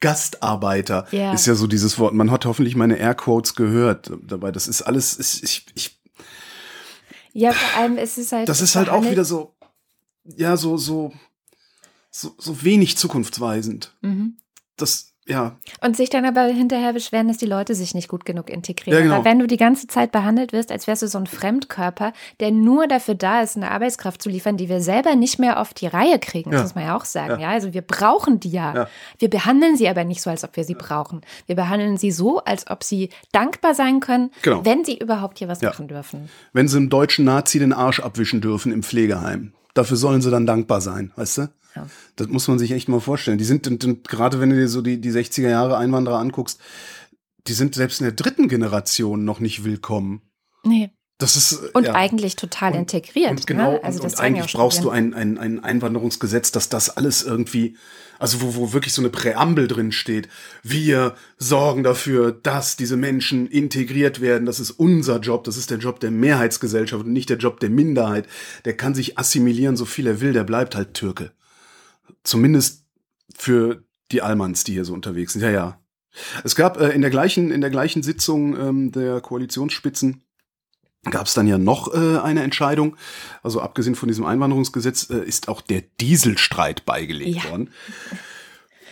Gastarbeiter 0.00 1.08
yeah. 1.12 1.32
ist 1.32 1.46
ja 1.46 1.56
so 1.56 1.66
dieses 1.66 1.98
Wort. 1.98 2.14
Man 2.14 2.30
hat 2.30 2.44
hoffentlich 2.44 2.76
meine 2.76 2.98
Airquotes 2.98 3.56
gehört 3.56 4.12
dabei. 4.22 4.52
Das 4.52 4.68
ist 4.68 4.82
alles, 4.82 5.18
ich, 5.42 5.66
ich, 5.74 6.00
ja, 7.32 7.52
vor 7.52 7.80
allem 7.80 7.98
ist 7.98 8.16
es 8.16 8.30
halt. 8.30 8.48
Das 8.48 8.60
ist 8.60 8.76
halt 8.76 8.90
auch 8.90 9.02
wieder 9.10 9.24
so, 9.24 9.56
ja, 10.24 10.56
so, 10.56 10.76
so, 10.76 11.12
so, 12.12 12.32
so 12.38 12.62
wenig 12.62 12.96
zukunftsweisend. 12.96 13.96
Mhm. 14.02 14.36
Das, 14.76 15.14
ja. 15.28 15.56
Und 15.82 15.96
sich 15.96 16.08
dann 16.10 16.24
aber 16.24 16.42
hinterher 16.44 16.92
beschweren, 16.92 17.28
dass 17.28 17.36
die 17.36 17.46
Leute 17.46 17.74
sich 17.74 17.94
nicht 17.94 18.08
gut 18.08 18.24
genug 18.24 18.48
integrieren. 18.48 18.98
Ja, 18.98 19.04
genau. 19.04 19.16
Aber 19.16 19.24
wenn 19.26 19.38
du 19.38 19.46
die 19.46 19.58
ganze 19.58 19.86
Zeit 19.86 20.10
behandelt 20.10 20.52
wirst, 20.52 20.72
als 20.72 20.86
wärst 20.86 21.02
du 21.02 21.08
so 21.08 21.18
ein 21.18 21.26
Fremdkörper, 21.26 22.12
der 22.40 22.50
nur 22.50 22.86
dafür 22.86 23.14
da 23.14 23.42
ist, 23.42 23.56
eine 23.56 23.70
Arbeitskraft 23.70 24.22
zu 24.22 24.30
liefern, 24.30 24.56
die 24.56 24.68
wir 24.68 24.80
selber 24.80 25.14
nicht 25.14 25.38
mehr 25.38 25.60
auf 25.60 25.74
die 25.74 25.86
Reihe 25.86 26.18
kriegen, 26.18 26.50
das 26.50 26.62
muss 26.62 26.74
man 26.74 26.84
ja 26.84 26.96
auch 26.96 27.04
sagen. 27.04 27.40
Ja. 27.40 27.48
ja. 27.48 27.50
also 27.50 27.74
wir 27.74 27.82
brauchen 27.82 28.40
die 28.40 28.50
ja. 28.50 28.74
ja. 28.74 28.88
Wir 29.18 29.28
behandeln 29.28 29.76
sie 29.76 29.88
aber 29.88 30.04
nicht 30.04 30.22
so, 30.22 30.30
als 30.30 30.44
ob 30.44 30.56
wir 30.56 30.64
sie 30.64 30.74
brauchen. 30.74 31.20
Wir 31.46 31.56
behandeln 31.56 31.98
sie 31.98 32.10
so, 32.10 32.38
als 32.40 32.68
ob 32.70 32.82
sie 32.82 33.10
dankbar 33.32 33.74
sein 33.74 34.00
können, 34.00 34.30
genau. 34.42 34.64
wenn 34.64 34.84
sie 34.84 34.98
überhaupt 34.98 35.38
hier 35.38 35.48
was 35.48 35.60
machen 35.60 35.88
dürfen. 35.88 36.30
Wenn 36.52 36.68
sie 36.68 36.78
einem 36.78 36.88
deutschen 36.88 37.24
Nazi 37.24 37.58
den 37.58 37.72
Arsch 37.72 38.00
abwischen 38.00 38.40
dürfen 38.40 38.72
im 38.72 38.82
Pflegeheim. 38.82 39.52
Dafür 39.74 39.96
sollen 39.96 40.22
sie 40.22 40.30
dann 40.30 40.46
dankbar 40.46 40.80
sein, 40.80 41.12
weißt 41.16 41.38
du? 41.38 41.48
Ja. 41.78 41.86
Das 42.16 42.28
muss 42.28 42.48
man 42.48 42.58
sich 42.58 42.72
echt 42.72 42.88
mal 42.88 43.00
vorstellen. 43.00 43.38
Die 43.38 43.44
sind, 43.44 43.66
und, 43.66 43.84
und 43.84 44.08
gerade 44.08 44.40
wenn 44.40 44.50
du 44.50 44.56
dir 44.56 44.68
so 44.68 44.82
die, 44.82 45.00
die 45.00 45.12
60er 45.12 45.48
Jahre 45.48 45.76
Einwanderer 45.76 46.18
anguckst, 46.18 46.60
die 47.46 47.52
sind 47.52 47.74
selbst 47.74 48.00
in 48.00 48.04
der 48.04 48.14
dritten 48.14 48.48
Generation 48.48 49.24
noch 49.24 49.40
nicht 49.40 49.64
willkommen. 49.64 50.22
Nee. 50.64 50.90
Das 51.20 51.34
ist, 51.34 51.74
und 51.74 51.84
ja. 51.84 51.94
eigentlich 51.94 52.36
total 52.36 52.72
und, 52.72 52.78
integriert. 52.78 53.30
Und 53.30 53.46
genau, 53.48 53.72
ne? 53.72 53.82
also 53.82 54.00
und, 54.04 54.12
und 54.12 54.20
eigentlich 54.20 54.52
brauchst 54.52 54.84
du 54.84 54.90
ein, 54.90 55.14
ein, 55.14 55.36
ein 55.36 55.64
Einwanderungsgesetz, 55.64 56.52
dass 56.52 56.68
das 56.68 56.96
alles 56.96 57.24
irgendwie, 57.24 57.76
also 58.20 58.40
wo, 58.40 58.54
wo 58.54 58.72
wirklich 58.72 58.92
so 58.92 59.02
eine 59.02 59.10
Präambel 59.10 59.66
drin 59.66 59.90
steht. 59.90 60.28
Wir 60.62 61.16
sorgen 61.36 61.82
dafür, 61.82 62.30
dass 62.30 62.76
diese 62.76 62.96
Menschen 62.96 63.48
integriert 63.48 64.20
werden. 64.20 64.46
Das 64.46 64.60
ist 64.60 64.70
unser 64.70 65.18
Job. 65.18 65.42
Das 65.42 65.56
ist 65.56 65.72
der 65.72 65.78
Job 65.78 65.98
der 65.98 66.12
Mehrheitsgesellschaft 66.12 67.04
und 67.04 67.12
nicht 67.12 67.30
der 67.30 67.38
Job 67.38 67.58
der 67.58 67.70
Minderheit. 67.70 68.28
Der 68.64 68.76
kann 68.76 68.94
sich 68.94 69.18
assimilieren, 69.18 69.76
so 69.76 69.86
viel 69.86 70.06
er 70.06 70.20
will. 70.20 70.32
Der 70.32 70.44
bleibt 70.44 70.76
halt 70.76 70.94
Türke. 70.94 71.32
Zumindest 72.22 72.84
für 73.34 73.84
die 74.10 74.22
Almans, 74.22 74.64
die 74.64 74.72
hier 74.72 74.84
so 74.84 74.94
unterwegs 74.94 75.32
sind. 75.32 75.42
Ja, 75.42 75.50
ja. 75.50 75.80
Es 76.44 76.56
gab 76.56 76.80
äh, 76.80 76.90
in 76.90 77.02
der 77.02 77.10
gleichen 77.10 77.50
in 77.50 77.60
der 77.60 77.70
gleichen 77.70 78.02
Sitzung 78.02 78.56
ähm, 78.58 78.92
der 78.92 79.20
Koalitionsspitzen 79.20 80.22
gab 81.10 81.26
es 81.26 81.34
dann 81.34 81.46
ja 81.46 81.58
noch 81.58 81.94
äh, 81.94 82.18
eine 82.18 82.42
Entscheidung. 82.42 82.96
Also 83.42 83.60
abgesehen 83.60 83.94
von 83.94 84.08
diesem 84.08 84.24
Einwanderungsgesetz 84.24 85.10
äh, 85.10 85.18
ist 85.18 85.48
auch 85.48 85.60
der 85.60 85.82
Dieselstreit 86.00 86.84
beigelegt 86.84 87.44
ja. 87.44 87.50
worden 87.50 87.70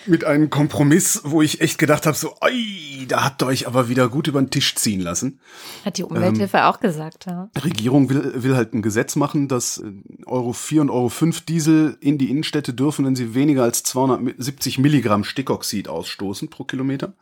mit 0.09 0.25
einem 0.25 0.51
Kompromiss, 0.51 1.21
wo 1.25 1.43
ich 1.43 1.61
echt 1.61 1.79
gedacht 1.79 2.07
habe, 2.07 2.17
so, 2.17 2.35
oi, 2.41 3.07
da 3.09 3.25
habt 3.25 3.43
ihr 3.43 3.47
euch 3.47 3.67
aber 3.67 3.89
wieder 3.89 4.09
gut 4.09 4.29
über 4.29 4.41
den 4.41 4.51
Tisch 4.51 4.75
ziehen 4.75 5.01
lassen. 5.01 5.41
Hat 5.85 5.99
die 5.99 6.05
Umwelthilfe 6.05 6.59
ähm, 6.59 6.63
auch 6.65 6.81
gesagt, 6.81 7.27
ja. 7.27 7.51
Regierung 7.63 8.09
will, 8.09 8.43
will 8.43 8.57
halt 8.57 8.75
ein 8.75 8.83
Gesetz 8.83 9.17
machen, 9.17 9.49
dass 9.49 9.79
äh, 9.79 9.93
Euro 10.27 10.53
4 10.53 10.83
und 10.83 10.91
Euro 10.91 11.09
5 11.09 11.43
Diesel 11.43 11.97
in 12.01 12.19
die 12.19 12.31
Innenstädte 12.31 12.75
dürfen, 12.75 13.05
wenn 13.05 13.17
sie 13.17 13.35
weniger 13.35 13.63
als 13.63 13.83
270 13.83 14.79
Milligramm 14.79 15.25
Stickoxid 15.25 15.89
ausstoßen 15.89 16.49
pro 16.49 16.65
Kilometer. 16.65 17.15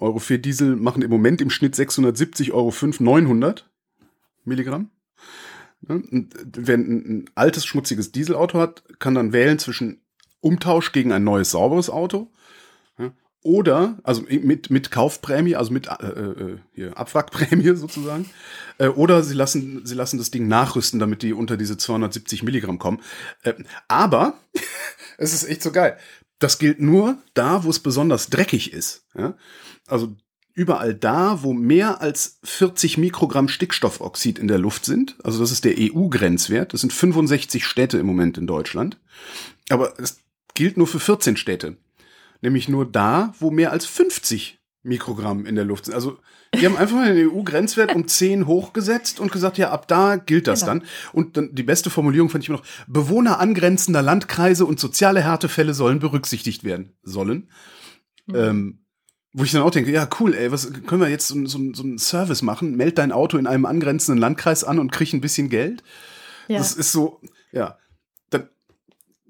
Euro 0.00 0.18
4 0.18 0.38
Diesel 0.38 0.76
machen 0.76 1.02
im 1.02 1.10
Moment 1.10 1.40
im 1.40 1.50
Schnitt 1.50 1.74
670, 1.74 2.52
Euro 2.52 2.70
5 2.70 3.00
900 3.00 3.68
Milligramm. 4.44 4.90
Und 5.86 6.34
wer 6.56 6.76
ein 6.76 7.30
altes, 7.34 7.64
schmutziges 7.64 8.10
Dieselauto 8.10 8.58
hat, 8.58 8.82
kann 8.98 9.14
dann 9.14 9.32
wählen 9.32 9.58
zwischen 9.58 10.00
Umtausch 10.40 10.92
gegen 10.92 11.12
ein 11.12 11.24
neues 11.24 11.50
sauberes 11.50 11.90
Auto. 11.90 12.30
Oder, 13.42 13.98
also 14.02 14.22
mit, 14.28 14.68
mit 14.68 14.90
Kaufprämie, 14.90 15.54
also 15.54 15.72
mit 15.72 15.86
äh, 15.86 16.06
äh, 16.06 16.58
hier, 16.72 16.98
Abwrackprämie 16.98 17.74
sozusagen. 17.76 18.28
Äh, 18.78 18.88
oder 18.88 19.22
sie 19.22 19.34
lassen, 19.34 19.86
sie 19.86 19.94
lassen 19.94 20.18
das 20.18 20.32
Ding 20.32 20.48
nachrüsten, 20.48 20.98
damit 20.98 21.22
die 21.22 21.32
unter 21.32 21.56
diese 21.56 21.76
270 21.76 22.42
Milligramm 22.42 22.78
kommen. 22.78 23.00
Äh, 23.44 23.54
aber, 23.86 24.34
es 25.18 25.32
ist 25.32 25.44
echt 25.44 25.62
so 25.62 25.70
geil. 25.70 25.96
Das 26.40 26.58
gilt 26.58 26.80
nur 26.80 27.16
da, 27.34 27.62
wo 27.62 27.70
es 27.70 27.78
besonders 27.78 28.28
dreckig 28.28 28.72
ist. 28.72 29.06
Ja? 29.16 29.36
Also 29.86 30.16
überall 30.52 30.94
da, 30.94 31.42
wo 31.44 31.52
mehr 31.52 32.00
als 32.00 32.40
40 32.42 32.98
Mikrogramm 32.98 33.48
Stickstoffoxid 33.48 34.40
in 34.40 34.48
der 34.48 34.58
Luft 34.58 34.84
sind. 34.84 35.16
Also 35.22 35.38
das 35.38 35.52
ist 35.52 35.64
der 35.64 35.76
EU-Grenzwert. 35.78 36.74
Das 36.74 36.80
sind 36.80 36.92
65 36.92 37.64
Städte 37.64 37.98
im 37.98 38.06
Moment 38.06 38.36
in 38.36 38.48
Deutschland. 38.48 38.98
Aber 39.70 39.94
es 39.98 40.18
gilt 40.58 40.76
nur 40.76 40.88
für 40.88 40.98
14 40.98 41.36
Städte. 41.36 41.76
Nämlich 42.40 42.68
nur 42.68 42.84
da, 42.84 43.32
wo 43.38 43.52
mehr 43.52 43.70
als 43.70 43.86
50 43.86 44.58
Mikrogramm 44.82 45.46
in 45.46 45.54
der 45.54 45.64
Luft 45.64 45.84
sind. 45.84 45.94
Also 45.94 46.18
die 46.52 46.66
haben 46.66 46.76
einfach 46.76 47.04
den 47.04 47.30
EU-Grenzwert 47.30 47.94
um 47.94 48.08
10 48.08 48.48
hochgesetzt 48.48 49.20
und 49.20 49.30
gesagt, 49.30 49.56
ja, 49.56 49.70
ab 49.70 49.86
da 49.86 50.16
gilt 50.16 50.48
das 50.48 50.60
genau. 50.62 50.72
dann. 50.72 50.82
Und 51.12 51.36
dann 51.36 51.54
die 51.54 51.62
beste 51.62 51.90
Formulierung 51.90 52.28
fand 52.28 52.42
ich 52.42 52.48
immer 52.48 52.58
noch, 52.58 52.66
Bewohner 52.88 53.38
angrenzender 53.38 54.02
Landkreise 54.02 54.66
und 54.66 54.80
soziale 54.80 55.22
Härtefälle 55.22 55.74
sollen 55.74 56.00
berücksichtigt 56.00 56.64
werden. 56.64 56.96
Sollen. 57.04 57.50
Mhm. 58.26 58.34
Ähm, 58.34 58.78
wo 59.32 59.44
ich 59.44 59.52
dann 59.52 59.62
auch 59.62 59.70
denke, 59.70 59.92
ja, 59.92 60.08
cool, 60.18 60.34
ey, 60.34 60.50
was 60.50 60.72
können 60.88 61.00
wir 61.00 61.08
jetzt 61.08 61.28
so, 61.28 61.46
so, 61.46 61.60
so 61.72 61.84
einen 61.84 61.98
Service 61.98 62.42
machen? 62.42 62.76
Meld 62.76 62.98
dein 62.98 63.12
Auto 63.12 63.38
in 63.38 63.46
einem 63.46 63.64
angrenzenden 63.64 64.20
Landkreis 64.20 64.64
an 64.64 64.80
und 64.80 64.90
krieg 64.90 65.12
ein 65.12 65.20
bisschen 65.20 65.50
Geld. 65.50 65.84
Ja. 66.48 66.58
Das 66.58 66.72
ist 66.72 66.90
so, 66.90 67.20
ja 67.52 67.78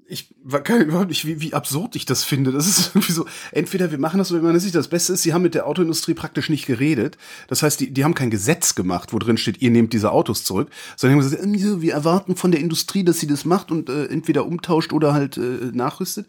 ich 0.09 0.33
kann 0.63 0.81
überhaupt 0.81 1.09
nicht, 1.09 1.25
wie, 1.25 1.39
wie 1.39 1.53
absurd 1.53 1.95
ich 1.95 2.05
das 2.05 2.23
finde. 2.23 2.51
Das 2.51 2.67
ist 2.67 2.87
irgendwie 2.95 3.11
so, 3.11 3.25
entweder 3.51 3.91
wir 3.91 3.99
machen 3.99 4.17
das 4.17 4.31
oder 4.31 4.41
wir 4.41 4.45
machen 4.45 4.55
das 4.55 4.63
nicht. 4.63 4.75
Das 4.75 4.87
Beste 4.87 5.13
ist, 5.13 5.21
sie 5.21 5.33
haben 5.33 5.43
mit 5.43 5.53
der 5.53 5.67
Autoindustrie 5.67 6.13
praktisch 6.13 6.49
nicht 6.49 6.65
geredet. 6.65 7.17
Das 7.47 7.63
heißt, 7.63 7.79
die, 7.79 7.91
die 7.91 8.03
haben 8.03 8.15
kein 8.15 8.31
Gesetz 8.31 8.75
gemacht, 8.75 9.13
wo 9.13 9.19
drin 9.19 9.37
steht, 9.37 9.61
ihr 9.61 9.71
nehmt 9.71 9.93
diese 9.93 10.11
Autos 10.11 10.43
zurück, 10.43 10.69
sondern 10.95 11.21
haben 11.21 11.53
gesagt, 11.53 11.81
wir 11.81 11.93
erwarten 11.93 12.35
von 12.35 12.51
der 12.51 12.59
Industrie, 12.59 13.03
dass 13.03 13.19
sie 13.19 13.27
das 13.27 13.45
macht 13.45 13.71
und 13.71 13.89
äh, 13.89 14.05
entweder 14.05 14.45
umtauscht 14.45 14.93
oder 14.93 15.13
halt 15.13 15.37
äh, 15.37 15.71
nachrüstet. 15.73 16.27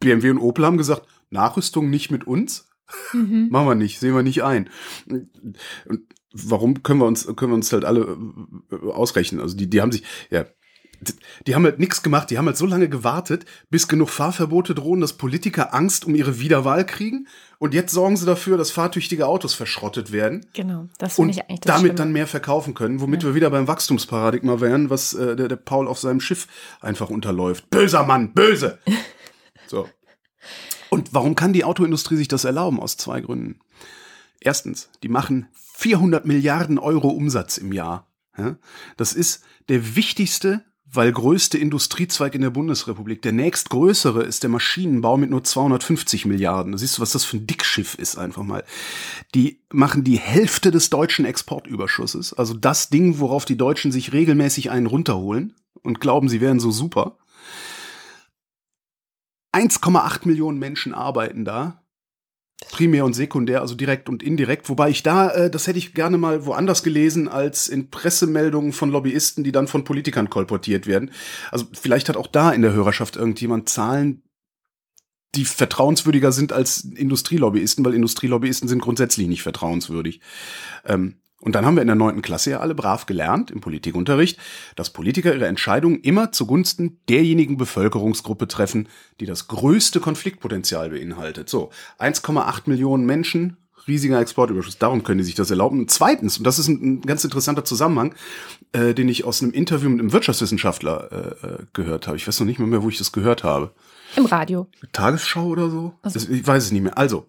BMW 0.00 0.30
und 0.30 0.38
Opel 0.38 0.64
haben 0.64 0.78
gesagt, 0.78 1.06
Nachrüstung 1.30 1.90
nicht 1.90 2.10
mit 2.10 2.26
uns. 2.26 2.68
Mhm. 3.12 3.48
Machen 3.50 3.68
wir 3.68 3.74
nicht, 3.74 4.00
sehen 4.00 4.14
wir 4.14 4.22
nicht 4.22 4.42
ein. 4.42 4.68
Und 5.06 6.00
warum 6.32 6.82
können 6.82 7.00
wir 7.00 7.06
uns, 7.06 7.26
können 7.36 7.52
wir 7.52 7.56
uns 7.56 7.72
halt 7.72 7.84
alle 7.84 8.16
äh, 8.70 8.90
ausrechnen? 8.90 9.40
Also 9.40 9.56
die, 9.56 9.68
die 9.68 9.80
haben 9.80 9.92
sich, 9.92 10.02
ja, 10.30 10.46
die 11.46 11.54
haben 11.54 11.64
halt 11.64 11.78
nichts 11.78 12.02
gemacht, 12.02 12.30
die 12.30 12.38
haben 12.38 12.46
halt 12.46 12.56
so 12.56 12.66
lange 12.66 12.88
gewartet, 12.88 13.46
bis 13.70 13.88
genug 13.88 14.10
Fahrverbote 14.10 14.74
drohen, 14.74 15.00
dass 15.00 15.14
Politiker 15.14 15.74
Angst 15.74 16.04
um 16.04 16.14
ihre 16.14 16.40
Wiederwahl 16.40 16.84
kriegen. 16.84 17.26
Und 17.58 17.74
jetzt 17.74 17.92
sorgen 17.92 18.16
sie 18.16 18.26
dafür, 18.26 18.56
dass 18.58 18.70
fahrtüchtige 18.70 19.26
Autos 19.26 19.54
verschrottet 19.54 20.12
werden. 20.12 20.46
Genau, 20.52 20.88
das 20.98 21.16
finde 21.16 21.32
ich 21.32 21.40
eigentlich 21.42 21.60
das 21.60 21.74
damit 21.74 21.80
Schlimme. 21.80 21.94
dann 21.96 22.12
mehr 22.12 22.26
verkaufen 22.26 22.74
können, 22.74 23.00
womit 23.00 23.22
ja. 23.22 23.30
wir 23.30 23.34
wieder 23.34 23.50
beim 23.50 23.68
Wachstumsparadigma 23.68 24.60
wären, 24.60 24.90
was 24.90 25.14
äh, 25.14 25.36
der, 25.36 25.48
der 25.48 25.56
Paul 25.56 25.88
auf 25.88 25.98
seinem 25.98 26.20
Schiff 26.20 26.46
einfach 26.80 27.10
unterläuft. 27.10 27.70
Böser 27.70 28.04
Mann, 28.04 28.32
böse! 28.34 28.78
so. 29.66 29.88
Und 30.90 31.14
warum 31.14 31.34
kann 31.34 31.52
die 31.52 31.64
Autoindustrie 31.64 32.16
sich 32.16 32.28
das 32.28 32.44
erlauben? 32.44 32.80
Aus 32.80 32.96
zwei 32.96 33.20
Gründen. 33.20 33.60
Erstens, 34.40 34.90
die 35.02 35.08
machen 35.08 35.48
400 35.74 36.26
Milliarden 36.26 36.78
Euro 36.78 37.08
Umsatz 37.08 37.58
im 37.58 37.72
Jahr. 37.72 38.06
Das 38.96 39.12
ist 39.12 39.44
der 39.68 39.96
wichtigste 39.96 40.64
weil 40.92 41.12
größte 41.12 41.56
Industriezweig 41.56 42.34
in 42.34 42.40
der 42.40 42.50
Bundesrepublik. 42.50 43.22
Der 43.22 43.32
nächstgrößere 43.32 44.22
ist 44.22 44.42
der 44.42 44.50
Maschinenbau 44.50 45.16
mit 45.16 45.30
nur 45.30 45.44
250 45.44 46.26
Milliarden. 46.26 46.72
Da 46.72 46.78
siehst 46.78 46.98
du, 46.98 47.02
was 47.02 47.12
das 47.12 47.24
für 47.24 47.36
ein 47.36 47.46
Dickschiff 47.46 47.94
ist 47.94 48.18
einfach 48.18 48.42
mal. 48.42 48.64
Die 49.34 49.60
machen 49.72 50.02
die 50.02 50.18
Hälfte 50.18 50.70
des 50.70 50.90
deutschen 50.90 51.24
Exportüberschusses. 51.24 52.32
Also 52.32 52.54
das 52.54 52.88
Ding, 52.88 53.20
worauf 53.20 53.44
die 53.44 53.56
Deutschen 53.56 53.92
sich 53.92 54.12
regelmäßig 54.12 54.70
einen 54.70 54.86
runterholen 54.86 55.54
und 55.82 56.00
glauben, 56.00 56.28
sie 56.28 56.40
wären 56.40 56.58
so 56.58 56.72
super. 56.72 57.16
1,8 59.52 60.26
Millionen 60.26 60.58
Menschen 60.58 60.94
arbeiten 60.94 61.44
da. 61.44 61.79
Primär 62.70 63.04
und 63.04 63.14
sekundär, 63.14 63.62
also 63.62 63.74
direkt 63.74 64.08
und 64.08 64.22
indirekt. 64.22 64.68
Wobei 64.68 64.90
ich 64.90 65.02
da, 65.02 65.30
äh, 65.30 65.50
das 65.50 65.66
hätte 65.66 65.78
ich 65.78 65.94
gerne 65.94 66.18
mal 66.18 66.44
woanders 66.44 66.82
gelesen 66.82 67.28
als 67.28 67.68
in 67.68 67.90
Pressemeldungen 67.90 68.72
von 68.72 68.90
Lobbyisten, 68.90 69.44
die 69.44 69.52
dann 69.52 69.66
von 69.66 69.84
Politikern 69.84 70.30
kolportiert 70.30 70.86
werden. 70.86 71.10
Also 71.50 71.66
vielleicht 71.72 72.08
hat 72.08 72.16
auch 72.16 72.26
da 72.26 72.50
in 72.52 72.62
der 72.62 72.72
Hörerschaft 72.72 73.16
irgendjemand 73.16 73.68
Zahlen, 73.68 74.22
die 75.34 75.44
vertrauenswürdiger 75.44 76.32
sind 76.32 76.52
als 76.52 76.84
Industrielobbyisten, 76.84 77.84
weil 77.84 77.94
Industrielobbyisten 77.94 78.68
sind 78.68 78.82
grundsätzlich 78.82 79.28
nicht 79.28 79.42
vertrauenswürdig. 79.42 80.20
Ähm, 80.84 81.16
und 81.40 81.54
dann 81.54 81.64
haben 81.64 81.74
wir 81.74 81.80
in 81.80 81.88
der 81.88 81.96
neunten 81.96 82.22
Klasse 82.22 82.50
ja 82.50 82.60
alle 82.60 82.74
brav 82.74 83.06
gelernt 83.06 83.50
im 83.50 83.60
Politikunterricht, 83.60 84.38
dass 84.76 84.90
Politiker 84.90 85.34
ihre 85.34 85.46
Entscheidungen 85.46 86.00
immer 86.00 86.32
zugunsten 86.32 87.00
derjenigen 87.08 87.56
Bevölkerungsgruppe 87.56 88.46
treffen, 88.46 88.88
die 89.20 89.26
das 89.26 89.48
größte 89.48 90.00
Konfliktpotenzial 90.00 90.90
beinhaltet. 90.90 91.48
So, 91.48 91.70
1,8 91.98 92.62
Millionen 92.66 93.06
Menschen, 93.06 93.56
riesiger 93.88 94.20
Exportüberschuss, 94.20 94.76
darum 94.76 95.02
können 95.02 95.18
die 95.18 95.24
sich 95.24 95.34
das 95.34 95.50
erlauben. 95.50 95.80
Und 95.80 95.90
zweitens, 95.90 96.36
und 96.36 96.44
das 96.44 96.58
ist 96.58 96.68
ein, 96.68 96.82
ein 96.82 97.00
ganz 97.02 97.24
interessanter 97.24 97.64
Zusammenhang, 97.64 98.14
äh, 98.72 98.92
den 98.92 99.08
ich 99.08 99.24
aus 99.24 99.42
einem 99.42 99.52
Interview 99.52 99.88
mit 99.88 100.00
einem 100.00 100.12
Wirtschaftswissenschaftler 100.12 101.36
äh, 101.42 101.46
äh 101.46 101.58
gehört 101.72 102.06
habe. 102.06 102.18
Ich 102.18 102.28
weiß 102.28 102.38
noch 102.40 102.46
nicht 102.46 102.58
mehr, 102.58 102.68
mehr, 102.68 102.82
wo 102.82 102.90
ich 102.90 102.98
das 102.98 103.12
gehört 103.12 103.44
habe. 103.44 103.72
Im 104.16 104.26
Radio. 104.26 104.66
Tagesschau 104.92 105.46
oder 105.46 105.70
so? 105.70 105.94
Also. 106.02 106.18
Das, 106.18 106.28
ich 106.28 106.46
weiß 106.46 106.64
es 106.64 106.72
nicht 106.72 106.82
mehr. 106.82 106.98
Also, 106.98 107.26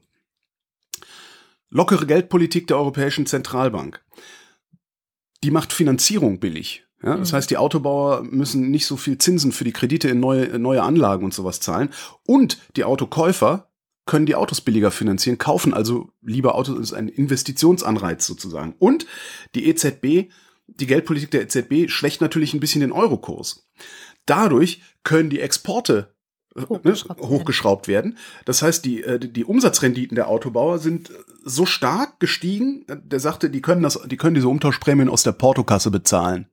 Lockere 1.71 2.05
Geldpolitik 2.05 2.67
der 2.67 2.77
Europäischen 2.77 3.25
Zentralbank. 3.25 4.03
Die 5.43 5.51
macht 5.51 5.73
Finanzierung 5.73 6.39
billig. 6.39 6.85
Ja, 7.01 7.17
das 7.17 7.31
mhm. 7.31 7.37
heißt, 7.37 7.49
die 7.49 7.57
Autobauer 7.57 8.23
müssen 8.23 8.69
nicht 8.69 8.85
so 8.85 8.97
viel 8.97 9.17
Zinsen 9.17 9.51
für 9.51 9.63
die 9.63 9.71
Kredite 9.71 10.09
in 10.09 10.19
neue, 10.19 10.59
neue 10.59 10.83
Anlagen 10.83 11.25
und 11.25 11.33
sowas 11.33 11.59
zahlen. 11.59 11.89
Und 12.27 12.59
die 12.75 12.83
Autokäufer 12.83 13.71
können 14.05 14.25
die 14.25 14.35
Autos 14.35 14.61
billiger 14.61 14.91
finanzieren, 14.91 15.37
kaufen 15.37 15.73
also 15.73 16.09
lieber 16.21 16.55
Autos, 16.55 16.75
das 16.75 16.91
ist 16.91 16.93
ein 16.93 17.07
Investitionsanreiz 17.07 18.27
sozusagen. 18.27 18.75
Und 18.77 19.07
die 19.55 19.67
EZB, 19.67 20.31
die 20.67 20.87
Geldpolitik 20.87 21.31
der 21.31 21.43
EZB 21.43 21.89
schwächt 21.89 22.21
natürlich 22.21 22.53
ein 22.53 22.59
bisschen 22.59 22.81
den 22.81 22.91
Eurokurs. 22.91 23.69
Dadurch 24.25 24.81
können 25.03 25.29
die 25.29 25.39
Exporte 25.39 26.13
hochgeschraubt, 26.55 27.21
ne, 27.21 27.29
hochgeschraubt 27.29 27.87
werden. 27.87 28.17
Das 28.45 28.61
heißt, 28.61 28.83
die, 28.85 29.03
äh, 29.03 29.19
die 29.19 29.45
Umsatzrenditen 29.45 30.15
der 30.15 30.27
Autobauer 30.27 30.79
sind 30.79 31.11
so 31.43 31.65
stark 31.65 32.19
gestiegen, 32.19 32.85
der 32.87 33.19
sagte, 33.19 33.49
die 33.49 33.61
können 33.61 33.83
das, 33.83 33.99
die 34.05 34.17
können 34.17 34.35
diese 34.35 34.47
Umtauschprämien 34.47 35.09
aus 35.09 35.23
der 35.23 35.31
Portokasse 35.31 35.91
bezahlen, 35.91 36.47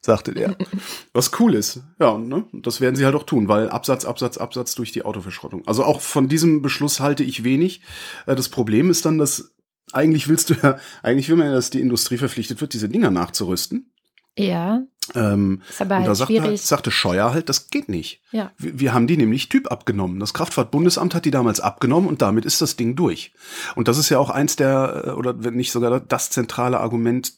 sagte 0.00 0.34
der. 0.34 0.56
Was 1.12 1.30
cool 1.40 1.54
ist. 1.54 1.82
Ja, 2.00 2.18
ne? 2.18 2.44
Das 2.52 2.80
werden 2.80 2.96
sie 2.96 3.04
halt 3.04 3.14
auch 3.14 3.24
tun, 3.24 3.48
weil 3.48 3.70
Absatz, 3.70 4.04
Absatz, 4.04 4.36
Absatz 4.36 4.74
durch 4.74 4.92
die 4.92 5.04
Autoverschrottung. 5.04 5.66
Also 5.66 5.84
auch 5.84 6.00
von 6.00 6.28
diesem 6.28 6.62
Beschluss 6.62 7.00
halte 7.00 7.22
ich 7.22 7.44
wenig. 7.44 7.82
Äh, 8.26 8.34
das 8.34 8.48
Problem 8.48 8.90
ist 8.90 9.04
dann, 9.04 9.18
dass 9.18 9.52
eigentlich 9.92 10.28
willst 10.28 10.50
du 10.50 10.54
ja, 10.54 10.78
eigentlich 11.02 11.28
will 11.28 11.36
man 11.36 11.46
ja, 11.46 11.52
dass 11.52 11.70
die 11.70 11.80
Industrie 11.80 12.18
verpflichtet 12.18 12.60
wird, 12.60 12.72
diese 12.72 12.88
Dinger 12.88 13.10
nachzurüsten. 13.10 13.92
Ja. 14.36 14.82
Ähm, 15.14 15.62
ist 15.68 15.80
aber 15.80 15.96
halt 15.96 16.04
und 16.04 16.08
da 16.08 16.14
sagte, 16.14 16.42
halt, 16.42 16.58
sagte 16.58 16.90
Scheuer 16.90 17.32
halt, 17.32 17.48
das 17.48 17.70
geht 17.70 17.88
nicht. 17.88 18.20
Ja. 18.32 18.50
Wir, 18.58 18.80
wir, 18.80 18.94
haben 18.94 19.06
die 19.06 19.16
nämlich 19.16 19.48
Typ 19.48 19.70
abgenommen. 19.70 20.18
Das 20.18 20.34
Kraftfahrtbundesamt 20.34 21.14
hat 21.14 21.24
die 21.24 21.30
damals 21.30 21.60
abgenommen 21.60 22.08
und 22.08 22.22
damit 22.22 22.44
ist 22.44 22.60
das 22.60 22.76
Ding 22.76 22.96
durch. 22.96 23.32
Und 23.76 23.88
das 23.88 23.98
ist 23.98 24.08
ja 24.08 24.18
auch 24.18 24.30
eins 24.30 24.56
der, 24.56 25.04
äh, 25.06 25.10
oder 25.10 25.44
wenn 25.44 25.54
nicht 25.54 25.70
sogar 25.70 26.00
das 26.00 26.30
zentrale 26.30 26.80
Argument 26.80 27.34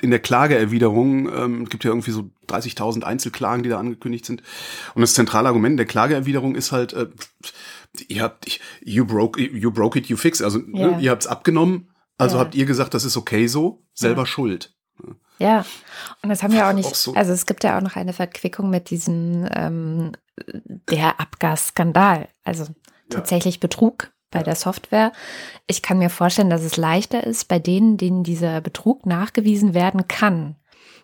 in 0.00 0.10
der 0.10 0.20
Klageerwiderung, 0.20 1.30
ähm, 1.32 1.68
gibt 1.68 1.84
ja 1.84 1.90
irgendwie 1.90 2.12
so 2.12 2.30
30.000 2.48 3.02
Einzelklagen, 3.02 3.62
die 3.62 3.68
da 3.68 3.78
angekündigt 3.78 4.24
sind. 4.24 4.42
Und 4.94 5.02
das 5.02 5.14
zentrale 5.14 5.48
Argument 5.48 5.78
der 5.78 5.86
Klageerwiderung 5.86 6.54
ist 6.54 6.72
halt, 6.72 6.92
äh, 6.92 7.08
ihr 8.08 8.22
habt, 8.22 8.60
you 8.82 9.04
broke, 9.04 9.40
you 9.40 9.70
broke 9.70 9.98
it, 9.98 10.06
you 10.06 10.16
fix. 10.16 10.40
Also 10.40 10.58
ja. 10.58 10.92
ne, 10.92 10.98
ihr 11.00 11.10
habt's 11.10 11.26
abgenommen, 11.26 11.90
also 12.16 12.36
ja. 12.36 12.40
habt 12.40 12.54
ihr 12.54 12.66
gesagt, 12.66 12.94
das 12.94 13.04
ist 13.04 13.16
okay 13.16 13.46
so, 13.46 13.82
selber 13.92 14.22
ja. 14.22 14.26
schuld. 14.26 14.74
Ja, 15.40 15.64
und 16.22 16.28
das 16.28 16.42
haben 16.42 16.52
wir 16.52 16.68
auch 16.68 16.74
nicht. 16.74 16.86
Auch 16.86 16.94
so. 16.94 17.14
Also 17.14 17.32
es 17.32 17.46
gibt 17.46 17.64
ja 17.64 17.78
auch 17.78 17.82
noch 17.82 17.96
eine 17.96 18.12
Verquickung 18.12 18.68
mit 18.68 18.90
diesem 18.90 19.48
ähm, 19.54 20.12
der 20.90 21.18
Abgasskandal. 21.18 22.28
Also 22.44 22.66
tatsächlich 23.08 23.58
Betrug 23.58 24.12
bei 24.30 24.42
der 24.42 24.54
Software. 24.54 25.12
Ich 25.66 25.80
kann 25.80 25.98
mir 25.98 26.10
vorstellen, 26.10 26.50
dass 26.50 26.62
es 26.62 26.76
leichter 26.76 27.24
ist, 27.24 27.48
bei 27.48 27.58
denen, 27.58 27.96
denen 27.96 28.22
dieser 28.22 28.60
Betrug 28.60 29.06
nachgewiesen 29.06 29.72
werden 29.72 30.06
kann, 30.08 30.56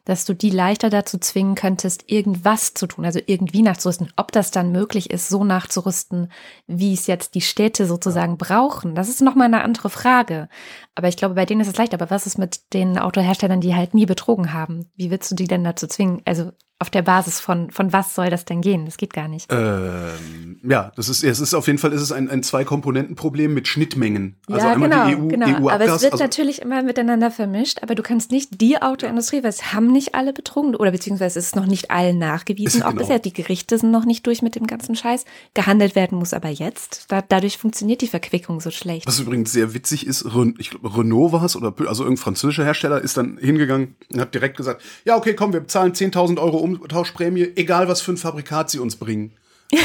dass 0.06 0.24
du 0.24 0.34
die 0.34 0.50
leichter 0.50 0.88
dazu 0.88 1.18
zwingen 1.18 1.56
könntest, 1.56 2.04
irgendwas 2.06 2.72
zu 2.72 2.86
tun, 2.86 3.04
also 3.04 3.20
irgendwie 3.26 3.62
nachzurüsten. 3.62 4.12
Ob 4.16 4.32
das 4.32 4.50
dann 4.52 4.72
möglich 4.72 5.10
ist, 5.10 5.28
so 5.28 5.44
nachzurüsten, 5.44 6.32
wie 6.66 6.94
es 6.94 7.06
jetzt 7.06 7.34
die 7.34 7.40
Städte 7.42 7.86
sozusagen 7.86 8.38
brauchen, 8.38 8.94
das 8.94 9.08
ist 9.08 9.20
nochmal 9.20 9.48
eine 9.48 9.62
andere 9.62 9.90
Frage. 9.90 10.48
Aber 10.94 11.08
ich 11.08 11.16
glaube, 11.16 11.34
bei 11.34 11.44
denen 11.44 11.60
ist 11.60 11.68
es 11.68 11.76
leicht. 11.76 11.92
Aber 11.92 12.08
was 12.08 12.26
ist 12.26 12.38
mit 12.38 12.72
den 12.72 12.98
Autoherstellern, 12.98 13.60
die 13.60 13.74
halt 13.74 13.94
nie 13.94 14.06
betrogen 14.06 14.52
haben? 14.52 14.90
Wie 14.96 15.10
willst 15.10 15.30
du 15.30 15.34
die 15.34 15.48
denn 15.48 15.64
dazu 15.64 15.86
zwingen? 15.86 16.22
Also 16.24 16.52
auf 16.78 16.90
der 16.90 17.00
Basis 17.00 17.40
von, 17.40 17.70
von 17.70 17.94
was 17.94 18.14
soll 18.14 18.28
das 18.28 18.44
denn 18.44 18.60
gehen? 18.60 18.84
Das 18.84 18.98
geht 18.98 19.14
gar 19.14 19.28
nicht. 19.28 19.50
Ähm, 19.50 20.60
ja, 20.62 20.92
das 20.94 21.08
ist, 21.08 21.24
es 21.24 21.40
ist 21.40 21.54
auf 21.54 21.66
jeden 21.68 21.78
Fall 21.78 21.92
ist 21.94 22.02
es 22.02 22.12
ein, 22.12 22.28
ein 22.28 22.42
Zwei-Komponenten-Problem 22.42 23.54
mit 23.54 23.66
Schnittmengen. 23.66 24.36
Also 24.46 24.66
ja, 24.66 24.72
einmal 24.74 24.90
genau, 24.90 25.06
die 25.06 25.16
EU, 25.16 25.28
genau. 25.28 25.46
EU 25.46 25.70
aber 25.70 25.84
es 25.86 26.02
wird 26.02 26.12
also 26.12 26.24
natürlich 26.24 26.60
immer 26.60 26.82
miteinander 26.82 27.30
vermischt, 27.30 27.82
aber 27.82 27.94
du 27.94 28.02
kannst 28.02 28.30
nicht 28.30 28.60
die 28.60 28.82
Autoindustrie, 28.82 29.42
weil 29.42 29.48
es 29.48 29.72
haben 29.72 29.90
nicht 29.90 30.14
alle 30.14 30.34
betrogen, 30.34 30.76
oder 30.76 30.90
beziehungsweise 30.90 31.38
ist 31.38 31.46
es 31.46 31.54
noch 31.54 31.64
nicht 31.64 31.90
allen 31.90 32.18
nachgewiesen, 32.18 32.82
auch 32.82 32.90
genau. 32.90 33.00
bisher. 33.00 33.20
Die 33.20 33.32
Gerichte 33.32 33.78
sind 33.78 33.90
noch 33.90 34.04
nicht 34.04 34.26
durch 34.26 34.42
mit 34.42 34.54
dem 34.54 34.66
ganzen 34.66 34.96
Scheiß. 34.96 35.24
Gehandelt 35.54 35.94
werden 35.94 36.18
muss 36.18 36.34
aber 36.34 36.50
jetzt. 36.50 37.06
Da, 37.08 37.22
dadurch 37.22 37.56
funktioniert 37.56 38.02
die 38.02 38.08
Verquickung 38.08 38.60
so 38.60 38.70
schlecht. 38.70 39.06
Was 39.06 39.18
übrigens 39.18 39.50
sehr 39.50 39.72
witzig 39.72 40.06
ist, 40.06 40.26
ich 40.58 40.70
glaube, 40.70 40.98
Renault 40.98 41.32
war 41.32 41.42
es, 41.42 41.56
oder 41.56 41.72
also 41.88 42.02
irgendein 42.02 42.22
französischer 42.22 42.64
Hersteller 42.64 43.00
ist 43.00 43.16
dann 43.16 43.38
hingegangen 43.38 43.96
und 44.12 44.20
hat 44.20 44.34
direkt 44.34 44.58
gesagt, 44.58 44.82
ja, 45.06 45.16
okay, 45.16 45.32
komm, 45.34 45.54
wir 45.54 45.60
bezahlen 45.60 45.92
10.000 45.92 46.38
Euro 46.38 46.65
Umtauschprämie, 46.74 47.52
egal 47.56 47.88
was 47.88 48.00
für 48.00 48.12
ein 48.12 48.16
Fabrikat 48.16 48.70
sie 48.70 48.78
uns 48.78 48.96
bringen. 48.96 49.32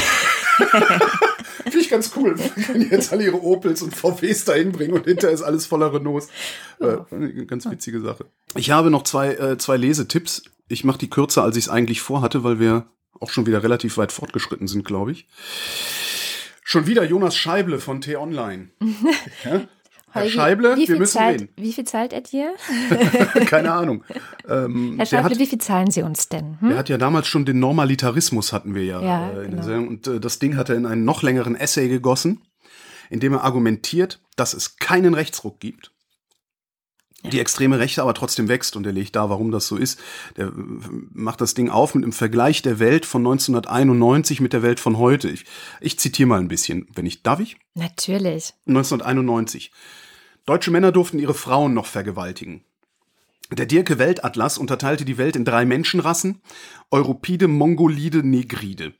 Finde 1.64 1.78
ich 1.78 1.88
ganz 1.88 2.12
cool. 2.16 2.38
Wenn 2.72 2.90
jetzt 2.90 3.12
alle 3.12 3.24
ihre 3.24 3.42
Opels 3.42 3.82
und 3.82 3.94
VWs 3.94 4.44
da 4.44 4.54
hinbringen 4.54 4.94
und 4.94 5.04
hinterher 5.04 5.34
ist 5.34 5.42
alles 5.42 5.66
voller 5.66 5.92
Renaults. 5.92 6.28
Äh, 6.80 7.44
ganz 7.46 7.70
witzige 7.70 8.00
Sache. 8.00 8.26
Ich 8.56 8.70
habe 8.70 8.90
noch 8.90 9.04
zwei, 9.04 9.34
äh, 9.34 9.58
zwei 9.58 9.76
Lesetipps. 9.76 10.42
Ich 10.68 10.84
mache 10.84 10.98
die 10.98 11.10
kürzer, 11.10 11.42
als 11.42 11.56
ich 11.56 11.64
es 11.64 11.70
eigentlich 11.70 12.00
vorhatte, 12.00 12.44
weil 12.44 12.58
wir 12.58 12.86
auch 13.20 13.30
schon 13.30 13.46
wieder 13.46 13.62
relativ 13.62 13.96
weit 13.96 14.12
fortgeschritten 14.12 14.66
sind, 14.66 14.84
glaube 14.84 15.12
ich. 15.12 15.26
Schon 16.64 16.86
wieder 16.86 17.04
Jonas 17.04 17.36
Scheible 17.36 17.78
von 17.78 18.00
T-Online. 18.00 18.70
ja? 19.44 19.68
Herr 20.12 20.28
Scheible, 20.28 20.76
wir 20.76 20.98
müssen 20.98 21.12
zahlt, 21.12 21.40
reden. 21.40 21.48
Wie 21.56 21.72
viel 21.72 21.84
zahlt 21.84 22.12
er 22.12 22.20
dir? 22.20 22.54
Keine 23.46 23.72
Ahnung. 23.72 24.04
Ähm, 24.48 24.94
Herr 24.96 25.06
Scheible, 25.06 25.30
hat, 25.30 25.38
wie 25.38 25.46
viel 25.46 25.58
zahlen 25.58 25.90
Sie 25.90 26.02
uns 26.02 26.28
denn? 26.28 26.58
Hm? 26.60 26.70
Er 26.72 26.78
hat 26.78 26.88
ja 26.88 26.98
damals 26.98 27.26
schon 27.26 27.44
den 27.44 27.58
Normalitarismus 27.58 28.52
hatten 28.52 28.74
wir 28.74 28.84
ja, 28.84 29.02
ja 29.02 29.30
äh, 29.30 29.30
in 29.30 29.42
genau. 29.42 29.56
der 29.56 29.62
Sendung. 29.64 29.88
Und 29.88 30.06
äh, 30.06 30.20
das 30.20 30.38
Ding 30.38 30.56
hat 30.56 30.68
er 30.68 30.76
in 30.76 30.86
einen 30.86 31.04
noch 31.04 31.22
längeren 31.22 31.56
Essay 31.56 31.88
gegossen, 31.88 32.42
in 33.10 33.20
dem 33.20 33.32
er 33.32 33.44
argumentiert, 33.44 34.20
dass 34.36 34.54
es 34.54 34.76
keinen 34.76 35.14
Rechtsruck 35.14 35.60
gibt 35.60 35.92
die 37.30 37.40
extreme 37.40 37.78
Rechte 37.78 38.02
aber 38.02 38.14
trotzdem 38.14 38.48
wächst 38.48 38.76
und 38.76 38.84
er 38.84 38.92
legt 38.92 39.14
da, 39.14 39.30
warum 39.30 39.52
das 39.52 39.66
so 39.68 39.76
ist. 39.76 40.00
Der 40.36 40.46
äh, 40.46 40.52
macht 41.12 41.40
das 41.40 41.54
Ding 41.54 41.70
auf 41.70 41.94
mit 41.94 42.04
einem 42.04 42.12
Vergleich 42.12 42.62
der 42.62 42.78
Welt 42.78 43.06
von 43.06 43.20
1991 43.20 44.40
mit 44.40 44.52
der 44.52 44.62
Welt 44.62 44.80
von 44.80 44.98
heute. 44.98 45.28
Ich, 45.28 45.44
ich 45.80 45.98
zitiere 45.98 46.28
mal 46.28 46.40
ein 46.40 46.48
bisschen, 46.48 46.88
wenn 46.94 47.06
ich, 47.06 47.22
darf 47.22 47.40
ich? 47.40 47.56
Natürlich. 47.74 48.54
1991. 48.66 49.70
Deutsche 50.44 50.72
Männer 50.72 50.90
durften 50.90 51.20
ihre 51.20 51.34
Frauen 51.34 51.72
noch 51.72 51.86
vergewaltigen. 51.86 52.64
Der 53.52 53.66
Dirke 53.66 53.98
Weltatlas 53.98 54.56
unterteilte 54.56 55.04
die 55.04 55.18
Welt 55.18 55.36
in 55.36 55.44
drei 55.44 55.66
Menschenrassen, 55.66 56.40
Europide, 56.90 57.48
Mongolide, 57.48 58.26
Negride. 58.26 58.94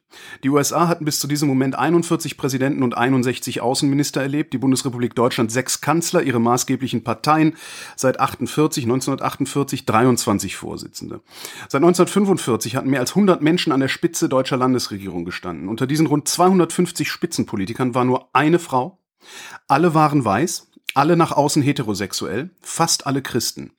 Die 0.45 0.51
USA 0.51 0.89
hatten 0.89 1.07
bis 1.07 1.21
zu 1.21 1.27
diesem 1.27 1.49
Moment 1.49 1.75
41 1.75 2.37
Präsidenten 2.37 2.83
und 2.83 2.97
61 2.97 3.63
Außenminister 3.63 4.21
erlebt, 4.21 4.53
die 4.53 4.59
Bundesrepublik 4.59 5.15
Deutschland 5.15 5.51
sechs 5.51 5.81
Kanzler, 5.81 6.23
ihre 6.23 6.39
maßgeblichen 6.39 7.03
Parteien, 7.03 7.57
seit 7.97 8.21
48, 8.21 8.85
1948 8.85 9.87
23 9.87 10.55
Vorsitzende. 10.55 11.23
Seit 11.69 11.83
1945 11.83 12.77
hatten 12.77 12.91
mehr 12.91 13.01
als 13.01 13.13
100 13.13 13.41
Menschen 13.41 13.73
an 13.73 13.81
der 13.81 13.89
Spitze 13.89 14.29
deutscher 14.29 14.59
Landesregierung 14.59 15.25
gestanden. 15.25 15.69
Unter 15.69 15.87
diesen 15.87 16.07
rund 16.07 16.29
250 16.29 17.11
Spitzenpolitikern 17.11 17.95
war 17.95 18.05
nur 18.05 18.29
eine 18.35 18.59
Frau. 18.59 18.99
Alle 19.69 19.95
waren 19.95 20.25
weiß, 20.25 20.72
alle 20.95 21.17
nach 21.17 21.33
außen 21.33 21.63
heterosexuell, 21.63 22.51
fast 22.61 23.07
alle 23.07 23.23
Christen. 23.23 23.73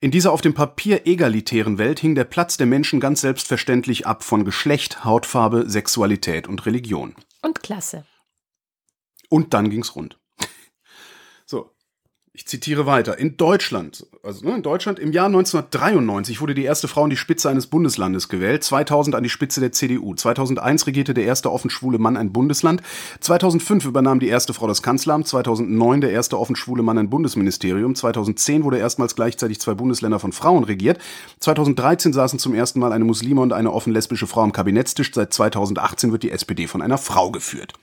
In 0.00 0.10
dieser 0.10 0.32
auf 0.32 0.40
dem 0.40 0.54
Papier 0.54 1.06
egalitären 1.06 1.78
Welt 1.78 2.00
hing 2.00 2.14
der 2.14 2.24
Platz 2.24 2.56
der 2.56 2.66
Menschen 2.66 2.98
ganz 2.98 3.20
selbstverständlich 3.20 4.06
ab 4.06 4.24
von 4.24 4.44
Geschlecht, 4.44 5.04
Hautfarbe, 5.04 5.68
Sexualität 5.68 6.48
und 6.48 6.66
Religion. 6.66 7.14
Und 7.40 7.62
Klasse. 7.62 8.04
Und 9.28 9.54
dann 9.54 9.70
ging's 9.70 9.94
rund. 9.94 10.18
Ich 12.34 12.46
zitiere 12.46 12.86
weiter. 12.86 13.18
In 13.18 13.36
Deutschland, 13.36 14.06
also 14.22 14.46
ne, 14.46 14.56
in 14.56 14.62
Deutschland 14.62 14.98
im 14.98 15.12
Jahr 15.12 15.26
1993 15.26 16.40
wurde 16.40 16.54
die 16.54 16.64
erste 16.64 16.88
Frau 16.88 17.04
an 17.04 17.10
die 17.10 17.18
Spitze 17.18 17.50
eines 17.50 17.66
Bundeslandes 17.66 18.30
gewählt, 18.30 18.64
2000 18.64 19.14
an 19.14 19.22
die 19.22 19.28
Spitze 19.28 19.60
der 19.60 19.72
CDU, 19.72 20.14
2001 20.14 20.86
regierte 20.86 21.12
der 21.12 21.26
erste 21.26 21.52
offen 21.52 21.68
schwule 21.68 21.98
Mann 21.98 22.16
ein 22.16 22.32
Bundesland, 22.32 22.80
2005 23.20 23.84
übernahm 23.84 24.18
die 24.18 24.28
erste 24.28 24.54
Frau 24.54 24.66
das 24.66 24.80
Kanzleramt, 24.80 25.28
2009 25.28 26.00
der 26.00 26.12
erste 26.12 26.38
offen 26.38 26.56
schwule 26.56 26.82
Mann 26.82 26.96
ein 26.96 27.10
Bundesministerium, 27.10 27.94
2010 27.94 28.64
wurde 28.64 28.78
erstmals 28.78 29.14
gleichzeitig 29.14 29.60
zwei 29.60 29.74
Bundesländer 29.74 30.18
von 30.18 30.32
Frauen 30.32 30.64
regiert, 30.64 30.98
2013 31.40 32.14
saßen 32.14 32.38
zum 32.38 32.54
ersten 32.54 32.80
Mal 32.80 32.92
eine 32.92 33.04
Muslime 33.04 33.42
und 33.42 33.52
eine 33.52 33.70
offen 33.70 33.92
lesbische 33.92 34.26
Frau 34.26 34.40
am 34.40 34.52
Kabinettstisch, 34.52 35.10
seit 35.12 35.34
2018 35.34 36.12
wird 36.12 36.22
die 36.22 36.30
SPD 36.30 36.66
von 36.66 36.80
einer 36.80 36.96
Frau 36.96 37.30
geführt. 37.30 37.74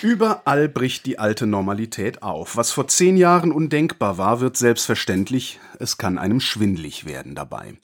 Überall 0.00 0.68
bricht 0.68 1.06
die 1.06 1.18
alte 1.18 1.46
Normalität 1.46 2.22
auf. 2.22 2.56
Was 2.56 2.72
vor 2.72 2.88
zehn 2.88 3.16
Jahren 3.16 3.52
undenkbar 3.52 4.16
war, 4.16 4.40
wird 4.40 4.56
selbstverständlich. 4.56 5.60
Es 5.78 5.98
kann 5.98 6.18
einem 6.18 6.40
schwindlig 6.40 7.04
werden 7.04 7.34
dabei. 7.34 7.74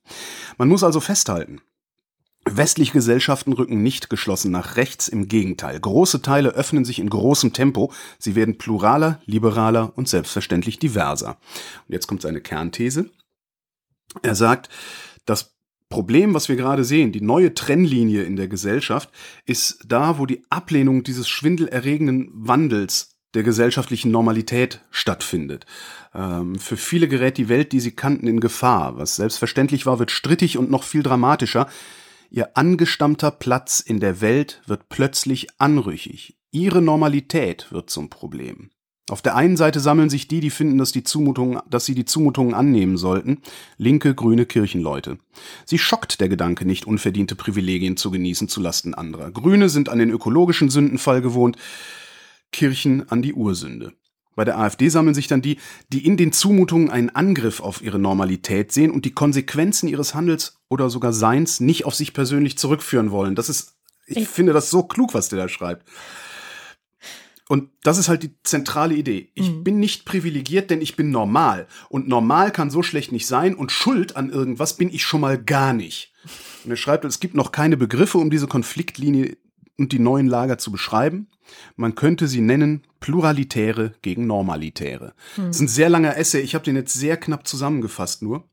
Man 0.56 0.68
muss 0.68 0.82
also 0.82 1.00
festhalten. 1.00 1.60
Westliche 2.44 2.92
Gesellschaften 2.92 3.52
rücken 3.52 3.82
nicht 3.82 4.08
geschlossen 4.08 4.50
nach 4.50 4.76
rechts, 4.76 5.08
im 5.08 5.28
Gegenteil. 5.28 5.78
Große 5.78 6.22
Teile 6.22 6.50
öffnen 6.50 6.84
sich 6.84 6.98
in 6.98 7.10
großem 7.10 7.52
Tempo. 7.52 7.92
Sie 8.18 8.34
werden 8.34 8.56
pluraler, 8.56 9.20
liberaler 9.26 9.92
und 9.96 10.08
selbstverständlich 10.08 10.78
diverser. 10.78 11.36
Und 11.86 11.92
jetzt 11.92 12.06
kommt 12.06 12.22
seine 12.22 12.40
Kernthese. 12.40 13.10
Er 14.22 14.34
sagt, 14.34 14.70
das 15.26 15.57
Problem, 15.90 16.34
was 16.34 16.48
wir 16.48 16.56
gerade 16.56 16.84
sehen, 16.84 17.12
die 17.12 17.22
neue 17.22 17.54
Trennlinie 17.54 18.22
in 18.24 18.36
der 18.36 18.48
Gesellschaft, 18.48 19.10
ist 19.46 19.78
da, 19.86 20.18
wo 20.18 20.26
die 20.26 20.42
Ablehnung 20.50 21.02
dieses 21.02 21.28
schwindelerregenden 21.28 22.30
Wandels 22.32 23.18
der 23.34 23.42
gesellschaftlichen 23.42 24.10
Normalität 24.10 24.80
stattfindet. 24.90 25.66
Ähm, 26.14 26.58
für 26.58 26.76
viele 26.76 27.08
gerät 27.08 27.38
die 27.38 27.48
Welt, 27.48 27.72
die 27.72 27.80
sie 27.80 27.92
kannten, 27.92 28.26
in 28.26 28.40
Gefahr. 28.40 28.96
Was 28.96 29.16
selbstverständlich 29.16 29.86
war, 29.86 29.98
wird 29.98 30.10
strittig 30.10 30.58
und 30.58 30.70
noch 30.70 30.82
viel 30.82 31.02
dramatischer. 31.02 31.68
Ihr 32.30 32.56
angestammter 32.56 33.30
Platz 33.30 33.80
in 33.80 34.00
der 34.00 34.20
Welt 34.20 34.62
wird 34.66 34.88
plötzlich 34.88 35.48
anrüchig. 35.58 36.36
Ihre 36.50 36.82
Normalität 36.82 37.70
wird 37.70 37.90
zum 37.90 38.10
Problem. 38.10 38.70
Auf 39.08 39.22
der 39.22 39.36
einen 39.36 39.56
Seite 39.56 39.80
sammeln 39.80 40.10
sich 40.10 40.28
die, 40.28 40.40
die 40.40 40.50
finden, 40.50 40.76
dass, 40.76 40.92
die 40.92 41.02
Zumutungen, 41.02 41.60
dass 41.68 41.86
sie 41.86 41.94
die 41.94 42.04
Zumutungen 42.04 42.54
annehmen 42.54 42.98
sollten, 42.98 43.38
linke, 43.78 44.14
grüne 44.14 44.44
Kirchenleute. 44.44 45.18
Sie 45.64 45.78
schockt 45.78 46.20
der 46.20 46.28
Gedanke, 46.28 46.66
nicht 46.66 46.86
unverdiente 46.86 47.34
Privilegien 47.34 47.96
zu 47.96 48.10
genießen 48.10 48.48
zu 48.48 48.60
Lasten 48.60 48.94
anderer. 48.94 49.30
Grüne 49.30 49.70
sind 49.70 49.88
an 49.88 49.98
den 49.98 50.10
ökologischen 50.10 50.68
Sündenfall 50.68 51.22
gewohnt, 51.22 51.56
Kirchen 52.52 53.08
an 53.08 53.22
die 53.22 53.32
Ursünde. 53.32 53.92
Bei 54.34 54.44
der 54.44 54.58
AfD 54.58 54.88
sammeln 54.88 55.14
sich 55.14 55.26
dann 55.26 55.42
die, 55.42 55.58
die 55.88 56.06
in 56.06 56.16
den 56.16 56.30
Zumutungen 56.30 56.90
einen 56.90 57.10
Angriff 57.10 57.60
auf 57.60 57.82
ihre 57.82 57.98
Normalität 57.98 58.70
sehen 58.70 58.90
und 58.92 59.04
die 59.04 59.10
Konsequenzen 59.10 59.88
ihres 59.88 60.14
Handels 60.14 60.60
oder 60.68 60.90
sogar 60.90 61.12
Seins 61.12 61.60
nicht 61.60 61.86
auf 61.86 61.94
sich 61.94 62.12
persönlich 62.12 62.56
zurückführen 62.56 63.10
wollen. 63.10 63.34
Das 63.34 63.48
ist, 63.48 63.72
ich, 64.06 64.18
ich 64.18 64.28
finde 64.28 64.52
das 64.52 64.70
so 64.70 64.84
klug, 64.84 65.12
was 65.12 65.28
der 65.28 65.40
da 65.40 65.48
schreibt. 65.48 65.88
Und 67.48 67.70
das 67.82 67.96
ist 67.96 68.08
halt 68.08 68.22
die 68.22 68.34
zentrale 68.42 68.94
Idee. 68.94 69.30
Ich 69.34 69.50
mhm. 69.50 69.64
bin 69.64 69.80
nicht 69.80 70.04
privilegiert, 70.04 70.70
denn 70.70 70.82
ich 70.82 70.96
bin 70.96 71.10
normal. 71.10 71.66
Und 71.88 72.06
normal 72.06 72.52
kann 72.52 72.70
so 72.70 72.82
schlecht 72.82 73.10
nicht 73.10 73.26
sein 73.26 73.54
und 73.54 73.72
schuld 73.72 74.16
an 74.16 74.30
irgendwas 74.30 74.76
bin 74.76 74.90
ich 74.90 75.02
schon 75.04 75.22
mal 75.22 75.42
gar 75.42 75.72
nicht. 75.72 76.12
Und 76.64 76.70
er 76.70 76.76
schreibt, 76.76 77.06
es 77.06 77.20
gibt 77.20 77.34
noch 77.34 77.50
keine 77.50 77.78
Begriffe, 77.78 78.18
um 78.18 78.30
diese 78.30 78.46
Konfliktlinie 78.46 79.38
und 79.78 79.92
die 79.92 79.98
neuen 79.98 80.26
Lager 80.26 80.58
zu 80.58 80.70
beschreiben. 80.70 81.28
Man 81.76 81.94
könnte 81.94 82.28
sie 82.28 82.42
nennen 82.42 82.82
Pluralitäre 83.00 83.94
gegen 84.02 84.26
Normalitäre. 84.26 85.14
Hm. 85.36 85.46
Das 85.46 85.56
ist 85.56 85.62
ein 85.62 85.68
sehr 85.68 85.88
langer 85.88 86.16
Essay. 86.18 86.40
Ich 86.40 86.54
habe 86.54 86.64
den 86.64 86.76
jetzt 86.76 86.92
sehr 86.92 87.16
knapp 87.16 87.46
zusammengefasst 87.46 88.22
nur. 88.22 88.44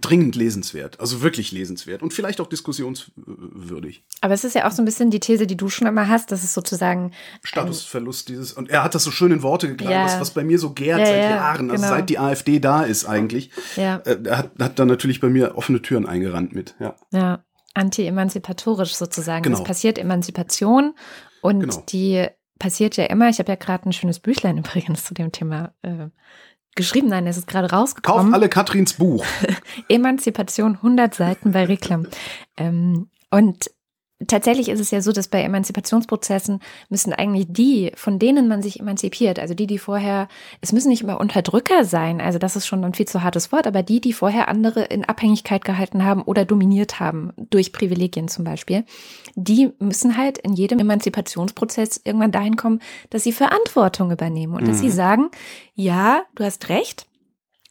Dringend 0.00 0.36
lesenswert, 0.36 1.00
also 1.00 1.20
wirklich 1.20 1.52
lesenswert 1.52 2.02
und 2.02 2.14
vielleicht 2.14 2.40
auch 2.40 2.46
diskussionswürdig. 2.46 4.04
Aber 4.22 4.32
es 4.32 4.42
ist 4.42 4.54
ja 4.54 4.66
auch 4.66 4.72
so 4.72 4.80
ein 4.80 4.86
bisschen 4.86 5.10
die 5.10 5.20
These, 5.20 5.46
die 5.46 5.56
du 5.56 5.68
schon 5.68 5.86
immer 5.86 6.08
hast, 6.08 6.32
dass 6.32 6.42
es 6.42 6.54
sozusagen 6.54 7.12
Statusverlust 7.42 8.30
dieses 8.30 8.54
und 8.54 8.70
er 8.70 8.84
hat 8.84 8.94
das 8.94 9.04
so 9.04 9.10
schön 9.10 9.32
in 9.32 9.42
Worte 9.42 9.68
geklaut, 9.68 9.92
ja. 9.92 10.04
was, 10.04 10.18
was 10.18 10.30
bei 10.30 10.44
mir 10.44 10.58
so 10.58 10.70
gärt 10.70 11.00
ja, 11.00 11.06
seit 11.06 11.16
ja, 11.16 11.30
Jahren, 11.30 11.70
also 11.70 11.82
genau. 11.82 11.94
seit 11.94 12.08
die 12.08 12.18
AfD 12.18 12.58
da 12.58 12.84
ist 12.84 13.04
eigentlich. 13.04 13.50
Ja. 13.76 13.96
Äh, 14.06 14.18
er 14.24 14.38
hat, 14.38 14.52
hat 14.58 14.78
dann 14.78 14.88
natürlich 14.88 15.20
bei 15.20 15.28
mir 15.28 15.58
offene 15.58 15.82
Türen 15.82 16.06
eingerannt 16.06 16.54
mit. 16.54 16.74
Ja. 16.80 16.96
Ja 17.12 17.44
anti-emanzipatorisch 17.74 18.94
sozusagen. 18.94 19.42
Genau. 19.42 19.58
Es 19.58 19.64
passiert 19.64 19.98
Emanzipation 19.98 20.94
und 21.40 21.60
genau. 21.60 21.82
die 21.88 22.26
passiert 22.58 22.96
ja 22.96 23.04
immer. 23.04 23.28
Ich 23.28 23.38
habe 23.38 23.50
ja 23.50 23.56
gerade 23.56 23.88
ein 23.88 23.92
schönes 23.92 24.20
Büchlein 24.20 24.58
übrigens 24.58 25.04
zu 25.04 25.14
dem 25.14 25.32
Thema 25.32 25.74
äh, 25.82 26.08
geschrieben. 26.74 27.08
Nein, 27.08 27.26
es 27.26 27.36
ist 27.36 27.46
gerade 27.46 27.70
rausgekommen. 27.70 28.26
Kauf 28.26 28.34
alle 28.34 28.48
Katrins 28.48 28.94
Buch. 28.94 29.24
Emanzipation, 29.88 30.76
100 30.76 31.14
Seiten 31.14 31.52
bei 31.52 31.64
Reklam. 31.64 32.06
ähm, 32.56 33.08
und 33.30 33.70
tatsächlich 34.26 34.68
ist 34.68 34.80
es 34.80 34.90
ja 34.90 35.00
so, 35.00 35.12
dass 35.12 35.28
bei 35.28 35.42
Emanzipationsprozessen 35.42 36.60
müssen 36.88 37.12
eigentlich 37.12 37.46
die, 37.48 37.92
von 37.94 38.18
denen 38.18 38.48
man 38.48 38.62
sich 38.62 38.80
emanzipiert, 38.80 39.38
also 39.38 39.54
die, 39.54 39.66
die 39.66 39.78
vorher, 39.78 40.28
es 40.60 40.72
müssen 40.72 40.88
nicht 40.88 41.02
immer 41.02 41.20
Unterdrücker 41.20 41.84
sein, 41.84 42.20
also 42.20 42.38
das 42.38 42.56
ist 42.56 42.66
schon 42.66 42.84
ein 42.84 42.94
viel 42.94 43.06
zu 43.06 43.22
hartes 43.22 43.52
Wort, 43.52 43.66
aber 43.66 43.82
die, 43.82 44.00
die 44.00 44.12
vorher 44.12 44.48
andere 44.48 44.82
in 44.84 45.04
Abhängigkeit 45.04 45.64
gehalten 45.64 46.04
haben 46.04 46.22
oder 46.22 46.44
dominiert 46.44 47.00
haben, 47.00 47.32
durch 47.50 47.72
Privilegien 47.72 48.28
zum 48.28 48.44
Beispiel, 48.44 48.84
die 49.34 49.70
müssen 49.78 50.16
halt 50.16 50.38
in 50.38 50.52
jedem 50.52 50.78
Emanzipationsprozess 50.78 52.00
irgendwann 52.04 52.32
dahin 52.32 52.56
kommen, 52.56 52.80
dass 53.10 53.24
sie 53.24 53.32
Verantwortung 53.32 54.10
übernehmen 54.10 54.54
und 54.54 54.62
mhm. 54.62 54.68
dass 54.68 54.80
sie 54.80 54.88
mhm. 54.88 54.92
sagen, 54.92 55.30
ja, 55.74 56.22
du 56.34 56.44
hast 56.44 56.68
recht, 56.68 57.06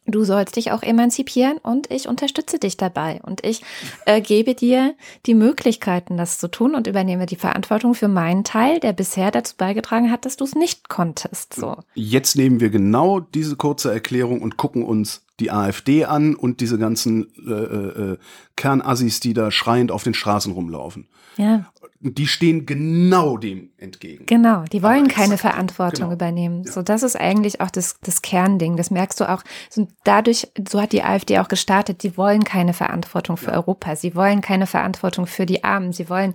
Du 0.06 0.24
sollst 0.24 0.56
dich 0.56 0.72
auch 0.72 0.82
emanzipieren 0.82 1.58
und 1.58 1.90
ich 1.90 2.08
unterstütze 2.08 2.58
dich 2.58 2.76
dabei 2.76 3.20
und 3.22 3.44
ich 3.46 3.62
äh, 4.04 4.20
gebe 4.20 4.54
dir 4.54 4.94
die 5.26 5.34
Möglichkeiten, 5.34 6.16
das 6.16 6.38
zu 6.38 6.48
tun 6.48 6.74
und 6.74 6.88
übernehme 6.88 7.26
die 7.26 7.36
Verantwortung 7.36 7.94
für 7.94 8.08
meinen 8.08 8.42
Teil, 8.42 8.80
der 8.80 8.92
bisher 8.92 9.30
dazu 9.30 9.54
beigetragen 9.56 10.10
hat, 10.10 10.24
dass 10.24 10.36
du 10.36 10.44
es 10.44 10.56
nicht 10.56 10.88
konntest. 10.88 11.54
So. 11.54 11.76
Jetzt 11.94 12.36
nehmen 12.36 12.58
wir 12.58 12.70
genau 12.70 13.20
diese 13.20 13.54
kurze 13.54 13.92
Erklärung 13.92 14.42
und 14.42 14.56
gucken 14.56 14.82
uns 14.84 15.24
die 15.38 15.52
AfD 15.52 16.04
an 16.04 16.34
und 16.34 16.60
diese 16.60 16.78
ganzen 16.78 17.28
äh, 17.46 17.52
äh, 17.52 18.18
Kernassis, 18.56 19.20
die 19.20 19.34
da 19.34 19.52
schreiend 19.52 19.92
auf 19.92 20.02
den 20.02 20.14
Straßen 20.14 20.52
rumlaufen. 20.52 21.06
Ja 21.36 21.71
die 22.10 22.26
stehen 22.26 22.66
genau 22.66 23.36
dem 23.36 23.70
entgegen. 23.76 24.26
Genau, 24.26 24.64
die 24.64 24.82
wollen 24.82 25.04
Aber 25.04 25.14
keine 25.14 25.38
Verantwortung 25.38 26.06
genau. 26.06 26.12
übernehmen. 26.12 26.64
Ja. 26.64 26.72
So, 26.72 26.82
das 26.82 27.04
ist 27.04 27.16
eigentlich 27.16 27.60
auch 27.60 27.70
das, 27.70 27.96
das 28.00 28.22
Kernding. 28.22 28.76
Das 28.76 28.90
merkst 28.90 29.20
du 29.20 29.28
auch. 29.28 29.42
So, 29.70 29.86
dadurch, 30.02 30.48
so 30.68 30.80
hat 30.80 30.92
die 30.92 31.04
AfD 31.04 31.38
auch 31.38 31.48
gestartet, 31.48 32.02
die 32.02 32.16
wollen 32.16 32.42
keine 32.42 32.74
Verantwortung 32.74 33.36
für 33.36 33.52
ja. 33.52 33.56
Europa. 33.56 33.94
Sie 33.94 34.16
wollen 34.16 34.40
keine 34.40 34.66
Verantwortung 34.66 35.26
für 35.26 35.46
die 35.46 35.62
Armen. 35.62 35.92
Sie 35.92 36.08
wollen 36.08 36.34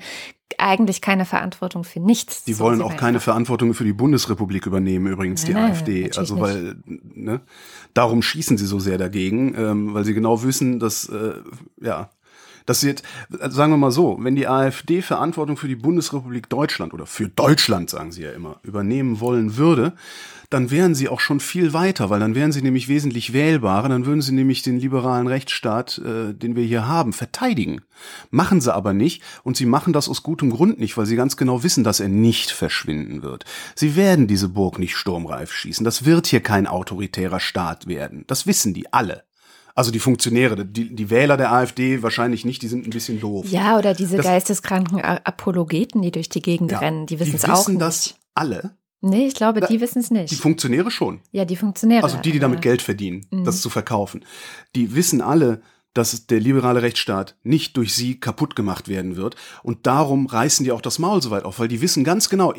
eigentlich 0.57 1.01
keine 1.01 1.25
Verantwortung 1.25 1.83
für 1.83 1.99
nichts. 1.99 2.45
Die 2.45 2.53
so 2.53 2.63
wollen 2.63 2.81
auch 2.81 2.95
keine 2.95 3.19
Verantwortung 3.19 3.73
für 3.73 3.83
die 3.83 3.93
Bundesrepublik 3.93 4.65
übernehmen, 4.65 5.07
übrigens, 5.07 5.43
die 5.43 5.53
nein, 5.53 5.71
AfD. 5.71 6.09
Also, 6.15 6.39
weil, 6.39 6.77
ne, 6.85 7.41
darum 7.93 8.21
schießen 8.21 8.57
sie 8.57 8.65
so 8.65 8.79
sehr 8.79 8.97
dagegen, 8.97 9.53
ähm, 9.55 9.93
weil 9.93 10.05
sie 10.05 10.13
genau 10.13 10.43
wissen, 10.43 10.79
dass, 10.79 11.09
äh, 11.09 11.33
ja, 11.81 12.09
das 12.67 12.83
wird, 12.83 13.01
sagen 13.29 13.71
wir 13.71 13.77
mal 13.77 13.91
so, 13.91 14.17
wenn 14.19 14.35
die 14.35 14.47
AfD 14.47 15.01
Verantwortung 15.01 15.57
für 15.57 15.69
die 15.69 15.75
Bundesrepublik 15.75 16.49
Deutschland 16.49 16.93
oder 16.93 17.07
für 17.07 17.29
Deutschland, 17.29 17.89
sagen 17.89 18.11
sie 18.11 18.23
ja 18.23 18.31
immer, 18.33 18.59
übernehmen 18.61 19.19
wollen 19.19 19.57
würde, 19.57 19.93
dann 20.49 20.69
wären 20.69 20.93
sie 20.93 21.09
auch 21.09 21.21
schon 21.21 21.39
viel 21.39 21.73
weiter, 21.73 22.09
weil 22.09 22.19
dann 22.19 22.35
wären 22.35 22.51
sie 22.51 22.61
nämlich 22.61 22.89
wesentlich 22.89 23.33
wählbarer, 23.33 23.89
dann 23.89 24.05
würden 24.05 24.21
sie 24.21 24.33
nämlich 24.33 24.63
den 24.63 24.79
liberalen 24.79 25.27
Rechtsstaat, 25.27 25.97
äh, 25.99 26.33
den 26.33 26.55
wir 26.55 26.63
hier 26.63 26.87
haben, 26.87 27.13
verteidigen. 27.13 27.81
Machen 28.31 28.59
sie 28.59 28.73
aber 28.73 28.93
nicht 28.93 29.23
und 29.43 29.55
sie 29.55 29.65
machen 29.65 29.93
das 29.93 30.09
aus 30.09 30.21
gutem 30.21 30.49
Grund 30.49 30.79
nicht, 30.79 30.97
weil 30.97 31.05
sie 31.05 31.15
ganz 31.15 31.37
genau 31.37 31.63
wissen, 31.63 31.85
dass 31.85 32.01
er 32.01 32.09
nicht 32.09 32.51
verschwinden 32.51 33.23
wird. 33.23 33.45
Sie 33.75 33.95
werden 33.95 34.27
diese 34.27 34.49
Burg 34.49 34.77
nicht 34.77 34.95
sturmreif 34.95 35.51
schießen. 35.53 35.85
Das 35.85 36.05
wird 36.05 36.27
hier 36.27 36.41
kein 36.41 36.67
autoritärer 36.67 37.39
Staat 37.39 37.87
werden. 37.87 38.25
Das 38.27 38.45
wissen 38.45 38.73
die 38.73 38.91
alle. 38.93 39.23
Also 39.77 39.91
die 39.91 39.99
Funktionäre, 39.99 40.65
die, 40.65 40.95
die 40.95 41.09
Wähler 41.11 41.37
der 41.37 41.51
AfD 41.53 42.01
wahrscheinlich 42.01 42.45
nicht, 42.45 42.63
die 42.63 42.67
sind 42.67 42.87
ein 42.87 42.89
bisschen 42.89 43.19
doof. 43.19 43.45
Ja, 43.47 43.77
oder 43.77 43.93
diese 43.93 44.17
das, 44.17 44.25
geisteskranken 44.25 44.99
Apologeten, 45.01 46.01
die 46.01 46.09
durch 46.09 46.29
die 46.29 46.41
Gegend 46.41 46.71
ja, 46.71 46.79
rennen, 46.79 47.05
die 47.05 47.19
wissen 47.19 47.35
es 47.35 47.45
auch 47.45 47.67
nicht. 47.67 47.79
das 47.79 48.15
alle. 48.33 48.75
Nee, 49.01 49.27
ich 49.27 49.35
glaube, 49.35 49.61
die 49.61 49.79
wissen 49.79 49.99
es 49.99 50.09
nicht. 50.09 50.31
Die 50.31 50.35
Funktionäre 50.35 50.89
schon. 50.89 51.19
Ja, 51.31 51.45
die 51.45 51.55
Funktionäre. 51.55 52.03
Also 52.03 52.17
die, 52.17 52.31
die 52.31 52.39
damit 52.39 52.57
ja. 52.65 52.71
Geld 52.71 52.81
verdienen, 52.81 53.27
mhm. 53.29 53.43
das 53.43 53.61
zu 53.61 53.69
verkaufen. 53.69 54.25
Die 54.75 54.95
wissen 54.95 55.21
alle, 55.21 55.61
dass 55.93 56.25
der 56.25 56.39
liberale 56.39 56.81
Rechtsstaat 56.81 57.35
nicht 57.43 57.77
durch 57.77 57.93
sie 57.93 58.19
kaputt 58.19 58.55
gemacht 58.55 58.87
werden 58.87 59.15
wird. 59.15 59.35
Und 59.61 59.85
darum 59.85 60.25
reißen 60.25 60.63
die 60.63 60.71
auch 60.71 60.81
das 60.81 60.97
Maul 60.97 61.21
so 61.21 61.29
weit 61.29 61.45
auf, 61.45 61.59
weil 61.59 61.67
die 61.67 61.81
wissen 61.81 62.03
ganz 62.03 62.29
genau, 62.29 62.51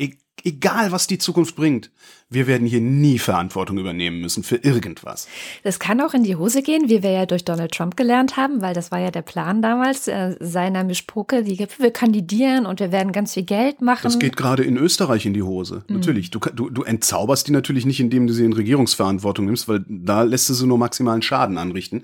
egal 0.43 0.93
was 0.93 1.07
die 1.07 1.17
Zukunft 1.17 1.57
bringt, 1.57 1.91
wir 2.31 2.45
werden 2.45 2.67
hier 2.67 2.79
nie 2.79 3.17
Verantwortung 3.17 3.79
übernehmen 3.79 4.21
müssen 4.21 4.43
für 4.43 4.57
irgendwas. 4.57 5.27
Das 5.63 5.79
kann 5.79 5.99
auch 5.99 6.13
in 6.13 6.23
die 6.23 6.35
Hose 6.35 6.61
gehen, 6.61 6.87
wie 6.87 7.01
wir 7.01 7.09
ja 7.09 7.25
durch 7.25 7.43
Donald 7.43 7.71
Trump 7.71 7.97
gelernt 7.97 8.37
haben, 8.37 8.61
weil 8.61 8.75
das 8.75 8.91
war 8.91 8.99
ja 8.99 9.09
der 9.09 9.23
Plan 9.23 9.63
damals 9.63 10.07
äh, 10.07 10.35
seiner 10.39 10.83
Mischpoke, 10.83 11.43
die 11.43 11.57
wir 11.57 11.91
kandidieren 11.91 12.67
und 12.67 12.81
wir 12.81 12.91
werden 12.91 13.13
ganz 13.13 13.33
viel 13.33 13.43
Geld 13.43 13.81
machen. 13.81 14.03
Das 14.03 14.19
geht 14.19 14.37
gerade 14.37 14.63
in 14.63 14.77
Österreich 14.77 15.25
in 15.25 15.33
die 15.33 15.41
Hose. 15.41 15.83
Mhm. 15.87 15.95
Natürlich. 15.95 16.29
Du, 16.29 16.39
du, 16.39 16.69
du 16.69 16.83
entzauberst 16.83 17.47
die 17.47 17.51
natürlich 17.51 17.87
nicht, 17.87 17.99
indem 17.99 18.27
du 18.27 18.33
sie 18.33 18.45
in 18.45 18.53
Regierungsverantwortung 18.53 19.45
nimmst, 19.45 19.67
weil 19.67 19.83
da 19.87 20.21
lässt 20.21 20.47
du 20.49 20.53
sie 20.53 20.67
nur 20.67 20.77
maximalen 20.77 21.23
Schaden 21.23 21.57
anrichten, 21.57 22.03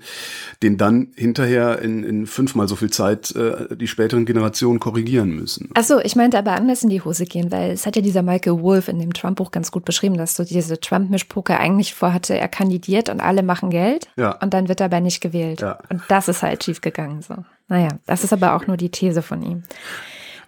den 0.60 0.76
dann 0.76 1.12
hinterher 1.14 1.80
in, 1.80 2.02
in 2.02 2.26
fünfmal 2.26 2.66
so 2.66 2.74
viel 2.74 2.90
Zeit 2.90 3.30
äh, 3.36 3.76
die 3.76 3.86
späteren 3.86 4.26
Generationen 4.26 4.80
korrigieren 4.80 5.30
müssen. 5.30 5.70
Achso, 5.74 6.00
ich 6.00 6.16
meinte 6.16 6.36
aber 6.36 6.52
anders 6.52 6.82
in 6.82 6.90
die 6.90 7.00
Hose 7.00 7.26
gehen, 7.26 7.52
weil 7.52 7.70
es 7.70 7.86
hat 7.86 7.94
ja 7.94 8.02
dieser 8.02 8.22
Michael 8.22 8.60
Wolff 8.60 8.88
in 8.88 8.98
dem 8.98 9.12
Trump-Buch 9.12 9.52
ganz 9.52 9.70
gut 9.70 9.84
beschrieben, 9.84 10.15
dass 10.16 10.36
so 10.36 10.44
diese 10.44 10.80
Trump-Mischpoker 10.80 11.58
eigentlich 11.58 11.94
vorhatte, 11.94 12.38
er 12.38 12.48
kandidiert 12.48 13.08
und 13.08 13.20
alle 13.20 13.42
machen 13.42 13.70
Geld 13.70 14.08
ja. 14.16 14.32
und 14.38 14.54
dann 14.54 14.68
wird 14.68 14.80
er 14.80 14.86
aber 14.86 15.00
nicht 15.00 15.20
gewählt. 15.20 15.60
Ja. 15.60 15.78
Und 15.88 16.02
das 16.08 16.28
ist 16.28 16.42
halt 16.42 16.64
schief 16.64 16.80
gegangen. 16.80 17.22
So. 17.22 17.36
Naja, 17.68 17.88
das 18.06 18.24
ist 18.24 18.32
aber 18.32 18.54
auch 18.54 18.66
nur 18.66 18.76
die 18.76 18.90
These 18.90 19.22
von 19.22 19.42
ihm. 19.42 19.62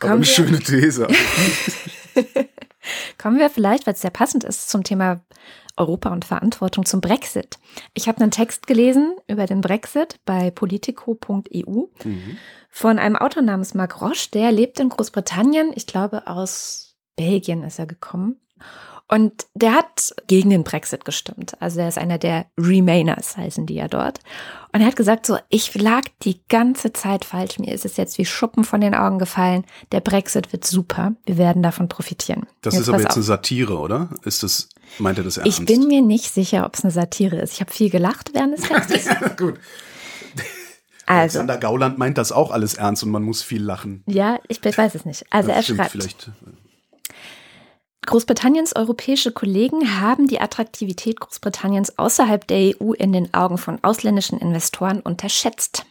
aber 0.01 0.13
eine 0.13 0.25
schöne 0.25 0.59
These. 0.59 1.09
Kommen 3.19 3.39
wir 3.39 3.51
vielleicht, 3.51 3.87
weil 3.87 3.95
es 3.95 4.01
sehr 4.01 4.11
passend 4.11 4.45
ist, 4.45 4.71
zum 4.71 4.85
Thema 4.85 5.21
Europa 5.79 6.11
und 6.11 6.25
Verantwortung 6.25 6.85
zum 6.85 7.01
Brexit. 7.01 7.59
Ich 7.95 8.09
habe 8.09 8.21
einen 8.21 8.31
Text 8.31 8.67
gelesen 8.67 9.17
über 9.29 9.47
den 9.47 9.61
Brexit 9.61 10.21
bei 10.25 10.51
politico.eu 10.51 11.87
mhm. 12.05 12.37
von 12.71 12.99
einem 12.99 13.17
Autor 13.17 13.43
namens 13.43 13.75
Marc 13.75 14.01
Roche, 14.01 14.31
der 14.33 14.53
lebt 14.53 14.81
in 14.81 14.89
Großbritannien. 14.89 15.73
Ich 15.75 15.87
glaube, 15.87 16.27
aus 16.27 16.97
Belgien 17.17 17.63
ist 17.63 17.79
er 17.79 17.87
gekommen. 17.87 18.37
Und 19.11 19.47
der 19.55 19.73
hat 19.73 20.15
gegen 20.27 20.51
den 20.51 20.65
Brexit 20.65 21.07
gestimmt. 21.07 21.57
Also 21.61 21.81
er 21.81 21.89
ist 21.89 21.97
einer 21.97 22.19
der 22.19 22.45
Remainers, 22.59 23.39
heißen 23.39 23.65
die 23.65 23.75
ja 23.75 23.89
dort. 23.89 24.21
Und 24.73 24.83
er 24.83 24.87
hat 24.87 24.97
gesagt, 24.97 25.25
so, 25.25 25.39
ich 25.49 25.75
lag 25.75 26.03
die 26.23 26.41
ganze 26.51 26.93
Zeit 26.93 27.25
falsch. 27.25 27.59
Mir 27.59 27.73
ist 27.73 27.87
es 27.87 27.97
jetzt 27.97 28.19
wie 28.19 28.27
Schuppen 28.27 28.65
von 28.65 28.83
den 28.83 28.95
Augen 28.95 29.19
gefallen. 29.19 29.65
Der 29.93 30.01
Brexit 30.01 30.53
wird 30.53 30.67
super. 30.67 31.13
Wir 31.25 31.39
werden 31.39 31.63
davon 31.63 31.89
profitieren. 31.89 32.47
Das 32.61 32.75
jetzt 32.75 32.83
ist 32.83 32.89
aber 32.91 32.99
jetzt 32.99 33.13
auf. 33.13 33.17
eine 33.17 33.23
Satire, 33.23 33.79
oder? 33.79 34.11
Ist 34.25 34.43
das, 34.43 34.69
meint 34.99 35.17
er 35.17 35.25
das 35.25 35.39
ernst? 35.39 35.59
Ich 35.59 35.65
bin 35.65 35.89
mir 35.89 36.03
nicht 36.03 36.31
sicher, 36.33 36.67
ob 36.67 36.75
es 36.75 36.85
eine 36.85 36.91
Satire 36.91 37.37
ist. 37.37 37.55
Ich 37.55 37.61
habe 37.61 37.73
viel 37.73 37.89
gelacht 37.89 38.35
während 38.35 38.59
des 38.59 38.69
Textes. 38.69 39.09
Gut. 39.39 39.55
Also. 41.07 41.39
Alexander 41.39 41.57
Gauland 41.57 41.97
meint 41.97 42.19
das 42.19 42.33
auch 42.33 42.51
alles 42.51 42.75
ernst 42.75 43.03
und 43.03 43.11
man 43.11 43.23
muss 43.23 43.43
viel 43.43 43.63
lachen. 43.63 44.03
Ja, 44.07 44.39
ich 44.49 44.63
weiß 44.63 44.95
es 44.95 45.07
nicht. 45.07 45.25
Also 45.31 45.49
das 45.49 45.57
er 45.71 45.75
schreibt. 45.75 45.93
Vielleicht. 45.93 46.31
Großbritanniens 48.09 48.75
europäische 48.75 49.33
Kollegen 49.33 50.01
haben 50.01 50.29
die 50.29 50.41
Attraktivität 50.41 51.21
Großbritanniens 51.21 51.99
außerhalb 51.99 52.47
der 52.47 52.73
EU 52.81 52.95
in 52.95 53.13
den 53.13 53.35
Augen 53.35 53.59
von 53.59 53.85
ausländischen 53.85 54.39
Investoren 54.39 55.01
unterschätzt. 55.01 55.85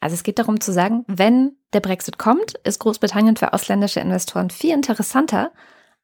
Also 0.00 0.14
es 0.14 0.24
geht 0.24 0.40
darum 0.40 0.60
zu 0.60 0.72
sagen, 0.72 1.04
wenn 1.06 1.52
der 1.72 1.78
Brexit 1.78 2.18
kommt, 2.18 2.54
ist 2.64 2.80
Großbritannien 2.80 3.36
für 3.36 3.52
ausländische 3.52 4.00
Investoren 4.00 4.50
viel 4.50 4.72
interessanter, 4.72 5.52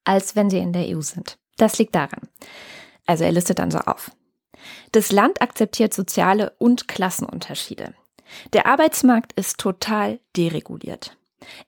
als 0.05 0.37
wenn 0.37 0.49
sie 0.49 0.59
in 0.59 0.73
der 0.73 0.87
EU 0.87 1.01
sind. 1.01 1.39
Das 1.57 1.77
liegt 1.77 1.97
daran. 1.97 2.29
Also 3.07 3.25
er 3.25 3.33
listet 3.33 3.59
dann 3.59 3.73
so 3.73 3.79
auf. 3.79 4.13
Das 4.93 5.11
Land 5.11 5.43
akzeptiert 5.43 5.93
soziale 5.93 6.53
und 6.59 6.87
Klassenunterschiede. 6.87 7.95
Der 8.53 8.67
Arbeitsmarkt 8.67 9.33
ist 9.33 9.59
total 9.59 10.21
dereguliert. 10.37 11.17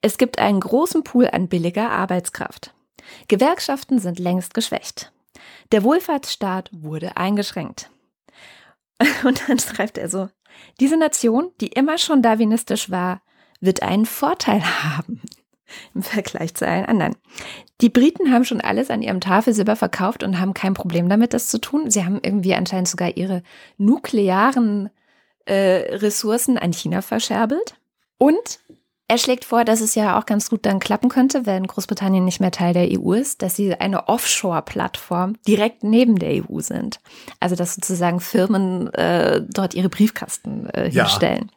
Es 0.01 0.17
gibt 0.17 0.39
einen 0.39 0.61
großen 0.61 1.03
Pool 1.03 1.27
an 1.27 1.49
billiger 1.49 1.91
Arbeitskraft. 1.91 2.71
Gewerkschaften 3.27 3.99
sind 3.99 4.19
längst 4.19 4.53
geschwächt. 4.53 5.11
Der 5.71 5.83
Wohlfahrtsstaat 5.83 6.69
wurde 6.71 7.17
eingeschränkt. 7.17 7.89
Und 9.23 9.47
dann 9.47 9.59
schreibt 9.59 9.97
er 9.97 10.09
so, 10.09 10.29
diese 10.79 10.97
Nation, 10.97 11.51
die 11.59 11.67
immer 11.67 11.97
schon 11.97 12.21
darwinistisch 12.21 12.89
war, 12.89 13.21
wird 13.59 13.81
einen 13.81 14.05
Vorteil 14.05 14.61
haben. 14.83 15.21
im 15.93 16.03
Vergleich 16.03 16.53
zu 16.53 16.67
allen 16.67 16.85
anderen. 16.85 17.15
Die 17.81 17.89
Briten 17.89 18.31
haben 18.31 18.45
schon 18.45 18.61
alles 18.61 18.89
an 18.89 19.01
ihrem 19.01 19.19
Tafelsilber 19.19 19.75
verkauft 19.75 20.23
und 20.23 20.39
haben 20.39 20.53
kein 20.53 20.73
Problem 20.73 21.09
damit, 21.09 21.33
das 21.33 21.49
zu 21.49 21.59
tun. 21.59 21.89
Sie 21.89 22.05
haben 22.05 22.19
irgendwie 22.21 22.53
anscheinend 22.53 22.87
sogar 22.87 23.17
ihre 23.17 23.43
nuklearen 23.77 24.89
äh, 25.45 25.95
Ressourcen 25.95 26.57
an 26.57 26.71
China 26.71 27.01
verscherbelt. 27.01 27.75
Und 28.17 28.59
er 29.07 29.17
schlägt 29.19 29.45
vor, 29.45 29.63
dass 29.65 29.81
es 29.81 29.93
ja 29.95 30.17
auch 30.19 30.25
ganz 30.25 30.49
gut 30.49 30.65
dann 30.65 30.79
klappen 30.79 31.09
könnte, 31.09 31.45
wenn 31.45 31.67
Großbritannien 31.67 32.25
nicht 32.25 32.39
mehr 32.39 32.51
Teil 32.51 32.73
der 32.73 32.87
EU 32.99 33.13
ist, 33.13 33.41
dass 33.43 33.55
sie 33.55 33.75
eine 33.75 34.07
Offshore-Plattform 34.07 35.35
direkt 35.47 35.83
neben 35.83 36.17
der 36.17 36.43
EU 36.43 36.59
sind. 36.59 36.99
Also 37.39 37.55
dass 37.55 37.75
sozusagen 37.75 38.19
Firmen 38.19 38.91
äh, 38.93 39.43
dort 39.47 39.75
ihre 39.75 39.89
Briefkasten 39.89 40.67
äh, 40.71 40.89
Ja. 40.89 41.03
hinstellen. 41.03 41.51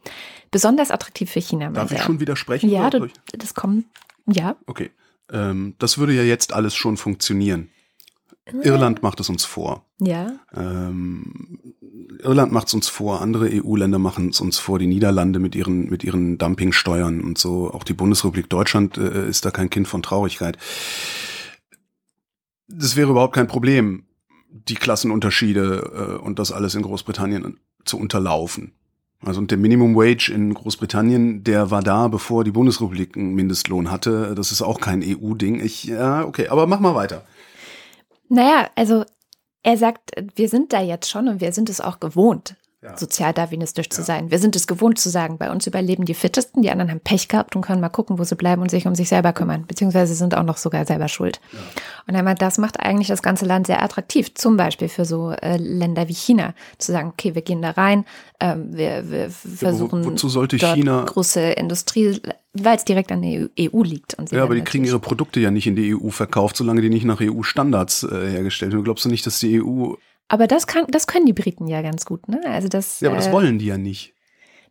Besonders 0.51 0.91
attraktiv 0.91 1.31
für 1.31 1.41
China. 1.41 1.71
Darf 1.71 1.91
ich 1.93 2.03
schon 2.03 2.21
widersprechen? 2.21 2.71
Ja, 2.71 2.91
du, 2.91 3.09
das 3.33 3.55
kommt. 3.55 3.87
Ja. 4.27 4.57
Okay. 4.67 4.91
Ähm, 5.31 5.75
das 5.79 5.99
würde 5.99 6.13
ja 6.15 6.23
jetzt 6.23 6.53
alles 6.53 6.75
schon 6.75 6.97
funktionieren. 6.97 7.71
Irland 8.63 9.03
macht 9.03 9.21
es 9.21 9.29
uns 9.29 9.45
vor. 9.45 9.85
Ja. 10.01 10.33
Ähm, 10.55 11.75
Irland 12.23 12.53
macht 12.53 12.69
es 12.69 12.75
uns 12.75 12.89
vor, 12.89 13.21
andere 13.21 13.51
EU-Länder 13.53 13.99
machen 13.99 14.31
es 14.31 14.41
uns 14.41 14.59
vor, 14.59 14.79
die 14.79 14.87
Niederlande 14.87 15.39
mit 15.39 15.55
ihren, 15.55 15.89
mit 15.91 16.05
ihren 16.05 16.39
Dumpingsteuern 16.39 17.21
und 17.21 17.39
so. 17.39 17.71
Auch 17.73 17.85
die 17.85 17.93
Bundesrepublik 17.93 18.49
Deutschland 18.49 18.97
äh, 18.97 19.29
ist 19.29 19.45
da 19.45 19.51
kein 19.51 19.71
Kind 19.71 19.89
von 19.89 20.03
Traurigkeit. 20.03 20.57
Das 22.69 22.97
wäre 22.97 23.11
überhaupt 23.11 23.35
kein 23.35 23.47
Problem, 23.47 24.05
die 24.51 24.75
Klassenunterschiede 24.75 26.19
äh, 26.19 26.23
und 26.23 26.39
das 26.39 26.53
alles 26.53 26.75
in 26.75 26.83
Großbritannien 26.83 27.59
zu 27.85 27.99
unterlaufen. 27.99 28.73
Also 29.21 29.41
und 29.41 29.51
der 29.51 29.59
Minimum 29.59 29.97
Wage 29.97 30.31
in 30.33 30.55
Großbritannien, 30.55 31.43
der 31.43 31.71
war 31.71 31.83
da, 31.83 32.09
bevor 32.09 32.45
die 32.45 32.53
Bundesrepublik 32.53 33.17
einen 33.17 33.35
Mindestlohn 33.35 33.91
hatte. 33.91 34.35
Das 34.37 34.53
ist 34.53 34.63
auch 34.63 34.81
kein 34.81 35.03
EU-Ding. 35.03 35.61
Ich, 35.61 35.85
ja, 35.85 36.25
okay, 36.25 36.49
aber 36.49 36.67
mach 36.67 36.81
mal 36.81 36.95
weiter. 36.95 37.25
Naja, 38.29 38.69
also 38.77 39.05
er 39.63 39.77
sagt, 39.77 40.11
wir 40.37 40.49
sind 40.49 40.73
da 40.73 40.81
jetzt 40.81 41.11
schon 41.11 41.29
und 41.29 41.41
wir 41.41 41.53
sind 41.53 41.69
es 41.69 41.81
auch 41.81 42.01
gewohnt, 42.01 42.57
Ja. 42.81 42.97
sozialdarwinistisch 42.97 43.91
zu 43.91 44.03
Ja. 44.03 44.05
sein. 44.05 44.31
Wir 44.31 44.39
sind 44.39 44.55
es 44.55 44.69
gewohnt 44.69 45.01
zu 45.01 45.09
sagen, 45.09 45.37
bei 45.37 45.51
uns 45.51 45.67
überleben 45.67 46.05
die 46.05 46.15
Fittesten, 46.15 46.63
die 46.63 46.71
anderen 46.71 46.93
haben 46.93 47.01
Pech 47.01 47.27
gehabt 47.27 47.57
und 47.57 47.63
können 47.63 47.81
mal 47.81 47.89
gucken, 47.89 48.21
wo 48.21 48.25
sie 48.25 48.37
bleiben 48.37 48.63
und 48.63 48.71
sich 48.71 48.87
um 48.87 48.95
sich 48.95 49.09
selber 49.09 49.33
kümmern, 49.33 49.65
beziehungsweise 49.67 50.15
sind 50.15 50.37
auch 50.37 50.45
noch 50.45 50.59
sogar 50.59 50.85
selber 50.87 51.09
schuld. 51.09 51.41
Und 52.07 52.15
er 52.15 52.23
meint, 52.23 52.41
das 52.41 52.57
macht 52.57 52.79
eigentlich 52.79 53.09
das 53.09 53.21
ganze 53.21 53.47
Land 53.47 53.67
sehr 53.67 53.83
attraktiv, 53.83 54.33
zum 54.35 54.57
Beispiel 54.57 54.89
für 54.89 55.05
so 55.05 55.33
äh, 55.33 55.57
Länder 55.57 56.07
wie 56.07 56.15
China, 56.15 56.55
zu 56.79 56.93
sagen, 56.93 57.09
okay, 57.09 57.35
wir 57.35 57.43
gehen 57.43 57.63
da 57.63 57.71
rein, 57.71 58.05
ähm, 58.39 58.69
wir, 58.71 59.11
wir 59.11 59.31
versuchen 59.31 60.05
wozu 60.05 60.29
sollte 60.29 60.57
China- 60.57 61.03
große 61.05 61.41
Industrie, 61.41 62.21
weil 62.53 62.77
es 62.77 62.85
direkt 62.85 63.11
an 63.11 63.23
der 63.23 63.49
EU 63.59 63.83
liegt. 63.83 64.15
Und 64.15 64.29
sie 64.29 64.37
Ja, 64.37 64.45
aber 64.45 64.55
die 64.55 64.63
kriegen 64.63 64.85
ihre 64.85 65.01
Produkte 65.01 65.41
ja 65.41 65.51
nicht 65.51 65.67
in 65.67 65.75
die 65.75 65.97
EU 65.97 66.11
verkauft, 66.11 66.57
solange 66.57 66.81
die 66.81 66.91
nicht 66.91 67.05
nach 67.05 67.21
EU-Standards 67.21 68.05
äh, 68.05 68.31
hergestellt 68.31 68.71
werden. 68.73 68.85
Glaubst 68.85 69.05
du 69.05 69.09
nicht, 69.09 69.27
dass 69.27 69.41
die 69.41 69.55
E 69.57 69.63
EU. 69.63 69.95
Aber 70.29 70.47
das 70.47 70.67
kann, 70.67 70.87
das 70.89 71.07
können 71.07 71.27
die 71.27 71.33
Briten 71.33 71.67
ja 71.67 71.83
ganz 71.83 72.05
gut, 72.05 72.29
ne? 72.29 72.41
Also 72.47 72.69
das, 72.69 73.01
Ja, 73.01 73.09
aber 73.09 73.17
das 73.17 73.29
äh, 73.29 73.33
wollen 73.33 73.59
die 73.59 73.67
ja 73.67 73.79
nicht. 73.79 74.15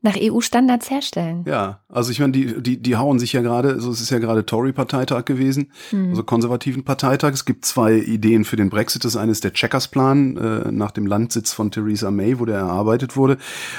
Nach 0.01 0.15
EU-Standards 0.19 0.89
herstellen. 0.89 1.43
Ja, 1.47 1.79
also 1.89 2.11
ich 2.11 2.19
meine, 2.19 2.33
die, 2.33 2.61
die, 2.61 2.81
die 2.81 2.95
hauen 2.95 3.19
sich 3.19 3.33
ja 3.33 3.41
gerade, 3.41 3.69
also 3.69 3.91
es 3.91 4.01
ist 4.01 4.09
ja 4.09 4.19
gerade 4.19 4.45
Tory-Parteitag 4.45 5.25
gewesen, 5.25 5.71
Hm. 5.89 6.09
also 6.09 6.23
konservativen 6.23 6.83
Parteitag. 6.83 7.33
Es 7.33 7.45
gibt 7.45 7.65
zwei 7.65 7.95
Ideen 7.95 8.45
für 8.45 8.55
den 8.55 8.69
Brexit. 8.69 9.05
Das 9.05 9.15
eine 9.15 9.31
ist 9.31 9.43
der 9.43 9.53
Checkers-Plan 9.53 10.37
äh, 10.37 10.71
nach 10.71 10.91
dem 10.91 11.05
Landsitz 11.05 11.53
von 11.53 11.71
Theresa 11.71 12.11
May, 12.11 12.39
wo 12.39 12.45
der 12.45 12.57
erarbeitet 12.57 13.15
wurde. 13.15 13.37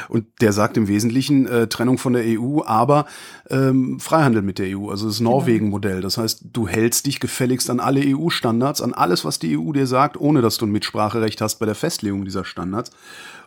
Und 0.08 0.26
der 0.40 0.52
sagt 0.52 0.76
im 0.76 0.88
Wesentlichen 0.88 1.46
äh, 1.46 1.66
Trennung 1.68 1.98
von 1.98 2.12
der 2.12 2.24
EU, 2.26 2.62
aber 2.64 3.06
ähm, 3.50 4.00
Freihandel 4.00 4.42
mit 4.42 4.58
der 4.58 4.76
EU, 4.76 4.90
also 4.90 5.06
das 5.06 5.20
Norwegen-Modell. 5.20 6.00
Das 6.00 6.18
heißt, 6.18 6.46
du 6.52 6.68
hältst 6.68 7.06
dich 7.06 7.20
gefälligst 7.20 7.70
an 7.70 7.80
alle 7.80 8.00
EU-Standards, 8.04 8.82
an 8.82 8.94
alles, 8.94 9.24
was 9.24 9.38
die 9.38 9.58
EU 9.58 9.72
dir 9.72 9.86
sagt, 9.86 10.18
ohne 10.18 10.42
dass 10.42 10.58
du 10.58 10.66
ein 10.66 10.72
Mitspracherecht 10.72 11.40
hast 11.40 11.56
bei 11.58 11.66
der 11.66 11.74
Festlegung 11.74 12.24
dieser 12.24 12.44
Standards. 12.44 12.90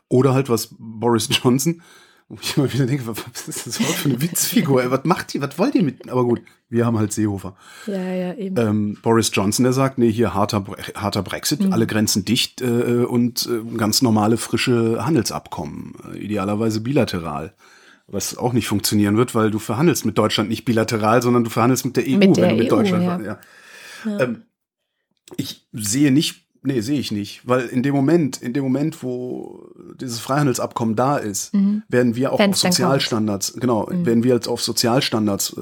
Oder 0.09 0.33
halt 0.33 0.49
was 0.49 0.75
Boris 0.77 1.29
Johnson, 1.43 1.81
wo 2.31 2.37
ich 2.41 2.55
immer 2.57 2.71
wieder 2.71 2.85
denke, 2.85 3.03
was 3.07 3.47
ist 3.47 3.67
das 3.67 3.77
überhaupt 3.79 3.97
für 3.97 4.09
eine 4.09 4.21
Witzfigur? 4.21 4.81
Ey, 4.81 4.89
was 4.89 5.03
macht 5.03 5.33
die, 5.33 5.41
was 5.41 5.59
wollt 5.59 5.75
ihr 5.75 5.83
mit? 5.83 6.09
Aber 6.09 6.23
gut, 6.23 6.41
wir 6.69 6.85
haben 6.85 6.97
halt 6.97 7.11
Seehofer. 7.11 7.55
Ja, 7.87 8.01
ja, 8.13 8.33
eben. 8.35 8.57
Ähm, 8.57 8.97
Boris 9.01 9.31
Johnson, 9.33 9.63
der 9.63 9.73
sagt, 9.73 9.97
nee, 9.97 10.11
hier 10.11 10.33
harter, 10.33 10.63
harter 10.95 11.23
Brexit, 11.23 11.61
Mhm. 11.65 11.73
alle 11.73 11.87
Grenzen 11.87 12.23
dicht 12.25 12.61
äh, 12.61 13.03
und 13.03 13.47
äh, 13.51 13.77
ganz 13.77 14.01
normale 14.01 14.37
frische 14.37 15.05
Handelsabkommen, 15.05 15.93
äh, 16.13 16.17
idealerweise 16.19 16.79
bilateral. 16.81 17.53
Was 18.07 18.37
auch 18.37 18.53
nicht 18.53 18.67
funktionieren 18.67 19.17
wird, 19.17 19.35
weil 19.35 19.51
du 19.51 19.59
verhandelst 19.59 20.05
mit 20.05 20.17
Deutschland 20.17 20.49
nicht 20.49 20.65
bilateral, 20.65 21.21
sondern 21.21 21.43
du 21.43 21.49
verhandelst 21.49 21.85
mit 21.85 21.97
der 21.97 22.03
EU, 22.05 22.17
Mit 22.17 22.37
der 22.37 22.43
wenn 22.43 22.57
du 22.57 22.63
mit 22.63 22.71
EU, 22.71 22.75
Deutschland 22.77 23.03
ja. 23.03 23.17
ver- 23.17 23.25
ja. 24.05 24.19
Ähm, 24.19 24.43
ich 25.37 25.67
sehe 25.73 26.11
nicht, 26.11 26.45
nee, 26.63 26.81
sehe 26.81 26.99
ich 26.99 27.11
nicht, 27.11 27.47
weil 27.47 27.67
in 27.67 27.83
dem 27.83 27.95
Moment, 27.95 28.41
in 28.41 28.53
dem 28.53 28.63
Moment, 28.63 29.03
wo 29.03 29.67
dieses 29.99 30.19
Freihandelsabkommen 30.19 30.95
da 30.95 31.17
ist, 31.17 31.53
werden 31.87 32.15
wir 32.15 32.31
auch 32.31 32.39
Wenn's 32.39 32.63
auf 32.63 32.71
Sozialstandards, 32.71 33.53
genau, 33.53 33.87
werden 33.89 34.23
wir 34.23 34.35
jetzt 34.35 34.47
auf 34.47 34.61
Sozialstandards 34.61 35.57
äh, 35.57 35.61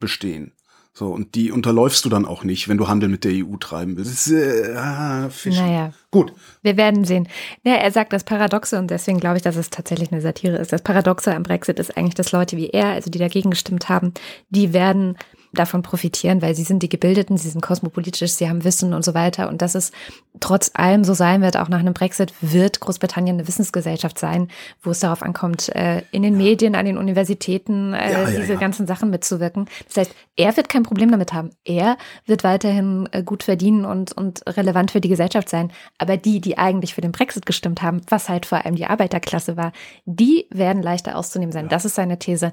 bestehen. 0.00 0.52
So, 0.98 1.12
und 1.12 1.36
die 1.36 1.52
unterläufst 1.52 2.04
du 2.04 2.08
dann 2.08 2.24
auch 2.24 2.42
nicht, 2.42 2.68
wenn 2.68 2.76
du 2.76 2.88
Handel 2.88 3.08
mit 3.08 3.22
der 3.22 3.30
EU 3.32 3.56
treiben 3.56 3.96
willst. 3.96 4.32
Äh, 4.32 4.74
ah, 4.74 5.28
Fischen. 5.30 5.64
Naja. 5.64 5.92
Gut. 6.10 6.32
Wir 6.62 6.76
werden 6.76 7.04
sehen. 7.04 7.28
Ja, 7.62 7.74
er 7.74 7.92
sagt 7.92 8.12
das 8.12 8.24
Paradoxe 8.24 8.76
und 8.76 8.90
deswegen 8.90 9.20
glaube 9.20 9.36
ich, 9.36 9.44
dass 9.44 9.54
es 9.54 9.70
tatsächlich 9.70 10.10
eine 10.10 10.20
Satire 10.20 10.56
ist. 10.56 10.72
Das 10.72 10.82
Paradoxe 10.82 11.32
am 11.32 11.44
Brexit 11.44 11.78
ist 11.78 11.96
eigentlich, 11.96 12.16
dass 12.16 12.32
Leute 12.32 12.56
wie 12.56 12.70
er, 12.70 12.86
also 12.86 13.10
die 13.10 13.20
dagegen 13.20 13.50
gestimmt 13.50 13.88
haben, 13.88 14.12
die 14.50 14.72
werden 14.72 15.16
davon 15.52 15.82
profitieren, 15.82 16.42
weil 16.42 16.54
sie 16.54 16.62
sind 16.62 16.82
die 16.82 16.88
Gebildeten, 16.88 17.36
sie 17.36 17.48
sind 17.48 17.60
kosmopolitisch, 17.60 18.32
sie 18.32 18.48
haben 18.48 18.64
Wissen 18.64 18.94
und 18.94 19.04
so 19.04 19.14
weiter. 19.14 19.48
Und 19.48 19.62
dass 19.62 19.74
es 19.74 19.92
trotz 20.40 20.70
allem 20.74 21.04
so 21.04 21.14
sein 21.14 21.42
wird, 21.42 21.56
auch 21.56 21.68
nach 21.68 21.78
einem 21.78 21.94
Brexit, 21.94 22.32
wird 22.40 22.80
Großbritannien 22.80 23.36
eine 23.36 23.48
Wissensgesellschaft 23.48 24.18
sein, 24.18 24.48
wo 24.82 24.90
es 24.90 25.00
darauf 25.00 25.22
ankommt, 25.22 25.68
äh, 25.74 26.02
in 26.12 26.22
den 26.22 26.36
Medien, 26.36 26.74
an 26.74 26.84
den 26.84 26.98
Universitäten, 26.98 27.94
äh, 27.94 28.12
Ja, 28.12 28.28
ja, 28.28 28.40
diese 28.40 28.54
ja. 28.54 28.58
ganzen 28.58 28.86
Sachen 28.86 29.10
mitzuwirken. 29.10 29.66
Das 29.86 29.96
heißt, 29.96 30.14
er 30.36 30.56
wird 30.56 30.68
kein 30.68 30.82
Problem 30.82 31.10
damit 31.10 31.32
haben. 31.32 31.50
Er 31.64 31.96
wird 32.26 32.44
weiterhin 32.44 33.08
äh, 33.12 33.22
gut 33.22 33.42
verdienen 33.42 33.84
und, 33.84 34.12
und 34.12 34.42
relevant 34.46 34.90
für 34.90 35.00
die 35.00 35.08
Gesellschaft 35.08 35.48
sein. 35.48 35.72
Aber 35.98 36.16
die, 36.16 36.40
die 36.40 36.58
eigentlich 36.58 36.94
für 36.94 37.00
den 37.00 37.12
Brexit 37.12 37.46
gestimmt 37.46 37.82
haben, 37.82 38.00
was 38.08 38.28
halt 38.28 38.46
vor 38.46 38.64
allem 38.64 38.76
die 38.76 38.86
Arbeiterklasse 38.86 39.56
war, 39.56 39.72
die 40.04 40.46
werden 40.50 40.82
leichter 40.82 41.16
auszunehmen 41.16 41.52
sein. 41.52 41.68
Das 41.68 41.84
ist 41.84 41.94
seine 41.94 42.18
These. 42.18 42.52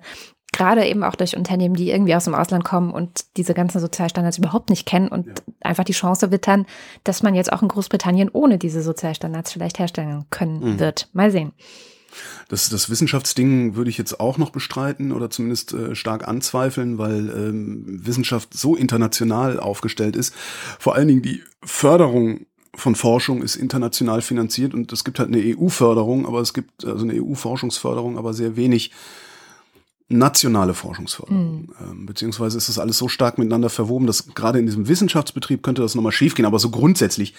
Gerade 0.56 0.86
eben 0.86 1.04
auch 1.04 1.16
durch 1.16 1.36
Unternehmen, 1.36 1.76
die 1.76 1.92
irgendwie 1.92 2.16
aus 2.16 2.24
dem 2.24 2.34
Ausland 2.34 2.64
kommen 2.64 2.92
und 2.92 3.26
diese 3.36 3.54
ganzen 3.54 3.82
Sozialstandards 3.82 4.38
überhaupt 4.38 4.70
nicht 4.70 4.86
kennen 4.86 5.10
und 5.10 5.44
einfach 5.60 5.84
die 5.84 5.92
Chance 5.92 6.32
wittern, 6.32 6.66
dass 7.04 7.24
man 7.24 7.36
jetzt 7.36 7.52
auch 7.52 7.62
in 7.62 7.68
Großbritannien 7.68 8.30
ohne 8.32 8.58
diese 8.58 8.82
Sozialstandards 8.82 9.52
vielleicht 9.52 9.80
herstellen 9.80 10.24
können 10.30 10.80
wird. 10.80 11.10
Mal 11.12 11.30
sehen. 11.30 11.52
Das, 12.48 12.70
das 12.70 12.90
Wissenschaftsding 12.90 13.76
würde 13.76 13.90
ich 13.90 13.98
jetzt 13.98 14.22
auch 14.22 14.38
noch 14.38 14.52
bestreiten 14.52 15.12
oder 15.12 15.30
zumindest 15.30 15.74
äh, 15.74 15.94
stark 15.94 16.26
anzweifeln, 16.26 16.98
weil 16.98 17.30
ähm, 17.32 17.84
Wissenschaft 18.06 18.54
so 18.54 18.78
international 18.78 19.60
aufgestellt 19.60 20.16
ist. 20.16 20.34
Vor 20.80 20.96
allen 20.96 21.10
Dingen 21.10 21.22
die 21.22 21.44
Förderung 21.66 22.46
von 22.74 22.96
Forschung 22.96 23.42
ist 23.42 23.58
international 23.58 24.22
finanziert 24.22 24.74
und 24.74 24.94
es 24.94 25.04
gibt 25.04 25.20
halt 25.20 25.34
eine 25.34 25.58
EU-Förderung, 25.58 26.26
aber 26.26 26.40
es 26.40 26.54
gibt 26.54 26.86
also 26.86 27.04
eine 27.04 27.22
EU-Forschungsförderung, 27.22 28.18
aber 28.18 28.34
sehr 28.34 28.56
wenig 28.56 28.92
nationale 30.08 30.76
Forschungsförderung. 30.76 31.74
Ähm, 31.82 32.06
beziehungsweise 32.06 32.58
ist 32.58 32.70
das 32.70 32.78
alles 32.78 32.98
so 33.00 33.08
stark 33.08 33.40
miteinander 33.40 33.72
verwoben, 33.72 34.06
dass 34.06 34.36
gerade 34.36 34.60
in 34.60 34.68
diesem 34.68 34.88
Wissenschaftsbetrieb 34.88 35.64
könnte 35.64 35.82
das 35.82 35.96
nochmal 35.96 36.12
schiefgehen. 36.12 36.46
Aber 36.46 36.60
so 36.60 36.70
grundsätzlich, 36.70 37.34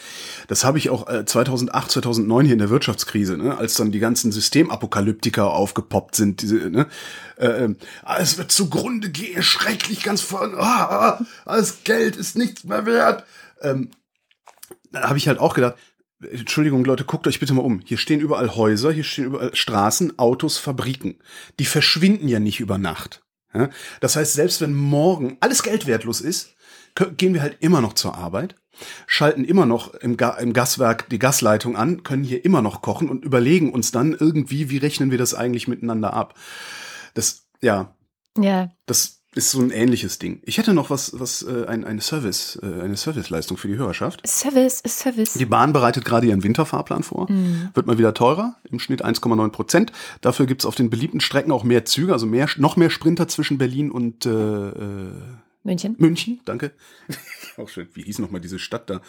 das 0.48 0.64
habe 0.64 0.78
ich 0.78 0.90
auch 0.90 1.08
äh, 1.08 1.24
2008, 1.24 1.90
2009 1.92 2.44
hier 2.44 2.52
in 2.54 2.58
der 2.58 2.70
Wirtschaftskrise, 2.70 3.36
ne, 3.36 3.56
als 3.56 3.74
dann 3.74 3.92
die 3.92 4.00
ganzen 4.00 4.32
Systemapokalyptiker 4.32 5.52
aufgepoppt 5.52 6.16
sind. 6.16 6.42
Diese, 6.42 6.68
ne, 6.68 6.88
äh, 7.36 7.46
ähm, 7.46 7.76
alles 8.02 8.36
wird 8.36 8.50
zugrunde 8.50 9.10
gehen, 9.10 9.44
schrecklich 9.44 10.02
ganz 10.02 10.20
vorne, 10.20 10.56
ah, 10.58 11.18
ah, 11.18 11.26
alles 11.44 11.84
Geld 11.84 12.16
ist 12.16 12.36
nichts 12.36 12.64
mehr 12.64 12.84
wert. 12.84 13.24
Ähm, 13.62 13.90
da 14.90 15.08
habe 15.08 15.18
ich 15.18 15.28
halt 15.28 15.38
auch 15.38 15.54
gedacht, 15.54 15.76
Entschuldigung, 16.31 16.85
Leute, 16.85 17.05
guckt 17.05 17.27
euch 17.27 17.41
bitte 17.41 17.55
mal 17.55 17.62
um. 17.62 17.81
Hier 17.85 17.99
stehen 17.99 18.20
überall 18.20 18.55
Häuser, 18.55 18.93
hier 18.93 19.05
stehen 19.05 19.27
überall 19.27 19.55
Straßen, 19.55 20.18
Autos, 20.18 20.59
Fabriken. 20.59 21.18
Die 21.59 21.64
verschwinden 21.64 22.29
ja 22.29 22.41
nicht 22.41 22.61
über 22.61 22.79
Nacht. 22.79 23.22
Das 24.01 24.16
heißt, 24.16 24.35
selbst 24.35 24.61
wenn 24.61 24.74
morgen 24.74 25.39
alles 25.41 25.62
Geld 25.62 25.87
wertlos 25.87 26.20
ist, 26.20 26.55
gehen 27.16 27.35
wir 27.35 27.43
halt 27.43 27.57
immer 27.61 27.81
noch 27.81 27.95
zur 27.95 28.14
Arbeit, 28.14 28.55
schalten 29.07 29.45
immer 29.45 29.64
noch 29.66 29.95
im, 29.95 30.16
Ga 30.16 30.37
im 30.37 30.53
Gaswerk 30.53 31.09
die 31.09 31.18
Gasleitung 31.18 31.77
an, 31.77 32.03
können 32.03 32.24
hier 32.24 32.45
immer 32.45 32.61
noch 32.61 32.83
kochen 32.83 33.09
und 33.09 33.24
überlegen 33.24 33.72
uns 33.72 33.93
dann 33.93 34.12
irgendwie, 34.12 34.68
wie 34.68 34.79
rechnen 34.79 35.11
wir 35.11 35.18
das 35.18 35.35
eigentlich 35.35 35.68
miteinander 35.68 36.12
ab. 36.12 36.35
Das, 37.14 37.47
ja, 37.62 37.97
Ja, 38.39 38.70
das 38.87 39.22
ist 39.37 39.51
so 39.51 39.61
ein 39.61 39.70
ähnliches 39.70 40.18
Ding. 40.18 40.41
Ich 40.45 40.59
hätte 40.59 40.72
noch 40.72 40.89
was, 40.91 41.18
was 41.20 41.43
äh, 41.43 41.66
ein, 41.66 41.84
eine 41.84 42.01
Service, 42.01 42.59
äh, 42.62 42.80
eine 42.80 42.97
Serviceleistung 42.97 43.59
für 43.59 43.68
die 43.68 43.76
Hörerschaft. 43.76 44.26
Service 44.26 44.80
ist 44.80 44.99
Service. 44.99 45.34
Die 45.34 45.45
Bahn 45.45 45.72
bereitet 45.72 46.05
gerade 46.05 46.26
ihren 46.26 46.43
Winterfahrplan 46.43 47.03
vor. 47.03 47.28
Wird 47.28 47.87
mal 47.87 47.99
wieder 47.99 48.14
teurer, 48.14 48.57
im 48.70 48.78
Schnitt 48.78 49.05
1,9 49.05 49.51
Prozent. 49.51 49.93
Dafür 50.22 50.47
gibt's 50.47 50.64
auf 50.64 50.74
den 50.74 50.89
beliebten 50.89 51.20
Strecken 51.20 51.53
auch 51.53 51.64
mehr 51.64 51.84
Züge, 51.84 52.12
also 52.12 52.26
mehr, 52.26 52.49
noch 52.57 52.76
mehr 52.76 52.89
Sprinter 52.89 53.28
zwischen 53.28 53.59
Berlin 53.59 53.91
und 53.91 54.24
äh, 54.24 54.30
äh, 54.30 55.11
München. 55.64 55.97
München, 55.99 56.41
danke. 56.45 56.70
Auch 57.57 57.68
schön. 57.68 57.89
Wie 57.93 58.03
hieß 58.03 58.20
nochmal 58.20 58.41
diese 58.41 58.59
Stadt 58.59 58.89
da? 58.89 59.01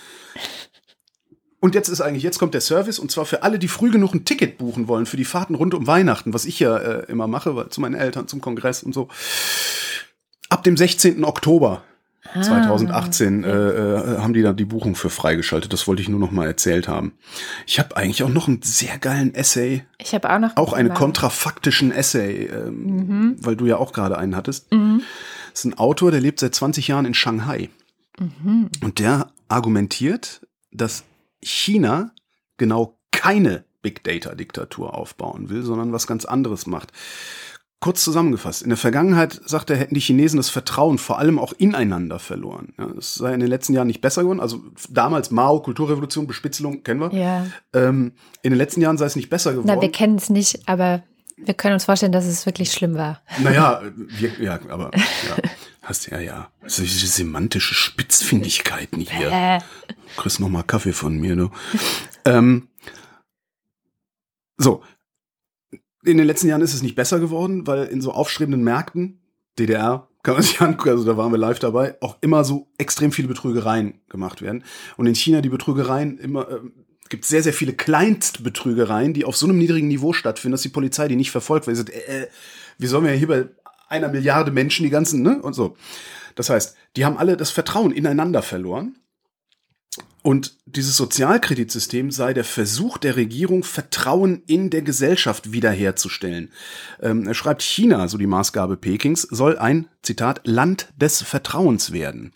Und 1.59 1.75
jetzt 1.75 1.87
ist 1.87 2.01
eigentlich, 2.01 2.23
jetzt 2.23 2.39
kommt 2.39 2.53
der 2.53 2.61
Service 2.61 2.99
und 2.99 3.11
zwar 3.11 3.25
für 3.25 3.43
alle, 3.43 3.59
die 3.59 3.67
früh 3.67 3.91
genug 3.91 4.13
ein 4.13 4.25
Ticket 4.25 4.57
buchen 4.57 4.87
wollen 4.87 5.05
für 5.05 5.17
die 5.17 5.25
Fahrten 5.25 5.55
rund 5.55 5.73
um 5.73 5.87
Weihnachten, 5.87 6.33
was 6.33 6.45
ich 6.45 6.59
ja 6.59 6.77
äh, 6.77 7.11
immer 7.11 7.27
mache, 7.27 7.55
weil, 7.55 7.69
zu 7.69 7.81
meinen 7.81 7.95
Eltern, 7.95 8.27
zum 8.27 8.41
Kongress 8.41 8.83
und 8.83 8.93
so. 8.93 9.07
Ab 10.49 10.63
dem 10.63 10.77
16. 10.77 11.23
Oktober 11.23 11.83
ah, 12.33 12.41
2018 12.41 13.43
äh, 13.43 13.49
äh, 13.49 14.17
haben 14.19 14.33
die 14.33 14.41
da 14.41 14.53
die 14.53 14.65
Buchung 14.65 14.95
für 14.95 15.09
freigeschaltet. 15.09 15.73
Das 15.73 15.87
wollte 15.87 16.01
ich 16.01 16.09
nur 16.09 16.19
noch 16.19 16.31
mal 16.31 16.47
erzählt 16.47 16.87
haben. 16.87 17.13
Ich 17.65 17.79
habe 17.79 17.97
eigentlich 17.97 18.23
auch 18.23 18.29
noch 18.29 18.47
einen 18.47 18.61
sehr 18.61 18.97
geilen 18.97 19.33
Essay. 19.35 19.83
Ich 19.97 20.13
habe 20.13 20.29
auch 20.29 20.39
noch 20.39 20.55
auch 20.55 20.73
einen 20.73 20.93
kontrafaktischen 20.93 21.91
Essay, 21.91 22.45
ähm, 22.45 22.83
mhm. 22.83 23.35
weil 23.39 23.55
du 23.55 23.65
ja 23.65 23.77
auch 23.77 23.93
gerade 23.93 24.17
einen 24.17 24.35
hattest. 24.35 24.71
Mhm. 24.71 25.01
Das 25.51 25.61
ist 25.61 25.65
ein 25.65 25.77
Autor, 25.77 26.11
der 26.11 26.21
lebt 26.21 26.39
seit 26.39 26.55
20 26.55 26.87
Jahren 26.87 27.05
in 27.05 27.13
Shanghai. 27.13 27.69
Mhm. 28.19 28.69
Und 28.83 28.99
der 28.99 29.31
argumentiert, 29.47 30.45
dass 30.71 31.03
China 31.41 32.11
genau 32.57 32.97
keine 33.11 33.63
Big 33.81 34.03
Data 34.03 34.35
Diktatur 34.35 34.95
aufbauen 34.95 35.49
will, 35.49 35.63
sondern 35.63 35.93
was 35.93 36.07
ganz 36.07 36.25
anderes 36.25 36.67
macht. 36.67 36.91
Kurz 37.79 38.03
zusammengefasst, 38.03 38.63
in 38.63 38.69
der 38.69 38.77
Vergangenheit, 38.77 39.39
sagt 39.45 39.69
er, 39.69 39.77
hätten 39.77 39.93
die 39.93 39.99
Chinesen 39.99 40.37
das 40.37 40.49
Vertrauen 40.49 40.97
vor 40.97 41.19
allem 41.19 41.37
auch 41.37 41.53
ineinander 41.53 42.17
verloren. 42.17 42.73
Ja, 42.79 42.87
das 42.87 43.13
sei 43.13 43.35
in 43.35 43.39
den 43.39 43.49
letzten 43.49 43.73
Jahren 43.73 43.85
nicht 43.85 44.01
besser 44.01 44.23
geworden. 44.23 44.39
Also 44.39 44.63
damals 44.89 45.29
Mao, 45.29 45.61
Kulturrevolution, 45.61 46.25
Bespitzelung, 46.25 46.81
kennen 46.81 47.01
wir. 47.01 47.13
Ja. 47.13 47.45
Ähm, 47.73 48.13
in 48.41 48.49
den 48.49 48.57
letzten 48.57 48.81
Jahren 48.81 48.97
sei 48.97 49.05
es 49.05 49.15
nicht 49.15 49.29
besser 49.29 49.51
geworden. 49.51 49.67
Na, 49.67 49.79
wir 49.79 49.91
kennen 49.91 50.15
es 50.15 50.31
nicht, 50.31 50.67
aber 50.67 51.03
wir 51.37 51.53
können 51.53 51.75
uns 51.75 51.85
vorstellen, 51.85 52.11
dass 52.11 52.25
es 52.25 52.47
wirklich 52.47 52.71
schlimm 52.71 52.95
war. 52.95 53.21
Naja, 53.43 53.83
wir, 53.95 54.31
ja, 54.41 54.59
aber 54.69 54.89
ja, 54.95 55.49
hast 55.83 56.09
ja, 56.09 56.19
ja. 56.19 56.49
Also 56.63 56.81
diese 56.81 57.05
semantische 57.05 57.75
Spitzfindigkeiten 57.75 59.01
hier. 59.01 59.31
Äh. 59.31 59.59
Du 60.15 60.23
kriegst 60.23 60.39
noch 60.39 60.49
mal 60.49 60.63
Kaffee 60.63 60.93
von 60.93 61.19
mir, 61.19 61.35
du. 61.35 61.51
ähm, 62.25 62.69
so, 64.57 64.81
in 66.07 66.17
den 66.17 66.25
letzten 66.25 66.47
Jahren 66.47 66.61
ist 66.61 66.73
es 66.73 66.81
nicht 66.81 66.95
besser 66.95 67.19
geworden, 67.19 67.67
weil 67.67 67.85
in 67.85 68.01
so 68.01 68.11
aufstrebenden 68.11 68.63
Märkten, 68.63 69.19
DDR, 69.59 70.07
kann 70.23 70.35
man 70.35 70.43
sich 70.43 70.61
angucken, 70.61 70.89
also 70.89 71.05
da 71.05 71.17
waren 71.17 71.31
wir 71.31 71.37
live 71.37 71.59
dabei, 71.59 71.95
auch 72.01 72.17
immer 72.21 72.43
so 72.43 72.67
extrem 72.77 73.11
viele 73.11 73.27
Betrügereien 73.27 74.01
gemacht 74.09 74.41
werden. 74.41 74.63
Und 74.95 75.07
in 75.07 75.15
China 75.15 75.41
die 75.41 75.49
Betrügereien 75.49 76.17
immer, 76.17 76.49
äh, 76.49 76.59
gibt 77.09 77.25
sehr, 77.25 77.43
sehr 77.43 77.53
viele 77.53 77.73
Kleinstbetrügereien, 77.73 79.13
die 79.13 79.25
auf 79.25 79.37
so 79.37 79.45
einem 79.47 79.57
niedrigen 79.57 79.87
Niveau 79.87 80.13
stattfinden, 80.13 80.53
dass 80.53 80.61
die 80.61 80.69
Polizei 80.69 81.07
die 81.07 81.15
nicht 81.15 81.31
verfolgt, 81.31 81.67
weil 81.67 81.75
sie 81.75 81.81
sagt, 81.81 81.91
äh, 81.91 82.23
äh, 82.23 82.27
wie 82.77 82.87
sollen 82.87 83.05
wir 83.05 83.11
hier 83.11 83.27
bei 83.27 83.45
einer 83.89 84.09
Milliarde 84.09 84.51
Menschen 84.51 84.83
die 84.83 84.89
ganzen, 84.89 85.21
ne, 85.21 85.41
und 85.41 85.53
so. 85.53 85.77
Das 86.35 86.49
heißt, 86.49 86.75
die 86.95 87.05
haben 87.05 87.17
alle 87.17 87.37
das 87.37 87.51
Vertrauen 87.51 87.91
ineinander 87.91 88.41
verloren. 88.41 88.95
Und 90.27 90.57
dieses 90.65 90.97
Sozialkreditsystem 90.97 92.11
sei 92.11 92.33
der 92.33 92.43
Versuch 92.43 92.97
der 92.97 93.15
Regierung, 93.15 93.63
Vertrauen 93.63 94.43
in 94.45 94.69
der 94.69 94.81
Gesellschaft 94.81 95.53
wiederherzustellen. 95.53 96.51
Ähm, 97.01 97.25
er 97.25 97.33
schreibt, 97.33 97.61
China, 97.61 98.09
so 98.09 98.17
die 98.17 98.27
Maßgabe 98.27 98.75
Pekings, 98.75 99.21
soll 99.21 99.57
ein, 99.57 99.87
Zitat, 100.01 100.41
Land 100.43 100.89
des 100.97 101.21
Vertrauens 101.21 101.93
werden. 101.93 102.33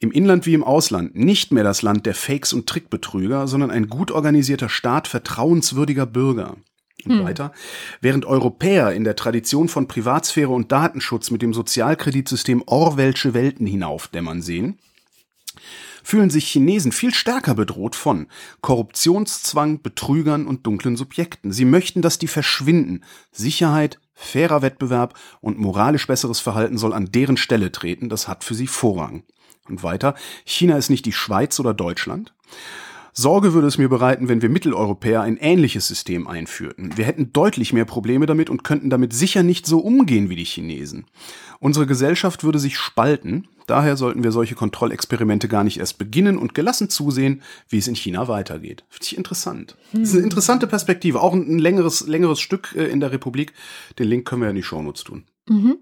Im 0.00 0.10
Inland 0.10 0.46
wie 0.46 0.54
im 0.54 0.64
Ausland 0.64 1.14
nicht 1.14 1.52
mehr 1.52 1.62
das 1.62 1.82
Land 1.82 2.06
der 2.06 2.16
Fakes 2.16 2.52
und 2.52 2.68
Trickbetrüger, 2.68 3.46
sondern 3.46 3.70
ein 3.70 3.88
gut 3.88 4.10
organisierter 4.10 4.68
Staat 4.68 5.06
vertrauenswürdiger 5.06 6.06
Bürger. 6.06 6.56
Und 7.04 7.18
hm. 7.18 7.24
weiter. 7.24 7.52
Während 8.00 8.24
Europäer 8.24 8.94
in 8.94 9.04
der 9.04 9.14
Tradition 9.14 9.68
von 9.68 9.86
Privatsphäre 9.86 10.50
und 10.50 10.72
Datenschutz 10.72 11.30
mit 11.30 11.40
dem 11.40 11.54
Sozialkreditsystem 11.54 12.64
Orwellsche 12.66 13.32
Welten 13.32 13.68
hinaufdämmern 13.68 14.42
sehen, 14.42 14.80
fühlen 16.02 16.30
sich 16.30 16.48
Chinesen 16.48 16.92
viel 16.92 17.14
stärker 17.14 17.54
bedroht 17.54 17.96
von 17.96 18.26
Korruptionszwang, 18.60 19.82
Betrügern 19.82 20.46
und 20.46 20.66
dunklen 20.66 20.96
Subjekten. 20.96 21.52
Sie 21.52 21.64
möchten, 21.64 22.02
dass 22.02 22.18
die 22.18 22.28
verschwinden. 22.28 23.04
Sicherheit, 23.30 24.00
fairer 24.14 24.62
Wettbewerb 24.62 25.18
und 25.40 25.58
moralisch 25.58 26.06
besseres 26.06 26.40
Verhalten 26.40 26.78
soll 26.78 26.92
an 26.92 27.10
deren 27.10 27.36
Stelle 27.36 27.72
treten. 27.72 28.08
Das 28.08 28.28
hat 28.28 28.44
für 28.44 28.54
sie 28.54 28.66
Vorrang. 28.66 29.22
Und 29.68 29.82
weiter, 29.82 30.14
China 30.44 30.76
ist 30.76 30.90
nicht 30.90 31.06
die 31.06 31.12
Schweiz 31.12 31.58
oder 31.60 31.74
Deutschland. 31.74 32.32
Sorge 33.14 33.52
würde 33.52 33.68
es 33.68 33.76
mir 33.76 33.90
bereiten, 33.90 34.28
wenn 34.28 34.40
wir 34.40 34.48
Mitteleuropäer 34.48 35.20
ein 35.20 35.36
ähnliches 35.36 35.86
System 35.86 36.26
einführten. 36.26 36.96
Wir 36.96 37.04
hätten 37.04 37.32
deutlich 37.32 37.74
mehr 37.74 37.84
Probleme 37.84 38.24
damit 38.24 38.48
und 38.48 38.64
könnten 38.64 38.88
damit 38.88 39.12
sicher 39.12 39.42
nicht 39.42 39.66
so 39.66 39.80
umgehen 39.80 40.30
wie 40.30 40.36
die 40.36 40.44
Chinesen. 40.44 41.04
Unsere 41.60 41.86
Gesellschaft 41.86 42.42
würde 42.42 42.58
sich 42.58 42.78
spalten. 42.78 43.48
Daher 43.72 43.96
sollten 43.96 44.22
wir 44.22 44.32
solche 44.32 44.54
Kontrollexperimente 44.54 45.48
gar 45.48 45.64
nicht 45.64 45.78
erst 45.78 45.96
beginnen 45.96 46.36
und 46.36 46.54
gelassen 46.54 46.90
zusehen, 46.90 47.40
wie 47.70 47.78
es 47.78 47.88
in 47.88 47.96
China 47.96 48.28
weitergeht. 48.28 48.84
Finde 48.90 49.06
ich 49.06 49.16
interessant. 49.16 49.78
Das 49.92 50.10
ist 50.10 50.14
eine 50.14 50.24
interessante 50.24 50.66
Perspektive. 50.66 51.22
Auch 51.22 51.32
ein 51.32 51.58
längeres, 51.58 52.06
längeres 52.06 52.38
Stück 52.38 52.74
äh, 52.76 52.84
in 52.88 53.00
der 53.00 53.12
Republik. 53.12 53.54
Den 53.98 54.08
Link 54.08 54.28
können 54.28 54.42
wir 54.42 54.50
in 54.50 54.56
die 54.56 54.62
Shownotes 54.62 55.04
tun. 55.04 55.24
Mhm. 55.48 55.78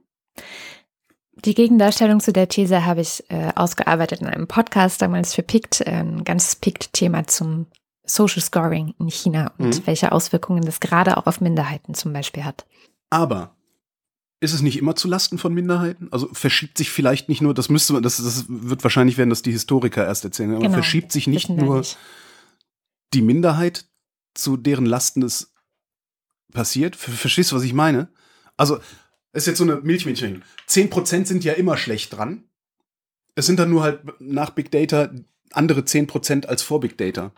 Die 1.45 1.55
Gegendarstellung 1.55 2.21
zu 2.21 2.33
der 2.33 2.49
These 2.49 2.87
habe 2.87 3.01
ich 3.01 3.25
äh, 3.29 3.51
ausgearbeitet 3.57 4.21
in 4.21 4.29
einem 4.29 4.47
Podcast 4.47 5.03
damals 5.03 5.35
für 5.35 5.43
PICT, 5.43 5.81
äh, 5.81 5.91
ein 5.91 6.23
ganzes 6.23 6.55
PICT-Thema 6.55 7.27
zum 7.27 7.67
Social 8.05 8.41
Scoring 8.41 8.95
in 9.01 9.11
China 9.11 9.53
und 9.59 9.81
mhm. 9.81 9.87
welche 9.89 10.13
Auswirkungen 10.13 10.63
das 10.63 10.79
gerade 10.79 11.17
auch 11.17 11.27
auf 11.27 11.41
Minderheiten 11.41 11.95
zum 11.95 12.13
Beispiel 12.13 12.45
hat. 12.45 12.67
Aber 13.11 13.57
ist 14.41 14.55
es 14.55 14.63
nicht 14.63 14.79
immer 14.79 14.97
zu 14.97 15.07
Lasten 15.07 15.39
von 15.39 15.53
Minderheiten? 15.53 16.09
Also 16.11 16.29
verschiebt 16.33 16.79
sich 16.79 16.91
vielleicht 16.91 17.29
nicht 17.29 17.43
nur, 17.43 17.55
das 17.55 17.69
müsste 17.69 17.93
man, 17.93 18.03
das, 18.03 18.17
das 18.17 18.47
wird 18.49 18.83
wahrscheinlich 18.83 19.19
werden, 19.19 19.31
dass 19.31 19.43
die 19.43 19.53
Historiker 19.53 20.05
erst 20.05 20.25
erzählen, 20.25 20.53
aber 20.53 20.61
genau, 20.61 20.73
verschiebt 20.73 21.13
sich 21.13 21.27
nicht 21.27 21.51
nur 21.51 21.79
nicht. 21.79 21.99
die 23.13 23.23
Minderheit, 23.23 23.87
zu 24.35 24.57
deren 24.57 24.87
Lasten 24.87 25.23
es 25.23 25.53
passiert? 26.53 26.97
Verstehst 26.97 27.53
du, 27.53 27.57
was 27.57 27.65
ich 27.65 27.75
meine? 27.75 28.09
Also 28.57 28.79
das 29.33 29.45
ist 29.45 29.47
jetzt 29.47 29.59
so 29.59 29.65
eine 29.65 29.77
Milchmädchen. 29.77 30.43
Zehn 30.67 30.91
Prozent 30.91 31.29
sind 31.29 31.45
ja 31.45 31.53
immer 31.53 31.77
schlecht 31.77 32.17
dran. 32.17 32.45
Es 33.35 33.47
sind 33.47 33.59
dann 33.59 33.71
nur 33.71 33.83
halt 33.83 34.01
nach 34.21 34.51
Big 34.51 34.71
Data 34.71 35.11
andere 35.53 35.85
zehn 35.85 36.07
Prozent 36.07 36.49
als 36.49 36.63
vor 36.63 36.81
Big 36.81 36.97
Data. 36.97 37.33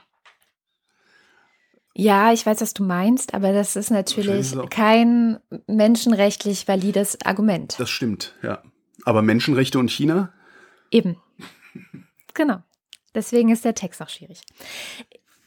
Ja, 1.95 2.33
ich 2.33 2.47
weiß, 2.47 2.61
was 2.61 2.73
du 2.73 2.85
meinst, 2.85 3.35
aber 3.35 3.53
das 3.53 3.77
ist 3.77 3.91
natürlich 3.91 4.57
kein 4.71 5.39
menschenrechtlich 5.67 6.67
valides 6.67 7.19
Argument. 7.25 7.79
Das 7.79 7.91
stimmt, 7.91 8.35
ja. 8.43 8.63
Aber 9.05 9.21
Menschenrechte 9.23 9.79
und 9.79 9.91
China? 9.91 10.33
Eben. 10.91 11.17
Genau. 12.35 12.63
Deswegen 13.15 13.51
ist 13.51 13.65
der 13.65 13.75
Text 13.75 14.01
auch 14.01 14.09
schwierig. 14.09 14.41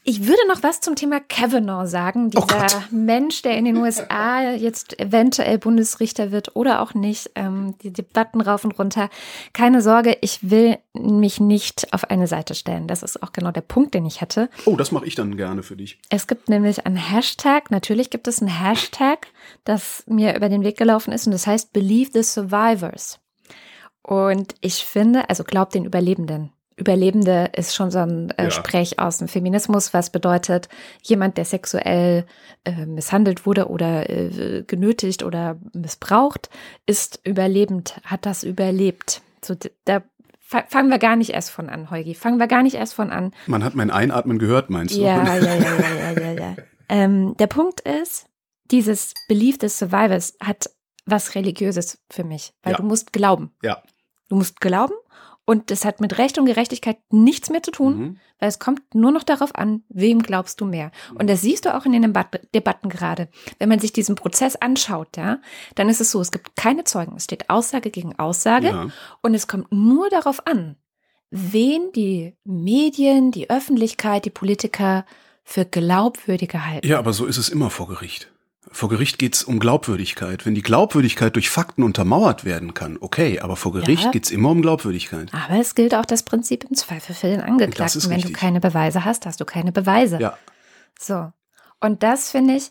Ich 0.08 0.28
würde 0.28 0.46
noch 0.46 0.62
was 0.62 0.80
zum 0.80 0.94
Thema 0.94 1.18
Kavanaugh 1.18 1.88
sagen. 1.88 2.30
Oh 2.36 2.44
Dieser 2.48 2.78
oh 2.78 2.94
Mensch, 2.94 3.42
der 3.42 3.58
in 3.58 3.64
den 3.64 3.76
USA 3.76 4.52
jetzt 4.54 5.00
eventuell 5.00 5.58
Bundesrichter 5.58 6.30
wird 6.30 6.54
oder 6.54 6.80
auch 6.80 6.94
nicht. 6.94 7.32
Ähm, 7.34 7.74
die 7.82 7.92
Debatten 7.92 8.40
rauf 8.40 8.64
und 8.64 8.78
runter. 8.78 9.10
Keine 9.52 9.82
Sorge, 9.82 10.16
ich 10.20 10.48
will 10.48 10.78
mich 10.92 11.40
nicht 11.40 11.92
auf 11.92 12.08
eine 12.08 12.28
Seite 12.28 12.54
stellen. 12.54 12.86
Das 12.86 13.02
ist 13.02 13.20
auch 13.20 13.32
genau 13.32 13.50
der 13.50 13.62
Punkt, 13.62 13.94
den 13.94 14.06
ich 14.06 14.20
hatte. 14.20 14.48
Oh, 14.64 14.76
das 14.76 14.92
mache 14.92 15.06
ich 15.06 15.16
dann 15.16 15.36
gerne 15.36 15.64
für 15.64 15.74
dich. 15.74 15.98
Es 16.08 16.28
gibt 16.28 16.48
nämlich 16.48 16.86
einen 16.86 16.94
Hashtag. 16.94 17.72
Natürlich 17.72 18.08
gibt 18.08 18.28
es 18.28 18.40
einen 18.40 18.62
Hashtag, 18.62 19.26
das 19.64 20.04
mir 20.06 20.36
über 20.36 20.48
den 20.48 20.62
Weg 20.62 20.78
gelaufen 20.78 21.12
ist 21.12 21.26
und 21.26 21.32
das 21.32 21.48
heißt 21.48 21.72
Believe 21.72 22.12
the 22.12 22.22
Survivors. 22.22 23.18
Und 24.02 24.54
ich 24.60 24.84
finde, 24.84 25.28
also 25.28 25.42
glaubt 25.42 25.74
den 25.74 25.84
Überlebenden. 25.84 26.52
Überlebende 26.78 27.50
ist 27.56 27.74
schon 27.74 27.90
so 27.90 28.00
ein 28.00 28.30
äh, 28.36 28.44
ja. 28.44 28.50
Sprech 28.50 28.98
aus 28.98 29.18
dem 29.18 29.28
Feminismus, 29.28 29.94
was 29.94 30.10
bedeutet, 30.10 30.68
jemand, 31.02 31.38
der 31.38 31.46
sexuell 31.46 32.26
äh, 32.64 32.84
misshandelt 32.84 33.46
wurde 33.46 33.68
oder 33.68 34.10
äh, 34.10 34.62
genötigt 34.66 35.22
oder 35.22 35.58
missbraucht, 35.72 36.50
ist 36.84 37.20
überlebend, 37.24 37.98
hat 38.04 38.26
das 38.26 38.44
überlebt. 38.44 39.22
So, 39.42 39.54
da 39.86 40.02
fangen 40.40 40.90
wir 40.90 40.98
gar 40.98 41.16
nicht 41.16 41.30
erst 41.30 41.50
von 41.50 41.70
an, 41.70 41.90
Heugi. 41.90 42.14
Fangen 42.14 42.38
wir 42.38 42.46
gar 42.46 42.62
nicht 42.62 42.74
erst 42.74 42.92
von 42.92 43.10
an. 43.10 43.32
Man 43.46 43.64
hat 43.64 43.74
mein 43.74 43.90
Einatmen 43.90 44.38
gehört, 44.38 44.68
meinst 44.68 44.94
du? 44.94 45.00
Ja, 45.00 45.24
ja, 45.24 45.36
ja, 45.36 45.54
ja, 45.54 46.12
ja, 46.12 46.20
ja. 46.20 46.32
ja. 46.32 46.56
ähm, 46.90 47.36
der 47.38 47.46
Punkt 47.46 47.80
ist, 47.80 48.26
dieses 48.70 49.14
Belief 49.28 49.56
des 49.56 49.78
Survivors 49.78 50.36
hat 50.40 50.70
was 51.06 51.34
Religiöses 51.34 52.02
für 52.10 52.24
mich, 52.24 52.52
weil 52.62 52.72
ja. 52.72 52.76
du 52.78 52.84
musst 52.84 53.12
glauben. 53.14 53.52
Ja. 53.62 53.82
Du 54.28 54.36
musst 54.36 54.60
glauben 54.60 54.94
und 55.46 55.70
das 55.70 55.84
hat 55.84 56.00
mit 56.00 56.18
Recht 56.18 56.38
und 56.38 56.46
Gerechtigkeit 56.46 56.98
nichts 57.10 57.50
mehr 57.50 57.62
zu 57.62 57.70
tun, 57.70 57.98
mhm. 57.98 58.16
weil 58.40 58.48
es 58.48 58.58
kommt 58.58 58.94
nur 58.94 59.12
noch 59.12 59.22
darauf 59.22 59.54
an, 59.54 59.84
wem 59.88 60.20
glaubst 60.20 60.60
du 60.60 60.64
mehr. 60.64 60.90
Und 61.14 61.30
das 61.30 61.40
siehst 61.40 61.64
du 61.64 61.74
auch 61.74 61.86
in 61.86 61.92
den 61.92 62.12
Debatten 62.52 62.88
gerade. 62.88 63.28
Wenn 63.60 63.68
man 63.68 63.78
sich 63.78 63.92
diesen 63.92 64.16
Prozess 64.16 64.56
anschaut, 64.56 65.16
ja, 65.16 65.38
dann 65.76 65.88
ist 65.88 66.00
es 66.00 66.10
so, 66.10 66.20
es 66.20 66.32
gibt 66.32 66.56
keine 66.56 66.82
Zeugen. 66.82 67.14
Es 67.16 67.24
steht 67.24 67.48
Aussage 67.48 67.90
gegen 67.90 68.18
Aussage. 68.18 68.68
Ja. 68.68 68.88
Und 69.22 69.34
es 69.34 69.46
kommt 69.46 69.70
nur 69.70 70.10
darauf 70.10 70.44
an, 70.48 70.74
wen 71.30 71.92
die 71.94 72.36
Medien, 72.42 73.30
die 73.30 73.48
Öffentlichkeit, 73.48 74.24
die 74.24 74.30
Politiker 74.30 75.06
für 75.44 75.64
glaubwürdiger 75.64 76.66
halten. 76.66 76.86
Ja, 76.88 76.98
aber 76.98 77.12
so 77.12 77.24
ist 77.24 77.38
es 77.38 77.48
immer 77.48 77.70
vor 77.70 77.86
Gericht. 77.86 78.32
Vor 78.76 78.90
Gericht 78.90 79.18
geht's 79.18 79.42
um 79.42 79.58
Glaubwürdigkeit. 79.58 80.44
Wenn 80.44 80.54
die 80.54 80.60
Glaubwürdigkeit 80.60 81.34
durch 81.34 81.48
Fakten 81.48 81.82
untermauert 81.82 82.44
werden 82.44 82.74
kann, 82.74 82.98
okay, 83.00 83.40
aber 83.40 83.56
vor 83.56 83.72
Gericht 83.72 84.04
Ja. 84.04 84.10
geht's 84.10 84.30
immer 84.30 84.50
um 84.50 84.60
Glaubwürdigkeit. 84.60 85.30
Aber 85.32 85.58
es 85.58 85.74
gilt 85.74 85.94
auch 85.94 86.04
das 86.04 86.24
Prinzip 86.24 86.64
im 86.68 86.76
Zweifel 86.76 87.14
für 87.14 87.28
den 87.28 87.40
Angeklagten. 87.40 88.10
Wenn 88.10 88.20
du 88.20 88.32
keine 88.32 88.60
Beweise 88.60 89.06
hast, 89.06 89.24
hast 89.24 89.40
du 89.40 89.46
keine 89.46 89.72
Beweise. 89.72 90.18
Ja, 90.20 90.36
So. 91.00 91.32
Und 91.80 92.02
das 92.02 92.30
finde 92.30 92.54
ich 92.56 92.70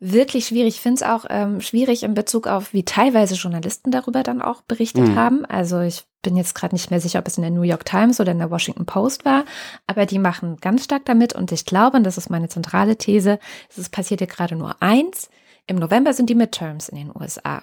wirklich 0.00 0.48
schwierig. 0.48 0.74
Ich 0.74 0.80
finde 0.80 0.96
es 0.96 1.02
auch 1.08 1.24
ähm, 1.30 1.60
schwierig 1.60 2.02
in 2.02 2.14
Bezug 2.14 2.48
auf, 2.48 2.72
wie 2.72 2.84
teilweise 2.84 3.36
Journalisten 3.36 3.92
darüber 3.92 4.24
dann 4.24 4.42
auch 4.42 4.62
berichtet 4.62 5.10
Mhm. 5.10 5.14
haben. 5.14 5.44
Also 5.44 5.80
ich 5.82 6.04
bin 6.22 6.36
jetzt 6.36 6.56
gerade 6.56 6.74
nicht 6.74 6.90
mehr 6.90 7.00
sicher, 7.00 7.20
ob 7.20 7.28
es 7.28 7.36
in 7.38 7.42
der 7.42 7.52
New 7.52 7.62
York 7.62 7.84
Times 7.84 8.18
oder 8.18 8.32
in 8.32 8.38
der 8.38 8.50
Washington 8.50 8.86
Post 8.86 9.24
war, 9.24 9.44
aber 9.86 10.04
die 10.04 10.18
machen 10.18 10.56
ganz 10.56 10.82
stark 10.82 11.04
damit 11.04 11.32
und 11.32 11.52
ich 11.52 11.64
glaube, 11.64 11.96
und 11.96 12.02
das 12.04 12.18
ist 12.18 12.28
meine 12.28 12.48
zentrale 12.48 12.96
These, 12.96 13.38
es 13.76 13.88
passiert 13.88 14.18
hier 14.20 14.26
gerade 14.26 14.56
nur 14.56 14.82
eins. 14.82 15.28
Im 15.66 15.76
November 15.76 16.12
sind 16.12 16.28
die 16.28 16.34
Midterms 16.34 16.88
in 16.88 16.96
den 16.96 17.12
USA. 17.14 17.62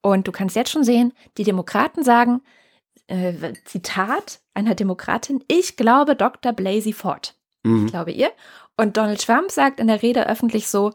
Und 0.00 0.26
du 0.26 0.32
kannst 0.32 0.56
jetzt 0.56 0.70
schon 0.70 0.84
sehen, 0.84 1.12
die 1.36 1.44
Demokraten 1.44 2.02
sagen, 2.02 2.42
äh, 3.06 3.52
Zitat 3.64 4.40
einer 4.54 4.74
Demokratin, 4.74 5.44
ich 5.48 5.76
glaube 5.76 6.16
Dr. 6.16 6.52
Blasey 6.52 6.92
Ford 6.92 7.34
mhm. 7.62 7.86
glaube 7.86 8.12
ihr. 8.12 8.30
Und 8.76 8.96
Donald 8.96 9.24
Trump 9.24 9.50
sagt 9.50 9.80
in 9.80 9.86
der 9.86 10.02
Rede 10.02 10.26
öffentlich 10.26 10.68
so, 10.68 10.92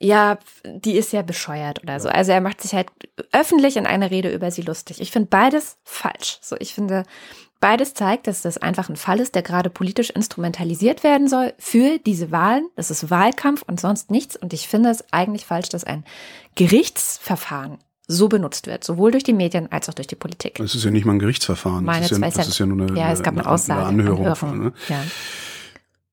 ja, 0.00 0.38
die 0.64 0.96
ist 0.96 1.12
ja 1.12 1.22
bescheuert 1.22 1.82
oder 1.82 1.98
so. 1.98 2.08
Also 2.08 2.30
er 2.30 2.40
macht 2.40 2.60
sich 2.60 2.72
halt 2.72 2.88
öffentlich 3.32 3.76
in 3.76 3.86
einer 3.86 4.10
Rede 4.10 4.32
über 4.32 4.50
sie 4.50 4.62
lustig. 4.62 5.00
Ich 5.00 5.10
finde 5.10 5.28
beides 5.28 5.78
falsch. 5.82 6.38
So, 6.40 6.56
ich 6.60 6.72
finde, 6.72 7.02
beides 7.60 7.94
zeigt, 7.94 8.26
dass 8.26 8.42
das 8.42 8.58
einfach 8.58 8.88
ein 8.88 8.96
Fall 8.96 9.20
ist, 9.20 9.34
der 9.34 9.42
gerade 9.42 9.70
politisch 9.70 10.10
instrumentalisiert 10.10 11.02
werden 11.02 11.28
soll 11.28 11.54
für 11.58 11.98
diese 11.98 12.30
Wahlen. 12.30 12.68
Das 12.76 12.90
ist 12.90 13.10
Wahlkampf 13.10 13.62
und 13.62 13.80
sonst 13.80 14.10
nichts. 14.10 14.36
Und 14.36 14.52
ich 14.52 14.68
finde 14.68 14.90
es 14.90 15.04
eigentlich 15.12 15.44
falsch, 15.46 15.68
dass 15.68 15.84
ein 15.84 16.04
Gerichtsverfahren 16.54 17.78
so 18.06 18.28
benutzt 18.28 18.66
wird, 18.66 18.84
sowohl 18.84 19.10
durch 19.10 19.24
die 19.24 19.34
Medien 19.34 19.70
als 19.70 19.88
auch 19.88 19.94
durch 19.94 20.06
die 20.06 20.16
Politik. 20.16 20.54
Das 20.54 20.74
ist 20.74 20.84
ja 20.84 20.90
nicht 20.90 21.04
mal 21.04 21.12
ein 21.12 21.18
Gerichtsverfahren. 21.18 21.84
Meine 21.84 22.08
das, 22.08 22.12
ist 22.12 22.20
ja, 22.20 22.30
das 22.30 22.48
ist 22.48 22.58
ja 22.58 22.66
nur 22.66 22.88
eine, 22.88 22.98
ja, 22.98 23.12
es 23.12 23.22
gab 23.22 23.34
eine, 23.36 23.46
Aussage, 23.46 23.84
Anhörung. 23.84 24.26
Anhörung. 24.26 24.58
Ne? 24.58 24.72
Ja. 24.88 25.02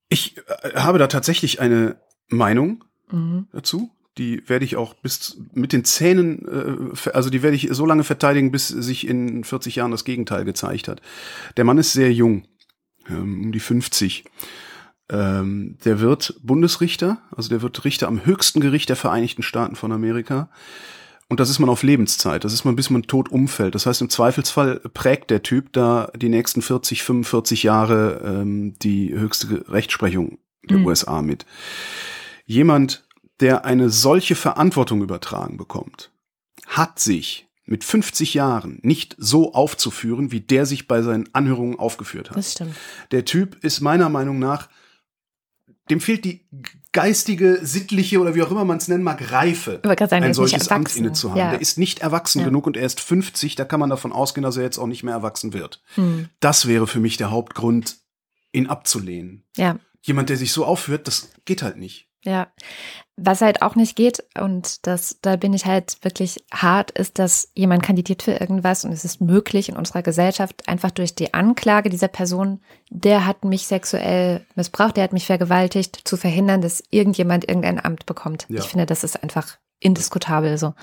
Ich 0.09 0.37
äh, 0.37 0.75
habe 0.75 0.99
da 0.99 1.07
tatsächlich 1.07 1.61
eine 1.61 1.95
Meinung 2.27 2.83
Mhm. 3.11 3.47
dazu. 3.53 3.91
Die 4.17 4.47
werde 4.47 4.65
ich 4.65 4.75
auch 4.75 4.93
bis 4.93 5.37
mit 5.53 5.73
den 5.73 5.83
Zähnen, 5.83 6.45
äh, 6.47 7.09
also 7.11 7.29
die 7.29 7.43
werde 7.43 7.55
ich 7.55 7.67
so 7.71 7.85
lange 7.85 8.03
verteidigen, 8.03 8.51
bis 8.51 8.67
sich 8.67 9.07
in 9.07 9.43
40 9.43 9.75
Jahren 9.75 9.91
das 9.91 10.05
Gegenteil 10.05 10.45
gezeigt 10.45 10.87
hat. 10.87 11.01
Der 11.57 11.65
Mann 11.65 11.77
ist 11.77 11.93
sehr 11.93 12.13
jung, 12.13 12.45
ähm, 13.09 13.45
um 13.45 13.51
die 13.51 13.59
50. 13.59 14.23
Ähm, 15.09 15.77
der 15.85 15.99
wird 15.99 16.39
Bundesrichter, 16.41 17.21
also 17.35 17.49
der 17.49 17.61
wird 17.61 17.83
Richter 17.85 18.07
am 18.07 18.25
höchsten 18.25 18.59
Gericht 18.59 18.89
der 18.89 18.95
Vereinigten 18.95 19.43
Staaten 19.43 19.75
von 19.75 19.91
Amerika. 19.91 20.49
Und 21.27 21.39
das 21.39 21.49
ist 21.49 21.59
man 21.59 21.69
auf 21.69 21.83
Lebenszeit. 21.83 22.43
Das 22.43 22.53
ist 22.53 22.65
man, 22.65 22.75
bis 22.75 22.89
man 22.91 23.03
tot 23.03 23.29
umfällt. 23.29 23.73
Das 23.73 23.87
heißt, 23.87 24.01
im 24.01 24.09
Zweifelsfall 24.09 24.79
prägt 24.93 25.31
der 25.31 25.41
Typ 25.41 25.73
da 25.73 26.11
die 26.15 26.29
nächsten 26.29 26.61
40, 26.61 27.01
45 27.03 27.63
Jahre 27.63 28.21
ähm, 28.23 28.75
die 28.79 29.13
höchste 29.13 29.65
Rechtsprechung 29.69 30.37
der 30.69 30.77
Mhm. 30.77 30.85
USA 30.85 31.21
mit. 31.21 31.45
Jemand, 32.45 33.03
der 33.39 33.65
eine 33.65 33.89
solche 33.89 34.35
Verantwortung 34.35 35.01
übertragen 35.01 35.57
bekommt, 35.57 36.11
hat 36.67 36.99
sich 36.99 37.47
mit 37.65 37.83
50 37.83 38.33
Jahren 38.35 38.79
nicht 38.83 39.15
so 39.17 39.53
aufzuführen, 39.53 40.31
wie 40.31 40.41
der 40.41 40.65
sich 40.65 40.87
bei 40.87 41.01
seinen 41.01 41.27
Anhörungen 41.33 41.79
aufgeführt 41.79 42.29
hat. 42.29 42.37
Das 42.37 42.53
stimmt. 42.53 42.75
Der 43.11 43.25
Typ 43.25 43.63
ist 43.63 43.81
meiner 43.81 44.09
Meinung 44.09 44.39
nach, 44.39 44.69
dem 45.89 45.99
fehlt 45.99 46.25
die 46.25 46.47
geistige, 46.91 47.59
sittliche 47.61 48.19
oder 48.19 48.33
wie 48.33 48.41
auch 48.41 48.49
immer 48.49 48.65
man 48.65 48.77
es 48.77 48.87
nennen 48.87 49.03
mag, 49.03 49.31
Reife, 49.31 49.81
sagen, 49.83 50.23
ein 50.23 50.33
solches 50.33 50.69
Amt 50.69 50.95
inne 50.95 51.13
zu 51.13 51.31
haben. 51.31 51.37
Ja. 51.37 51.51
Der 51.51 51.61
ist 51.61 51.77
nicht 51.77 51.99
erwachsen 51.99 52.39
Ja. 52.39 52.45
genug 52.45 52.65
und 52.65 52.77
er 52.77 52.85
ist 52.85 53.01
50, 53.01 53.55
da 53.55 53.65
kann 53.65 53.79
man 53.79 53.89
davon 53.89 54.11
ausgehen, 54.11 54.43
dass 54.43 54.57
er 54.57 54.63
jetzt 54.63 54.77
auch 54.77 54.87
nicht 54.87 55.03
mehr 55.03 55.13
erwachsen 55.13 55.53
wird. 55.53 55.83
Hm. 55.95 56.29
Das 56.39 56.67
wäre 56.67 56.87
für 56.87 56.99
mich 56.99 57.17
der 57.17 57.31
Hauptgrund, 57.31 57.97
ihn 58.51 58.67
abzulehnen. 58.67 59.43
Ja, 59.57 59.77
Jemand, 60.01 60.29
der 60.29 60.37
sich 60.37 60.51
so 60.51 60.65
aufführt, 60.65 61.07
das 61.07 61.31
geht 61.45 61.63
halt 61.63 61.77
nicht. 61.77 62.07
Ja, 62.25 62.47
was 63.17 63.41
halt 63.41 63.61
auch 63.61 63.75
nicht 63.75 63.95
geht, 63.95 64.23
und 64.37 64.85
das, 64.87 65.19
da 65.21 65.35
bin 65.35 65.53
ich 65.53 65.65
halt 65.65 65.97
wirklich 66.01 66.43
hart, 66.51 66.91
ist, 66.91 67.17
dass 67.19 67.49
jemand 67.53 67.83
kandidiert 67.83 68.23
für 68.23 68.33
irgendwas 68.33 68.83
und 68.83 68.91
es 68.91 69.05
ist 69.05 69.21
möglich 69.21 69.69
in 69.69 69.77
unserer 69.77 70.01
Gesellschaft 70.01 70.67
einfach 70.67 70.91
durch 70.91 71.15
die 71.15 71.33
Anklage 71.33 71.89
dieser 71.89 72.07
Person, 72.09 72.61
der 72.89 73.25
hat 73.25 73.45
mich 73.45 73.67
sexuell 73.67 74.45
missbraucht, 74.55 74.97
der 74.97 75.05
hat 75.05 75.13
mich 75.13 75.27
vergewaltigt, 75.27 76.01
zu 76.03 76.17
verhindern, 76.17 76.61
dass 76.61 76.83
irgendjemand 76.89 77.47
irgendein 77.47 77.83
Amt 77.83 78.05
bekommt. 78.05 78.47
Ja. 78.49 78.59
Ich 78.59 78.65
finde, 78.65 78.85
das 78.85 79.03
ist 79.03 79.21
einfach 79.21 79.57
indiskutabel 79.79 80.57
so. 80.57 80.73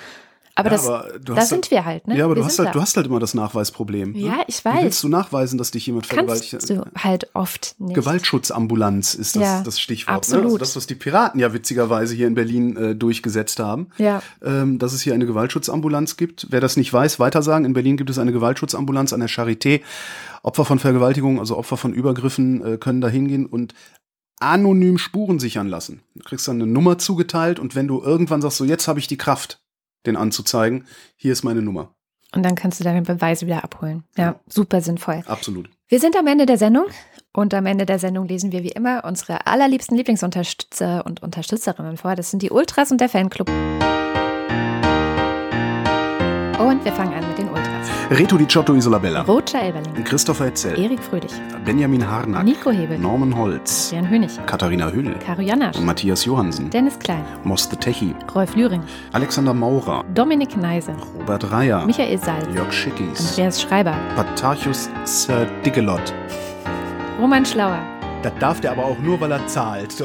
Aber 0.55 0.71
Ja, 0.71 0.77
das, 0.77 0.87
aber 0.87 1.19
du 1.19 1.33
da 1.35 1.41
hast 1.41 1.49
sind 1.49 1.71
wir 1.71 1.85
halt, 1.85 2.07
ne? 2.07 2.17
Ja, 2.17 2.25
aber 2.27 2.35
wir 2.37 2.43
du 2.43 2.47
hast, 2.47 2.59
halt, 2.59 2.69
da. 2.69 2.73
du 2.73 2.81
hast 2.81 2.97
halt 2.97 3.07
immer 3.07 3.21
das 3.21 3.33
Nachweisproblem. 3.35 4.15
Ja, 4.15 4.37
ne? 4.37 4.45
ich 4.49 4.65
Wie 4.65 4.69
weiß. 4.69 4.85
willst 4.85 5.03
du 5.03 5.09
nachweisen, 5.09 5.57
dass 5.59 5.71
dich 5.71 5.87
jemand 5.87 6.07
vergewaltigt 6.07 6.69
du 6.69 6.85
halt 6.97 7.31
oft 7.35 7.75
nicht. 7.79 7.95
Gewaltschutzambulanz 7.95 9.15
ist 9.15 9.37
das, 9.37 9.43
Ja, 9.43 9.63
das 9.63 9.81
Stichwort. 9.81 10.13
Ne? 10.13 10.17
absolut. 10.17 10.45
Also 10.45 10.59
das, 10.59 10.77
was 10.77 10.87
die 10.87 10.95
Piraten 10.95 11.41
ja 11.41 11.53
witzigerweise 11.53 12.15
hier 12.15 12.27
in 12.27 12.35
Berlin 12.35 12.77
äh, 12.77 12.95
durchgesetzt 12.95 13.61
haben. 13.61 13.89
Ja. 13.99 14.23
Ähm, 14.43 14.79
dass 14.79 14.93
es 14.93 15.03
hier 15.03 15.15
eine 15.15 15.27
Gewaltschutzambulanz 15.27 16.17
gibt. 16.17 16.49
Wer 16.51 16.61
das 16.61 16.77
nicht 16.77 16.93
weiß, 16.93 17.19
weitersagen. 17.19 17.65
In 17.65 17.73
Berlin 17.73 17.97
gibt 17.97 18.11
es 18.11 18.19
eine 18.19 18.33
Gewaltschutzambulanz 18.33 19.13
an 19.13 19.21
der 19.21 19.29
Charité. 19.29 19.81
Opfer 20.43 20.65
von 20.65 20.79
Vergewaltigung, 20.79 21.39
also 21.39 21.57
Opfer 21.57 21.77
von 21.77 21.93
Übergriffen, 21.95 22.65
äh, 22.65 22.77
können 22.77 23.01
da 23.01 23.09
hingehen 23.09 23.47
und 23.47 23.75
anonym 24.41 24.99
Spuren 24.99 25.39
sichern 25.39 25.69
lassen. 25.69 26.03
Du 26.15 26.25
kriegst 26.25 26.49
dann 26.49 26.57
eine 26.61 26.67
Nummer 26.71 26.99
zugeteilt 26.99 27.59
und 27.61 27.75
wenn 27.77 27.87
du 27.87 28.03
irgendwann 28.03 28.43
sagst, 28.43 28.59
so 28.59 28.65
jetzt 28.65 28.89
habe 28.89 28.99
ich 28.99 29.07
die 29.07 29.17
Kraft, 29.17 29.61
den 30.07 30.17
anzuzeigen, 30.17 30.87
hier 31.17 31.33
ist 31.33 31.43
meine 31.43 31.63
Nummer. 31.63 31.95
Und 32.35 32.45
dann 32.45 32.55
kannst 32.55 32.81
du 32.81 32.85
deine 32.85 33.03
Beweise 33.03 33.47
wieder 33.47 33.63
abholen. 33.63 34.05
Ja, 34.17 34.41
super 34.49 34.81
sinnvoll. 34.81 35.23
Absolut. 35.27 35.69
Wir 35.89 36.01
sind 36.01 36.17
am 36.17 36.27
Ende 36.27 36.47
der 36.47 36.57
Sendung 36.57 36.87
und 37.35 37.53
am 37.53 37.67
Ende 37.67 37.85
der 37.85 37.99
Sendung 37.99 38.27
lesen 38.27 38.53
wir 38.53 38.63
wie 38.63 38.71
immer 38.71 39.05
unsere 39.05 39.47
allerliebsten 39.47 39.97
Lieblingsunterstützer 39.97 41.05
und 41.05 41.23
Unterstützerinnen 41.23 41.99
vor. 41.99 42.17
Das 42.17 42.31
sind 42.31 42.41
die 42.43 42.51
Ultras 42.51 42.91
und 42.91 43.01
der 43.03 43.11
Fanclub. 43.11 43.49
Und 46.59 46.85
wir 46.85 46.93
fangen 46.93 47.13
an 47.13 47.29
mit 47.29 47.37
den 47.37 47.49
Ultras. 47.49 47.92
Reto 48.15 48.37
Di 48.37 48.47
Ciotto 48.47 48.75
Isola 48.75 48.99
Bella. 48.99 49.23
Roger 49.23 49.63
Elberling, 49.63 50.05
Christopher 50.05 50.49
Etzel. 50.49 50.79
Erik 50.79 51.01
Fröhlich, 51.03 51.33
Benjamin 51.65 52.03
Harnack. 52.07 52.45
Nico 52.45 52.71
Hebel, 52.71 52.99
Norman 52.99 53.35
Holz. 53.35 53.91
Jan 53.91 54.07
Hönig, 54.07 54.39
Katharina 54.45 54.91
Hüll. 54.93 55.15
Caro 55.25 55.41
Janasch, 55.41 55.81
Matthias 55.81 56.27
Johansen. 56.27 56.69
Dennis 56.69 56.99
Klein, 56.99 57.25
Mos 57.45 57.67
the 57.71 57.77
Techi. 57.77 58.15
Rolf 58.35 58.55
Lühring, 58.55 58.83
Alexander 59.13 59.55
Maurer. 59.55 60.05
Dominik 60.13 60.55
Neise, 60.59 60.95
Robert 61.21 61.51
Reyer. 61.51 61.87
Michael 61.87 62.19
Salz, 62.19 62.47
Jörg 62.55 62.71
Schickis. 62.71 63.31
Andreas 63.31 63.63
Schreiber, 63.63 63.95
Patarchus 64.15 64.91
Sir 65.05 65.47
Diggelot. 65.65 66.13
Roman 67.19 67.47
Schlauer, 67.47 67.79
Das 68.23 68.33
darf 68.41 68.61
der 68.61 68.73
aber 68.73 68.85
auch 68.85 68.99
nur, 68.99 69.19
weil 69.23 69.33
er 69.33 69.47
zahlt. 69.47 69.95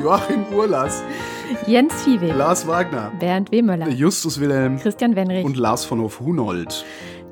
Joachim 0.00 0.44
Urlas. 0.52 1.02
Jens 1.66 2.02
Viehweg, 2.04 2.34
Lars 2.34 2.66
Wagner. 2.66 3.10
Bernd 3.18 3.50
W. 3.50 3.62
Möller, 3.62 3.88
Justus 3.88 4.40
Wilhelm. 4.40 4.78
Christian 4.78 5.16
Wenrich, 5.16 5.44
Und 5.44 5.56
Lars 5.56 5.84
von 5.84 6.00
Hof-Hunold. 6.00 6.84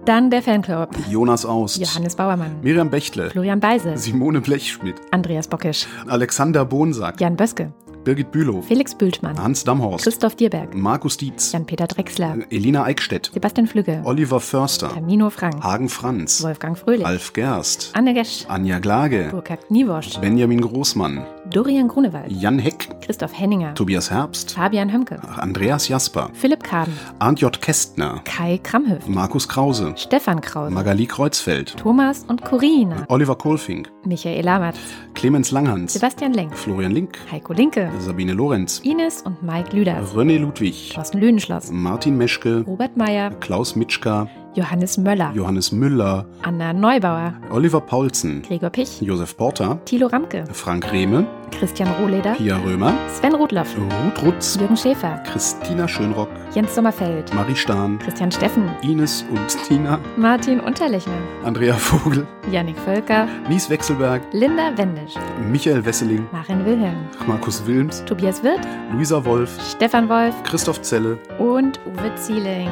dann 0.05 0.31
der 0.31 0.43
Fanclub, 0.43 0.89
Jonas 1.11 1.45
Aust. 1.45 1.79
Johannes 1.79 2.17
Bauermann, 2.17 2.57
Miriam 2.63 2.91
Bechtle. 2.91 3.31
Florian 3.31 3.61
Beise, 3.61 3.97
Simone 3.97 4.41
Blechschmidt. 4.41 4.97
Andreas 5.11 5.47
Bockisch, 5.49 5.87
Alexander 6.07 6.65
Bonsack. 6.65 7.21
Jan 7.21 7.37
Böske, 7.37 7.73
Birgit 8.05 8.31
Bülow. 8.33 8.63
Felix 8.63 8.95
Bültmann, 8.95 9.41
Hans 9.43 9.65
Damhorst. 9.65 10.05
Christoph 10.05 10.35
Dierberg, 10.37 10.75
Markus 10.75 11.17
Dietz. 11.19 11.53
Jan-Peter 11.53 11.87
Drechsler, 11.87 12.39
Elina 12.51 12.85
Eickstedt. 12.85 13.31
Sebastian 13.35 13.67
Flügge, 13.67 14.01
Oliver 14.05 14.41
Förster. 14.41 14.89
Tamino 14.95 15.31
Frank, 15.31 15.63
Hagen 15.63 15.89
Franz. 15.89 16.43
Wolfgang 16.43 16.77
Fröhlich, 16.79 17.05
Alf 17.07 17.33
Gerst. 17.35 17.91
Anne 17.95 18.15
Gesch, 18.15 18.47
Anja 18.49 18.79
Glage. 18.79 19.29
Burkhard 19.31 19.71
Niewosch, 19.71 20.19
Benjamin 20.21 20.61
Großmann. 20.63 21.25
Dorian 21.51 21.89
Grunewald, 21.89 22.31
Jan 22.31 22.59
Heck. 22.59 23.01
Christoph 23.01 23.33
Henninger, 23.33 23.75
Tobias 23.75 24.11
Herbst. 24.11 24.53
Fabian 24.53 24.93
Hömke, 24.93 25.19
Andreas 25.39 25.89
Jasper. 25.89 26.29
Philipp 26.35 26.63
Kaden, 26.63 26.93
Arndt 27.19 27.41
J. 27.41 27.61
Kästner. 27.61 28.21
Kai 28.25 28.59
Kramhöft, 28.63 29.09
Markus 29.09 29.49
Krause. 29.49 29.95
Stefan 29.97 30.41
Krause, 30.43 30.73
Magali 30.73 31.07
Kreuzfeld. 31.07 31.77
Thomas 31.77 32.25
und 32.29 32.45
Corina, 32.45 33.07
Oliver 33.09 33.37
Kohlfink. 33.37 33.91
Michael 34.05 34.45
Lamertz, 34.45 34.79
Clemens 35.15 35.51
Langhans. 35.51 35.95
Sebastian 35.95 36.35
Lenk, 36.35 36.55
Florian 36.55 36.93
Link. 36.93 37.19
Heiko 37.33 37.55
Linke, 37.55 37.91
Sabine 37.99 38.35
Lorenz. 38.35 38.81
Ines 38.81 39.23
und 39.23 39.43
Mike 39.43 39.75
Lüders, 39.75 40.15
René 40.15 40.39
Ludwig. 40.39 40.93
Thorsten 40.95 41.19
Lüdenschloss, 41.19 41.71
Martin 41.71 42.19
Meschke. 42.19 42.65
Robert 42.67 42.97
Meyer, 42.97 43.31
Klaus 43.41 43.75
Mitschka. 43.75 44.29
Johannes 44.55 44.99
Möller, 44.99 45.33
Johannes 45.35 45.73
Müller. 45.73 46.27
Anna 46.43 46.73
Neubauer, 46.73 47.35
Oliver 47.51 47.81
Paulsen. 47.81 48.43
Gregor 48.43 48.71
Pich, 48.71 49.01
Josef 49.01 49.37
Porter. 49.37 49.79
Thilo 49.85 50.07
Ramke, 50.09 50.45
Frank 50.53 50.91
Rehme. 50.93 51.27
Christian 51.51 51.89
Rohleder, 52.01 52.35
Pia 52.35 52.57
Römer, 52.59 52.93
Sven 53.09 53.35
Rudloff, 53.35 53.69
Ruth 53.77 54.23
Rutz, 54.23 54.57
Jürgen 54.61 54.77
Schäfer, 54.77 55.19
Christina 55.33 55.89
Schönrock, 55.89 56.29
Jens 56.55 56.75
Sommerfeld, 56.75 57.33
Marie 57.35 57.57
Stahn, 57.57 57.99
Christian 57.99 58.31
Steffen, 58.31 58.69
Ines 58.83 59.25
und 59.31 59.65
Tina, 59.67 59.99
Martin 60.17 60.61
Unterlechner, 60.61 61.15
Andrea 61.45 61.75
Vogel, 61.75 62.27
Yannick 62.53 62.79
Völker, 62.79 63.27
Nies 63.49 63.69
Wechselberg, 63.71 64.23
Linda 64.33 64.77
Wendisch, 64.77 65.15
Michael 65.51 65.85
Wesseling, 65.85 66.27
Marin 66.33 66.65
Wilhelm, 66.65 66.97
Markus 67.27 67.67
Wilms, 67.67 68.05
Tobias 68.05 68.43
Wirth, 68.45 68.67
Luisa 68.93 69.25
Wolf, 69.25 69.51
Stefan 69.71 70.09
Wolf. 70.09 70.35
Christoph 70.45 70.83
Zelle. 70.83 71.19
und 71.39 71.81
Uwe 71.87 72.15
Zieling. 72.17 72.69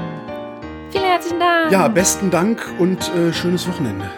Vielen 0.96 1.10
herzlichen 1.10 1.40
Dank. 1.40 1.70
Ja, 1.70 1.88
besten 1.88 2.30
Dank 2.30 2.74
und 2.78 3.14
äh, 3.14 3.30
schönes 3.30 3.68
Wochenende. 3.68 4.10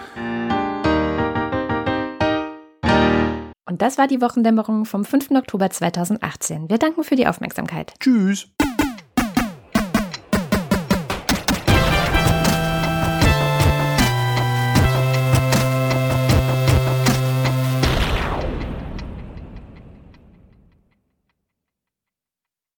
Und 3.66 3.82
das 3.82 3.98
war 3.98 4.06
die 4.06 4.20
Wochendämmerung 4.20 4.84
vom 4.84 5.04
5. 5.04 5.32
Oktober 5.32 5.70
2018. 5.70 6.70
Wir 6.70 6.78
danken 6.78 7.02
für 7.02 7.16
die 7.16 7.26
Aufmerksamkeit. 7.26 7.94
Tschüss. 7.98 8.46